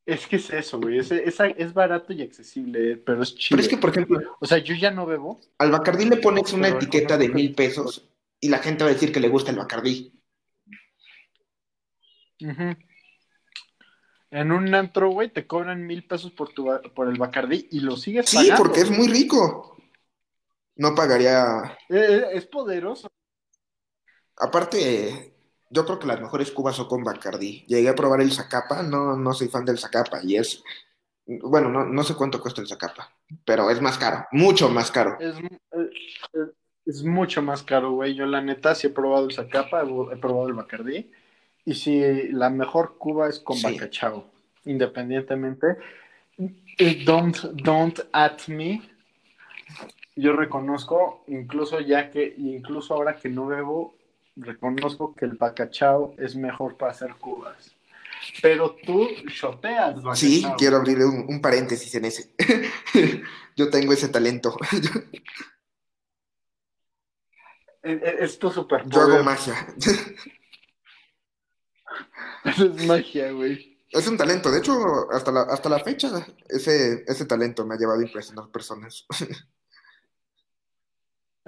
Es 0.05 0.26
que 0.26 0.36
es 0.36 0.51
eso, 0.51 0.80
güey. 0.80 0.99
Es, 0.99 1.11
es, 1.11 1.74
barato 1.74 2.14
y 2.14 2.22
accesible, 2.22 2.97
pero 2.97 3.22
es 3.22 3.34
chido. 3.34 3.57
Pero 3.57 3.62
es 3.62 3.68
que, 3.68 3.76
por 3.76 3.91
ejemplo. 3.91 4.36
O 4.41 4.47
sea, 4.47 4.59
yo 4.59 4.74
ya 4.74 4.91
no 4.91 5.05
bebo. 5.05 5.41
Al 5.59 5.70
Bacardí 5.70 6.07
le 6.07 6.16
pones 6.16 6.53
una 6.55 6.68
etiqueta 6.68 7.18
de 7.18 7.28
mil 7.28 7.55
pesos 7.55 8.09
y 8.41 8.49
la 8.49 8.59
gente 8.59 8.84
va 8.84 8.91
a 8.91 8.95
decir 8.95 9.12
que 9.12 9.20
le 9.20 9.28
gusta 9.28 9.51
el 9.51 9.59
Bacardí. 9.59 10.18
En 14.30 14.53
un 14.53 14.74
antro, 14.74 15.11
güey, 15.11 15.30
te 15.30 15.47
cobran 15.47 15.86
mil 15.86 16.07
pesos 16.07 16.32
por, 16.32 16.55
tu, 16.55 16.70
por 16.95 17.09
el 17.09 17.18
Bacardí 17.18 17.68
y 17.70 17.80
lo 17.80 17.97
sigues 17.97 18.32
pagando. 18.32 18.57
Sí, 18.57 18.62
porque 18.62 18.80
es 18.80 18.91
muy 18.91 19.09
rico. 19.09 19.76
No 20.76 20.95
pagaría. 20.95 21.76
Eh, 21.89 21.97
eh, 21.99 22.24
es 22.32 22.47
poderoso. 22.47 23.09
Aparte, 24.36 25.38
yo 25.70 25.84
creo 25.84 25.98
que 25.98 26.06
las 26.06 26.20
mejores 26.20 26.50
cubas 26.50 26.76
son 26.76 26.86
con 26.86 27.04
Bacardi. 27.04 27.64
Llegué 27.66 27.88
a 27.88 27.94
probar 27.94 28.20
el 28.20 28.32
Zacapa, 28.32 28.82
no, 28.82 29.16
no 29.16 29.32
soy 29.32 29.48
fan 29.48 29.64
del 29.64 29.78
Zacapa 29.78 30.20
y 30.22 30.36
es, 30.36 30.62
bueno, 31.26 31.68
no, 31.68 31.84
no 31.84 32.02
sé 32.04 32.14
cuánto 32.14 32.40
cuesta 32.40 32.60
el 32.60 32.68
Zacapa, 32.68 33.10
pero 33.44 33.70
es 33.70 33.80
más 33.80 33.98
caro, 33.98 34.26
mucho 34.32 34.68
más 34.68 34.90
caro. 34.90 35.18
Es, 35.20 37.02
mucho 37.04 37.42
más 37.42 37.62
caro, 37.62 37.92
güey. 37.92 38.14
Yo 38.14 38.24
la 38.24 38.40
neta 38.40 38.74
sí 38.74 38.86
he 38.86 38.90
probado 38.90 39.26
el 39.26 39.34
Zacapa, 39.34 39.82
he 39.82 40.16
probado 40.16 40.48
el 40.48 40.54
Bacardi 40.54 41.10
y 41.66 41.74
sí, 41.74 42.28
la 42.30 42.48
mejor 42.48 42.96
cuba 42.96 43.28
es 43.28 43.40
con 43.40 43.60
Bacachao, 43.60 44.24
independientemente. 44.64 45.76
Don't, 47.04 47.36
don't 47.62 48.00
at 48.12 48.46
me. 48.46 48.80
Yo 50.16 50.32
reconozco, 50.32 51.24
incluso 51.26 51.80
ya 51.80 52.10
que, 52.10 52.34
incluso 52.38 52.94
ahora 52.94 53.16
que 53.16 53.28
no 53.28 53.46
bebo, 53.46 53.97
reconozco 54.39 55.14
que 55.14 55.24
el 55.24 55.32
bacachao 55.32 56.14
es 56.18 56.36
mejor 56.36 56.76
para 56.76 56.93
hacer 56.93 57.14
cubas. 57.16 57.74
Pero 58.43 58.76
tú 58.84 59.09
shoteas 59.26 59.97
bacachao. 59.97 60.14
Sí, 60.14 60.45
quiero 60.57 60.76
abrir 60.76 60.99
un, 60.99 61.41
paréntesis 61.41 61.95
en 61.95 62.05
ese. 62.05 62.34
Yo 63.57 63.70
tengo 63.70 63.93
ese 63.93 64.09
talento. 64.09 64.57
E, 67.82 67.93
e, 67.93 68.24
es, 68.24 68.39
tu 68.39 68.51
super 68.51 68.89
Yo 68.89 69.03
hago 69.03 69.22
magia. 69.22 69.55
es 72.45 72.86
magia, 72.86 73.32
güey. 73.32 73.78
Es 73.91 74.07
un 74.07 74.16
talento. 74.16 74.51
De 74.51 74.59
hecho, 74.59 75.11
hasta 75.11 75.32
la, 75.32 75.43
hasta 75.43 75.68
la 75.68 75.78
fecha, 75.78 76.26
ese, 76.49 77.05
ese 77.07 77.24
talento 77.24 77.64
me 77.64 77.74
ha 77.74 77.78
llevado 77.78 78.01
a 78.01 78.05
impresionar 78.05 78.51
personas. 78.51 79.07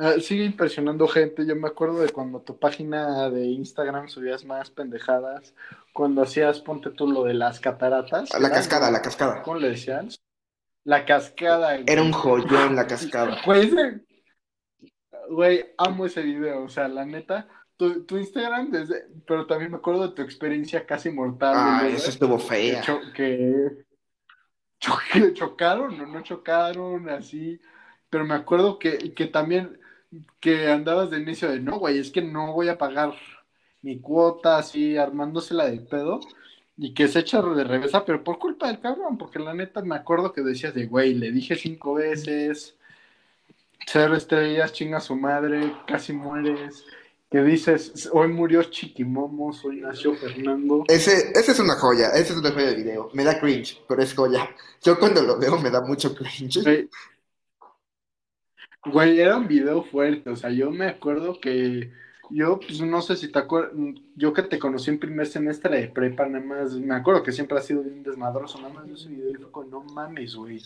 Ah, 0.02 0.14
sigue 0.18 0.44
impresionando 0.44 1.06
gente. 1.06 1.44
Yo 1.44 1.54
me 1.56 1.68
acuerdo 1.68 2.00
de 2.00 2.08
cuando 2.08 2.40
tu 2.40 2.58
página 2.58 3.28
de 3.28 3.44
Instagram 3.44 4.08
subías 4.08 4.46
más 4.46 4.70
pendejadas. 4.70 5.54
Cuando 5.92 6.22
hacías, 6.22 6.60
ponte 6.60 6.88
tú 6.90 7.06
lo 7.06 7.24
de 7.24 7.34
las 7.34 7.60
cataratas. 7.60 8.30
La 8.40 8.50
cascada, 8.50 8.90
la 8.90 9.02
cascada. 9.02 9.42
¿Cómo 9.42 9.58
le 9.58 9.68
decías? 9.68 10.18
La 10.84 11.04
cascada. 11.04 11.76
Era 11.86 12.00
un 12.00 12.12
joyón 12.12 12.76
la 12.76 12.86
cascada. 12.86 13.42
Pues, 13.44 13.74
güey, 15.28 15.66
amo 15.76 16.06
ese 16.06 16.22
video. 16.22 16.62
O 16.64 16.68
sea, 16.70 16.88
la 16.88 17.04
neta, 17.04 17.46
tu, 17.76 18.16
Instagram, 18.16 18.70
desde, 18.70 19.04
pero 19.26 19.46
también 19.46 19.70
me 19.70 19.76
acuerdo 19.76 20.08
de 20.08 20.14
tu 20.14 20.22
experiencia 20.22 20.86
casi 20.86 21.10
mortal. 21.10 21.52
Ah, 21.54 21.86
eso 21.86 22.08
estuvo 22.08 22.38
fea. 22.38 22.82
Que, 23.14 23.84
que 25.12 25.34
chocaron 25.34 26.00
o 26.00 26.06
no 26.06 26.22
chocaron, 26.22 27.10
así. 27.10 27.60
Pero 28.08 28.24
me 28.24 28.34
acuerdo 28.34 28.78
que, 28.78 29.12
que 29.12 29.26
también 29.26 29.78
que 30.40 30.68
andabas 30.68 31.10
de 31.10 31.20
inicio 31.20 31.50
de 31.50 31.60
no, 31.60 31.78
güey, 31.78 31.98
es 31.98 32.10
que 32.10 32.22
no 32.22 32.52
voy 32.52 32.68
a 32.68 32.78
pagar 32.78 33.14
mi 33.82 34.00
cuota 34.00 34.58
así 34.58 34.96
armándosela 34.96 35.66
del 35.66 35.86
pedo 35.86 36.20
y 36.76 36.94
que 36.94 37.08
se 37.08 37.20
echa 37.20 37.42
de 37.42 37.64
reversa, 37.64 38.04
pero 38.04 38.24
por 38.24 38.38
culpa 38.38 38.66
del 38.68 38.80
cabrón, 38.80 39.18
porque 39.18 39.38
la 39.38 39.54
neta 39.54 39.82
me 39.82 39.96
acuerdo 39.96 40.32
que 40.32 40.40
decías 40.40 40.74
de, 40.74 40.86
güey, 40.86 41.14
le 41.14 41.30
dije 41.30 41.54
cinco 41.54 41.94
veces, 41.94 42.74
cero 43.86 44.16
estrellas, 44.16 44.72
chinga 44.72 45.00
su 45.00 45.14
madre, 45.14 45.74
casi 45.86 46.12
mueres, 46.12 46.84
que 47.30 47.42
dices, 47.42 48.08
hoy 48.12 48.28
murió 48.28 48.62
Chiquimomos, 48.62 49.64
hoy 49.64 49.80
nació 49.80 50.14
Fernando. 50.16 50.84
Ese, 50.88 51.30
ese 51.34 51.52
es 51.52 51.60
una 51.60 51.74
joya, 51.76 52.08
ese 52.12 52.32
es 52.32 52.38
una 52.38 52.50
joya 52.50 52.68
de 52.68 52.76
video, 52.76 53.10
me 53.12 53.24
da 53.24 53.38
cringe, 53.38 53.80
pero 53.86 54.02
es 54.02 54.14
joya. 54.14 54.48
Yo 54.82 54.98
cuando 54.98 55.22
lo 55.22 55.38
veo 55.38 55.58
me 55.58 55.70
da 55.70 55.80
mucho 55.82 56.14
cringe. 56.14 56.88
Güey, 58.84 59.20
era 59.20 59.36
un 59.36 59.46
video 59.46 59.82
fuerte, 59.82 60.30
o 60.30 60.36
sea, 60.36 60.50
yo 60.50 60.70
me 60.70 60.86
acuerdo 60.86 61.38
que 61.38 61.92
yo, 62.30 62.60
pues 62.60 62.80
no 62.80 63.02
sé 63.02 63.16
si 63.16 63.30
te 63.30 63.38
acuerdas, 63.38 63.72
yo 64.16 64.32
que 64.32 64.42
te 64.42 64.58
conocí 64.58 64.90
en 64.90 64.98
primer 64.98 65.26
semestre 65.26 65.80
de 65.80 65.88
prepa, 65.88 66.26
nada 66.26 66.44
más, 66.44 66.72
me 66.74 66.94
acuerdo 66.94 67.22
que 67.22 67.32
siempre 67.32 67.58
ha 67.58 67.62
sido 67.62 67.82
bien 67.82 68.02
desmadroso, 68.02 68.58
nada 68.60 68.72
más 68.72 68.88
ese 68.88 69.08
video 69.08 69.30
y 69.30 69.34
fue 69.34 69.50
con, 69.50 69.70
no 69.70 69.82
mames, 69.82 70.34
güey. 70.34 70.62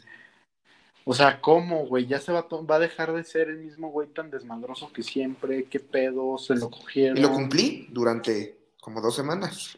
O 1.07 1.13
sea, 1.13 1.41
¿cómo, 1.41 1.87
güey? 1.87 2.07
Ya 2.07 2.19
se 2.19 2.33
va, 2.33 2.47
va 2.49 2.77
a 2.77 2.79
dejar 2.79 3.13
de 3.13 3.25
ser 3.25 3.49
el 3.49 3.59
mismo 3.59 3.91
güey 3.91 4.09
tan 4.09 4.31
desmadroso 4.31 4.91
que 4.93 5.03
siempre, 5.03 5.65
qué 5.65 5.81
pedo, 5.81 6.39
se 6.39 6.55
lo 6.55 6.71
cogieron. 6.71 7.19
Y 7.19 7.21
lo 7.21 7.33
cumplí 7.33 7.89
durante 7.91 8.57
como 8.81 9.01
dos 9.01 9.15
semanas. 9.15 9.77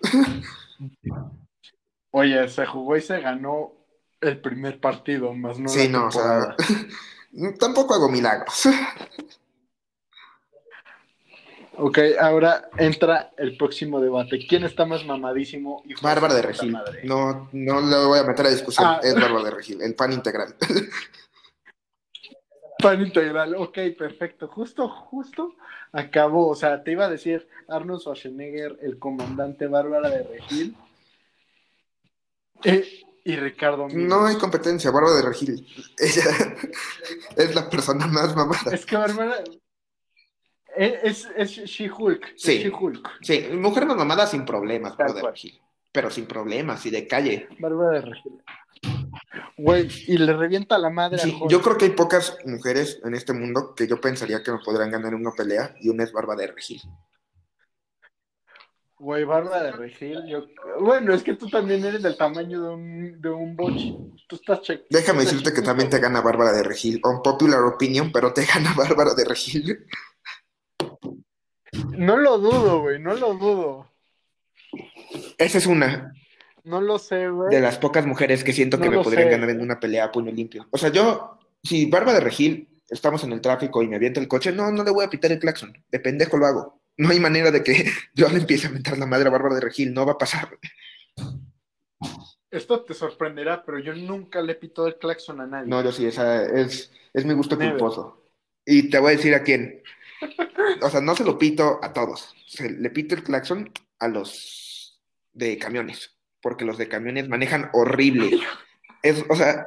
Oye, 2.10 2.48
se 2.48 2.66
jugó 2.66 2.96
y 2.96 3.00
se 3.00 3.20
ganó 3.20 3.72
el 4.20 4.40
primer 4.40 4.80
partido, 4.80 5.32
más 5.32 5.58
no. 5.58 5.68
Sí, 5.68 5.88
no, 5.88 6.06
o 6.06 6.10
sea, 6.10 6.54
Tampoco 7.58 7.94
hago 7.94 8.08
milagros. 8.08 8.68
Ok, 11.78 11.98
ahora 12.18 12.70
entra 12.78 13.32
el 13.36 13.56
próximo 13.56 14.00
debate. 14.00 14.46
¿Quién 14.48 14.64
está 14.64 14.86
más 14.86 15.04
mamadísimo? 15.04 15.82
Bárbara 16.00 16.34
de 16.34 16.42
Regil. 16.42 16.74
No, 17.04 17.50
no 17.52 17.80
le 17.82 18.06
voy 18.06 18.18
a 18.18 18.24
meter 18.24 18.46
a 18.46 18.50
discusión. 18.50 18.86
Ah. 18.88 19.00
Es 19.02 19.14
Bárbara 19.14 19.44
de 19.44 19.50
Regil, 19.50 19.82
el 19.82 19.94
pan 19.94 20.12
integral. 20.12 20.54
Pan 22.78 23.00
integral, 23.00 23.54
ok, 23.54 23.78
perfecto. 23.98 24.48
Justo, 24.48 24.86
justo 24.88 25.54
acabó. 25.92 26.48
O 26.48 26.54
sea, 26.54 26.82
te 26.82 26.92
iba 26.92 27.06
a 27.06 27.10
decir 27.10 27.48
Arnold 27.68 28.00
Schwarzenegger, 28.00 28.78
el 28.82 28.98
comandante 28.98 29.66
Bárbara 29.66 30.10
de 30.10 30.22
Regil. 30.24 30.76
Eh, 32.64 33.05
y 33.26 33.34
Ricardo 33.34 33.88
No 33.88 34.24
hay 34.24 34.36
competencia, 34.36 34.92
Bárbara 34.92 35.16
de 35.16 35.22
Regil. 35.22 35.66
Ella 35.98 36.22
es 37.36 37.54
la 37.56 37.68
persona 37.68 38.06
más 38.06 38.36
mamada. 38.36 38.72
Es 38.72 38.86
que 38.86 38.96
Bárbara. 38.96 39.42
Es, 40.76 41.26
es 41.36 41.50
She-Hulk. 41.50 42.34
Sí. 42.36 42.70
sí, 43.22 43.48
mujer 43.52 43.86
más 43.86 43.96
mamada 43.96 44.28
sin 44.28 44.44
problemas, 44.44 44.96
Bárbara 44.96 45.22
de 45.22 45.30
Regil. 45.32 45.60
Pero 45.90 46.08
sin 46.08 46.26
problemas 46.26 46.86
y 46.86 46.90
de 46.90 47.08
calle. 47.08 47.48
Bárbara 47.58 47.98
de 47.98 48.00
Regil. 48.02 48.42
Güey, 49.58 49.88
y 50.06 50.18
le 50.18 50.32
revienta 50.32 50.78
la 50.78 50.90
madre 50.90 51.18
sí, 51.18 51.36
Yo 51.48 51.60
creo 51.62 51.76
que 51.76 51.86
hay 51.86 51.92
pocas 51.92 52.38
mujeres 52.44 53.00
en 53.02 53.14
este 53.14 53.32
mundo 53.32 53.74
que 53.74 53.88
yo 53.88 54.00
pensaría 54.00 54.44
que 54.44 54.52
me 54.52 54.58
podrían 54.58 54.92
ganar 54.92 55.16
una 55.16 55.32
pelea 55.32 55.74
y 55.80 55.88
una 55.88 56.04
es 56.04 56.12
Bárbara 56.12 56.42
de 56.42 56.46
Regil. 56.52 56.80
Güey, 58.98 59.24
barba 59.24 59.62
de 59.62 59.72
regil, 59.72 60.24
yo... 60.26 60.46
Bueno, 60.80 61.12
es 61.12 61.22
que 61.22 61.34
tú 61.34 61.48
también 61.48 61.84
eres 61.84 62.02
del 62.02 62.16
tamaño 62.16 62.62
de 62.62 62.68
un, 62.70 63.20
de 63.20 63.28
un 63.28 63.54
boche. 63.54 63.94
Tú 64.26 64.36
estás 64.36 64.62
check. 64.62 64.84
Déjame 64.88 65.20
decirte 65.20 65.52
que 65.52 65.60
también 65.60 65.90
te 65.90 65.98
gana 65.98 66.22
Bárbara 66.22 66.52
de 66.52 66.62
Regil. 66.62 67.00
Un 67.04 67.22
popular 67.22 67.60
opinion, 67.60 68.10
pero 68.10 68.32
te 68.32 68.46
gana 68.46 68.72
Bárbara 68.76 69.12
de 69.14 69.24
Regil. 69.24 69.86
No 71.98 72.16
lo 72.16 72.38
dudo, 72.38 72.80
güey, 72.80 72.98
no 72.98 73.14
lo 73.14 73.34
dudo. 73.34 73.92
Esa 75.36 75.58
es 75.58 75.66
una. 75.66 76.12
No 76.64 76.80
lo 76.80 76.98
sé, 76.98 77.28
güey. 77.28 77.50
De 77.50 77.60
las 77.60 77.78
pocas 77.78 78.06
mujeres 78.06 78.42
que 78.44 78.54
siento 78.54 78.80
que 78.80 78.88
me 78.88 79.02
podrían 79.02 79.30
ganar 79.30 79.50
en 79.50 79.60
una 79.60 79.78
pelea 79.78 80.06
a 80.06 80.12
puño 80.12 80.32
limpio. 80.32 80.66
O 80.70 80.78
sea, 80.78 80.88
yo, 80.88 81.38
si 81.62 81.86
Bárbara 81.86 82.14
de 82.14 82.24
Regil 82.24 82.82
estamos 82.88 83.22
en 83.24 83.32
el 83.32 83.42
tráfico 83.42 83.82
y 83.82 83.88
me 83.88 83.96
avienta 83.96 84.20
el 84.20 84.28
coche, 84.28 84.52
no, 84.52 84.70
no 84.72 84.82
le 84.82 84.90
voy 84.90 85.04
a 85.04 85.10
pitar 85.10 85.30
el 85.32 85.38
claxon. 85.38 85.72
De 85.90 86.00
pendejo 86.00 86.38
lo 86.38 86.46
hago. 86.46 86.80
No 86.98 87.10
hay 87.10 87.20
manera 87.20 87.50
de 87.50 87.62
que 87.62 87.90
yo 88.14 88.28
le 88.28 88.38
empiece 88.38 88.66
a 88.66 88.70
mentar 88.70 88.98
la 88.98 89.06
madre 89.06 89.28
a 89.28 89.30
Bárbara 89.30 89.54
de 89.54 89.60
Regil, 89.60 89.92
no 89.92 90.06
va 90.06 90.12
a 90.12 90.18
pasar. 90.18 90.58
esto 92.50 92.84
te 92.84 92.94
sorprenderá, 92.94 93.64
pero 93.64 93.78
yo 93.78 93.94
nunca 93.94 94.40
le 94.40 94.54
pito 94.54 94.86
el 94.86 94.96
claxon 94.98 95.40
a 95.40 95.46
nadie. 95.46 95.68
No, 95.68 95.82
yo 95.82 95.92
sí, 95.92 96.06
esa 96.06 96.44
es, 96.44 96.90
es 97.12 97.24
mi 97.24 97.34
gusto 97.34 97.56
Never. 97.56 97.72
culposo. 97.72 98.22
Y 98.64 98.88
te 98.90 98.98
voy 98.98 99.12
a 99.12 99.16
decir 99.16 99.34
a 99.34 99.42
quién. 99.42 99.82
O 100.82 100.88
sea, 100.90 101.00
no 101.00 101.14
se 101.14 101.24
lo 101.24 101.38
pito 101.38 101.78
a 101.82 101.92
todos. 101.92 102.34
Se 102.46 102.70
le 102.70 102.90
pito 102.90 103.14
el 103.14 103.22
claxon 103.22 103.70
a 103.98 104.08
los 104.08 105.00
de 105.32 105.58
camiones. 105.58 106.16
Porque 106.40 106.64
los 106.64 106.78
de 106.78 106.88
camiones 106.88 107.28
manejan 107.28 107.70
horrible. 107.74 108.38
Es, 109.02 109.24
o 109.28 109.36
sea, 109.36 109.66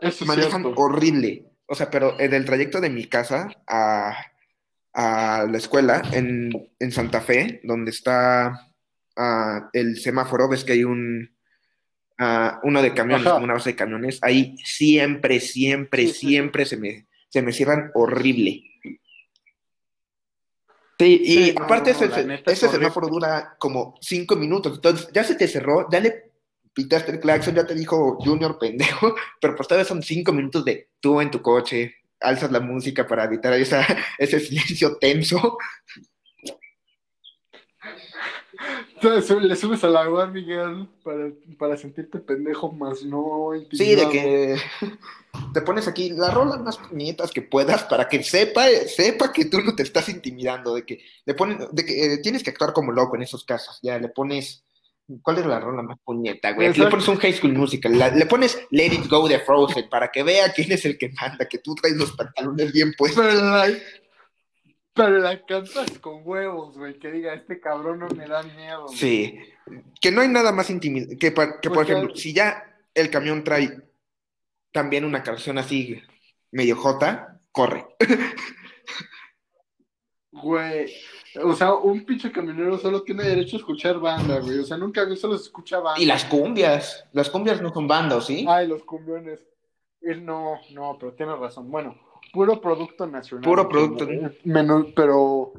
Eso 0.00 0.26
manejan 0.26 0.62
cierto. 0.62 0.80
horrible. 0.80 1.46
O 1.66 1.74
sea, 1.74 1.90
pero 1.90 2.18
en 2.20 2.34
el 2.34 2.44
trayecto 2.44 2.80
de 2.80 2.90
mi 2.90 3.06
casa 3.06 3.48
a, 3.66 4.16
a 4.92 5.46
la 5.50 5.58
escuela 5.58 6.02
en, 6.12 6.50
en 6.78 6.92
Santa 6.92 7.20
Fe, 7.20 7.60
donde 7.64 7.90
está 7.90 8.72
ah, 9.16 9.70
el 9.72 9.98
semáforo, 9.98 10.48
ves 10.48 10.64
que 10.64 10.72
hay 10.72 10.84
un 10.84 11.30
ah, 12.18 12.60
uno 12.64 12.82
de 12.82 12.92
camiones, 12.94 13.26
Ajá. 13.26 13.36
una 13.36 13.54
base 13.54 13.70
de 13.70 13.76
camiones, 13.76 14.18
ahí 14.22 14.56
siempre, 14.64 15.40
siempre, 15.40 16.06
Sí, 16.06 16.12
sí, 16.12 16.18
sí. 16.20 16.26
siempre 16.28 16.64
se 16.66 16.76
me, 16.76 17.06
se 17.28 17.42
me 17.42 17.52
cierran 17.52 17.90
horrible. 17.94 18.62
Sí, 20.98 21.20
y 21.24 21.32
Sí, 21.34 21.54
aparte 21.58 21.92
no, 21.94 21.98
ese, 22.04 22.34
es 22.34 22.40
ese 22.46 22.68
semáforo 22.68 23.08
dura 23.08 23.56
como 23.58 23.94
cinco 24.02 24.36
minutos, 24.36 24.74
entonces 24.74 25.08
ya 25.12 25.24
se 25.24 25.34
te 25.34 25.48
cerró, 25.48 25.88
ya 25.90 25.98
le 26.00 26.30
pitaste 26.74 27.12
el 27.12 27.20
claxon, 27.20 27.54
ya 27.54 27.66
te 27.66 27.74
dijo 27.74 28.18
Junior 28.20 28.58
pendejo, 28.58 29.14
pero 29.40 29.56
pues 29.56 29.66
todavía 29.66 29.86
son 29.88 30.02
cinco 30.02 30.32
minutos 30.32 30.62
de 30.64 30.90
tú 31.00 31.20
en 31.22 31.30
tu 31.30 31.40
coche, 31.40 31.94
alzas 32.20 32.52
la 32.52 32.60
música 32.60 33.06
para 33.06 33.24
evitar 33.24 33.52
esa, 33.54 33.84
ese 34.18 34.40
silencio 34.40 34.96
tenso. 34.98 35.58
Entonces, 38.94 39.42
le 39.42 39.56
subes 39.56 39.82
a 39.84 39.88
la 39.88 40.04
Juan 40.04 40.32
Miguel 40.32 40.86
para, 41.02 41.30
para 41.58 41.76
sentirte 41.76 42.18
pendejo, 42.18 42.70
más 42.72 43.02
no 43.02 43.50
Sí, 43.72 43.94
de 43.94 44.08
que 44.10 44.56
te 45.54 45.62
pones 45.62 45.88
aquí 45.88 46.10
las 46.10 46.34
rolas 46.34 46.60
más 46.60 46.76
puñetas 46.76 47.30
que 47.30 47.42
puedas 47.42 47.84
para 47.84 48.08
que 48.08 48.22
sepa, 48.22 48.66
sepa 48.86 49.32
que 49.32 49.46
tú 49.46 49.60
no 49.62 49.74
te 49.74 49.82
estás 49.82 50.08
intimidando, 50.08 50.74
de 50.74 50.84
que 50.84 51.02
le 51.24 51.34
ponen, 51.34 51.66
de 51.72 51.84
que 51.84 52.04
eh, 52.04 52.18
tienes 52.18 52.42
que 52.42 52.50
actuar 52.50 52.72
como 52.72 52.92
loco 52.92 53.16
en 53.16 53.22
esos 53.22 53.44
casos. 53.44 53.78
Ya 53.82 53.98
le 53.98 54.08
pones, 54.08 54.64
¿cuál 55.22 55.38
es 55.38 55.46
la 55.46 55.60
rola 55.60 55.82
más 55.82 55.98
puñeta, 56.04 56.52
güey? 56.52 56.68
Aquí 56.68 56.80
le 56.80 56.86
pones 56.88 57.08
un 57.08 57.16
High 57.18 57.32
School 57.32 57.52
Musical, 57.54 57.98
la- 57.98 58.10
le 58.10 58.26
pones 58.26 58.58
Let 58.70 58.86
It 58.94 59.06
Go 59.08 59.28
de 59.28 59.40
Frozen 59.40 59.88
para 59.88 60.10
que 60.10 60.22
vea 60.22 60.52
quién 60.52 60.70
es 60.72 60.84
el 60.84 60.96
que 60.98 61.10
manda, 61.10 61.46
que 61.48 61.58
tú 61.58 61.74
traes 61.74 61.96
los 61.96 62.12
pantalones 62.12 62.72
bien 62.72 62.92
puestos. 62.96 63.24
Pero 63.24 63.40
la, 63.42 63.68
pero 64.94 65.18
la 65.18 65.44
cantas 65.46 65.98
con 66.00 66.20
huevos, 66.24 66.76
güey. 66.76 66.98
Que 66.98 67.10
diga, 67.10 67.34
este 67.34 67.60
cabrón 67.60 68.00
no 68.00 68.08
me 68.08 68.26
da 68.26 68.42
miedo. 68.42 68.86
güey. 68.86 68.96
Sí, 68.98 69.38
que 70.00 70.10
no 70.10 70.20
hay 70.20 70.28
nada 70.28 70.52
más 70.52 70.70
intimidante, 70.70 71.16
que, 71.18 71.32
pa- 71.32 71.60
que 71.60 71.68
por 71.70 71.78
Pues, 71.78 71.90
ejemplo, 71.90 72.16
si 72.16 72.32
ya 72.32 72.64
el 72.94 73.10
camión 73.10 73.44
trae 73.44 73.78
también 74.72 75.04
una 75.04 75.22
canción 75.22 75.58
así 75.58 76.00
medio 76.52 76.76
jota, 76.76 77.40
corre. 77.52 77.86
Güey. 80.32 80.92
O 81.42 81.54
sea, 81.54 81.74
un 81.74 82.04
pinche 82.04 82.32
camionero 82.32 82.76
solo 82.78 83.02
tiene 83.02 83.24
derecho 83.24 83.56
a 83.56 83.60
escuchar 83.60 84.00
banda, 84.00 84.40
güey. 84.40 84.58
O 84.58 84.64
sea, 84.64 84.76
nunca 84.76 85.04
solo 85.16 85.38
se 85.38 85.44
escucha 85.44 85.78
banda. 85.78 86.00
Y 86.00 86.06
las 86.06 86.24
cumbias, 86.24 87.06
las 87.12 87.30
cumbias 87.30 87.60
no 87.62 87.72
son 87.72 87.86
bandas, 87.86 88.26
¿sí? 88.26 88.44
Ay, 88.48 88.66
los 88.66 88.82
cumbiones. 88.82 89.40
Él 90.00 90.24
no, 90.24 90.58
no, 90.72 90.96
pero 90.98 91.12
tienes 91.12 91.38
razón. 91.38 91.70
Bueno, 91.70 91.96
puro 92.32 92.60
producto 92.60 93.06
nacional. 93.06 93.44
Puro 93.44 93.68
producto. 93.68 94.08
Eh, 94.08 94.38
Menos, 94.44 94.86
pero. 94.96 95.52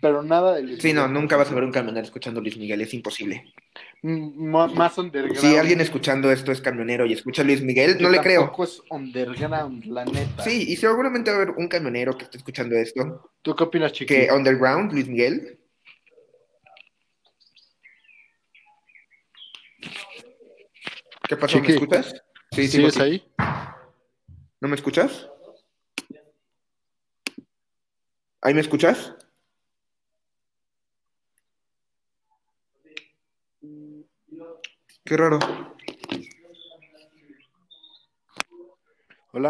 Pero 0.00 0.22
nada 0.22 0.54
de 0.56 0.62
Luis 0.62 0.82
Sí, 0.82 0.92
no, 0.92 1.08
nunca 1.08 1.36
vas 1.36 1.50
a 1.50 1.54
ver 1.54 1.64
un 1.64 1.72
camionero 1.72 2.04
escuchando 2.04 2.40
Luis 2.40 2.56
Miguel, 2.56 2.80
es 2.82 2.94
imposible. 2.94 3.52
Más 4.00 4.96
underground. 4.96 5.38
Si 5.40 5.56
alguien 5.56 5.80
escuchando 5.80 6.30
esto 6.30 6.52
es 6.52 6.60
camionero 6.60 7.04
y 7.04 7.12
escucha 7.14 7.42
a 7.42 7.44
Luis 7.44 7.62
Miguel, 7.62 7.96
no 8.00 8.10
le 8.10 8.20
creo. 8.20 8.52
Es 8.62 8.80
underground, 8.90 9.84
la 9.86 10.04
neta. 10.04 10.42
Sí, 10.44 10.66
y 10.68 10.76
seguramente 10.76 11.30
va 11.32 11.38
a 11.38 11.42
haber 11.42 11.54
un 11.56 11.66
camionero 11.66 12.16
que 12.16 12.24
esté 12.24 12.38
escuchando 12.38 12.76
esto, 12.76 13.32
¿Tú 13.42 13.56
qué 13.56 13.64
opinas, 13.64 13.92
chiqui? 13.92 14.14
que 14.14 14.32
underground, 14.32 14.92
Luis 14.92 15.08
Miguel. 15.08 15.58
¿Qué 21.28 21.36
pasó? 21.36 21.60
¿Me 21.60 21.68
escuchas? 21.68 22.14
Sí, 22.52 22.62
sí, 22.62 22.68
¿Sigues 22.78 22.94
sí. 22.94 23.02
ahí? 23.02 23.32
¿No 24.60 24.68
me 24.68 24.76
escuchas? 24.76 25.28
¿Ahí 28.40 28.54
me 28.54 28.60
escuchas? 28.60 29.14
Qué 35.08 35.16
raro. 35.16 35.67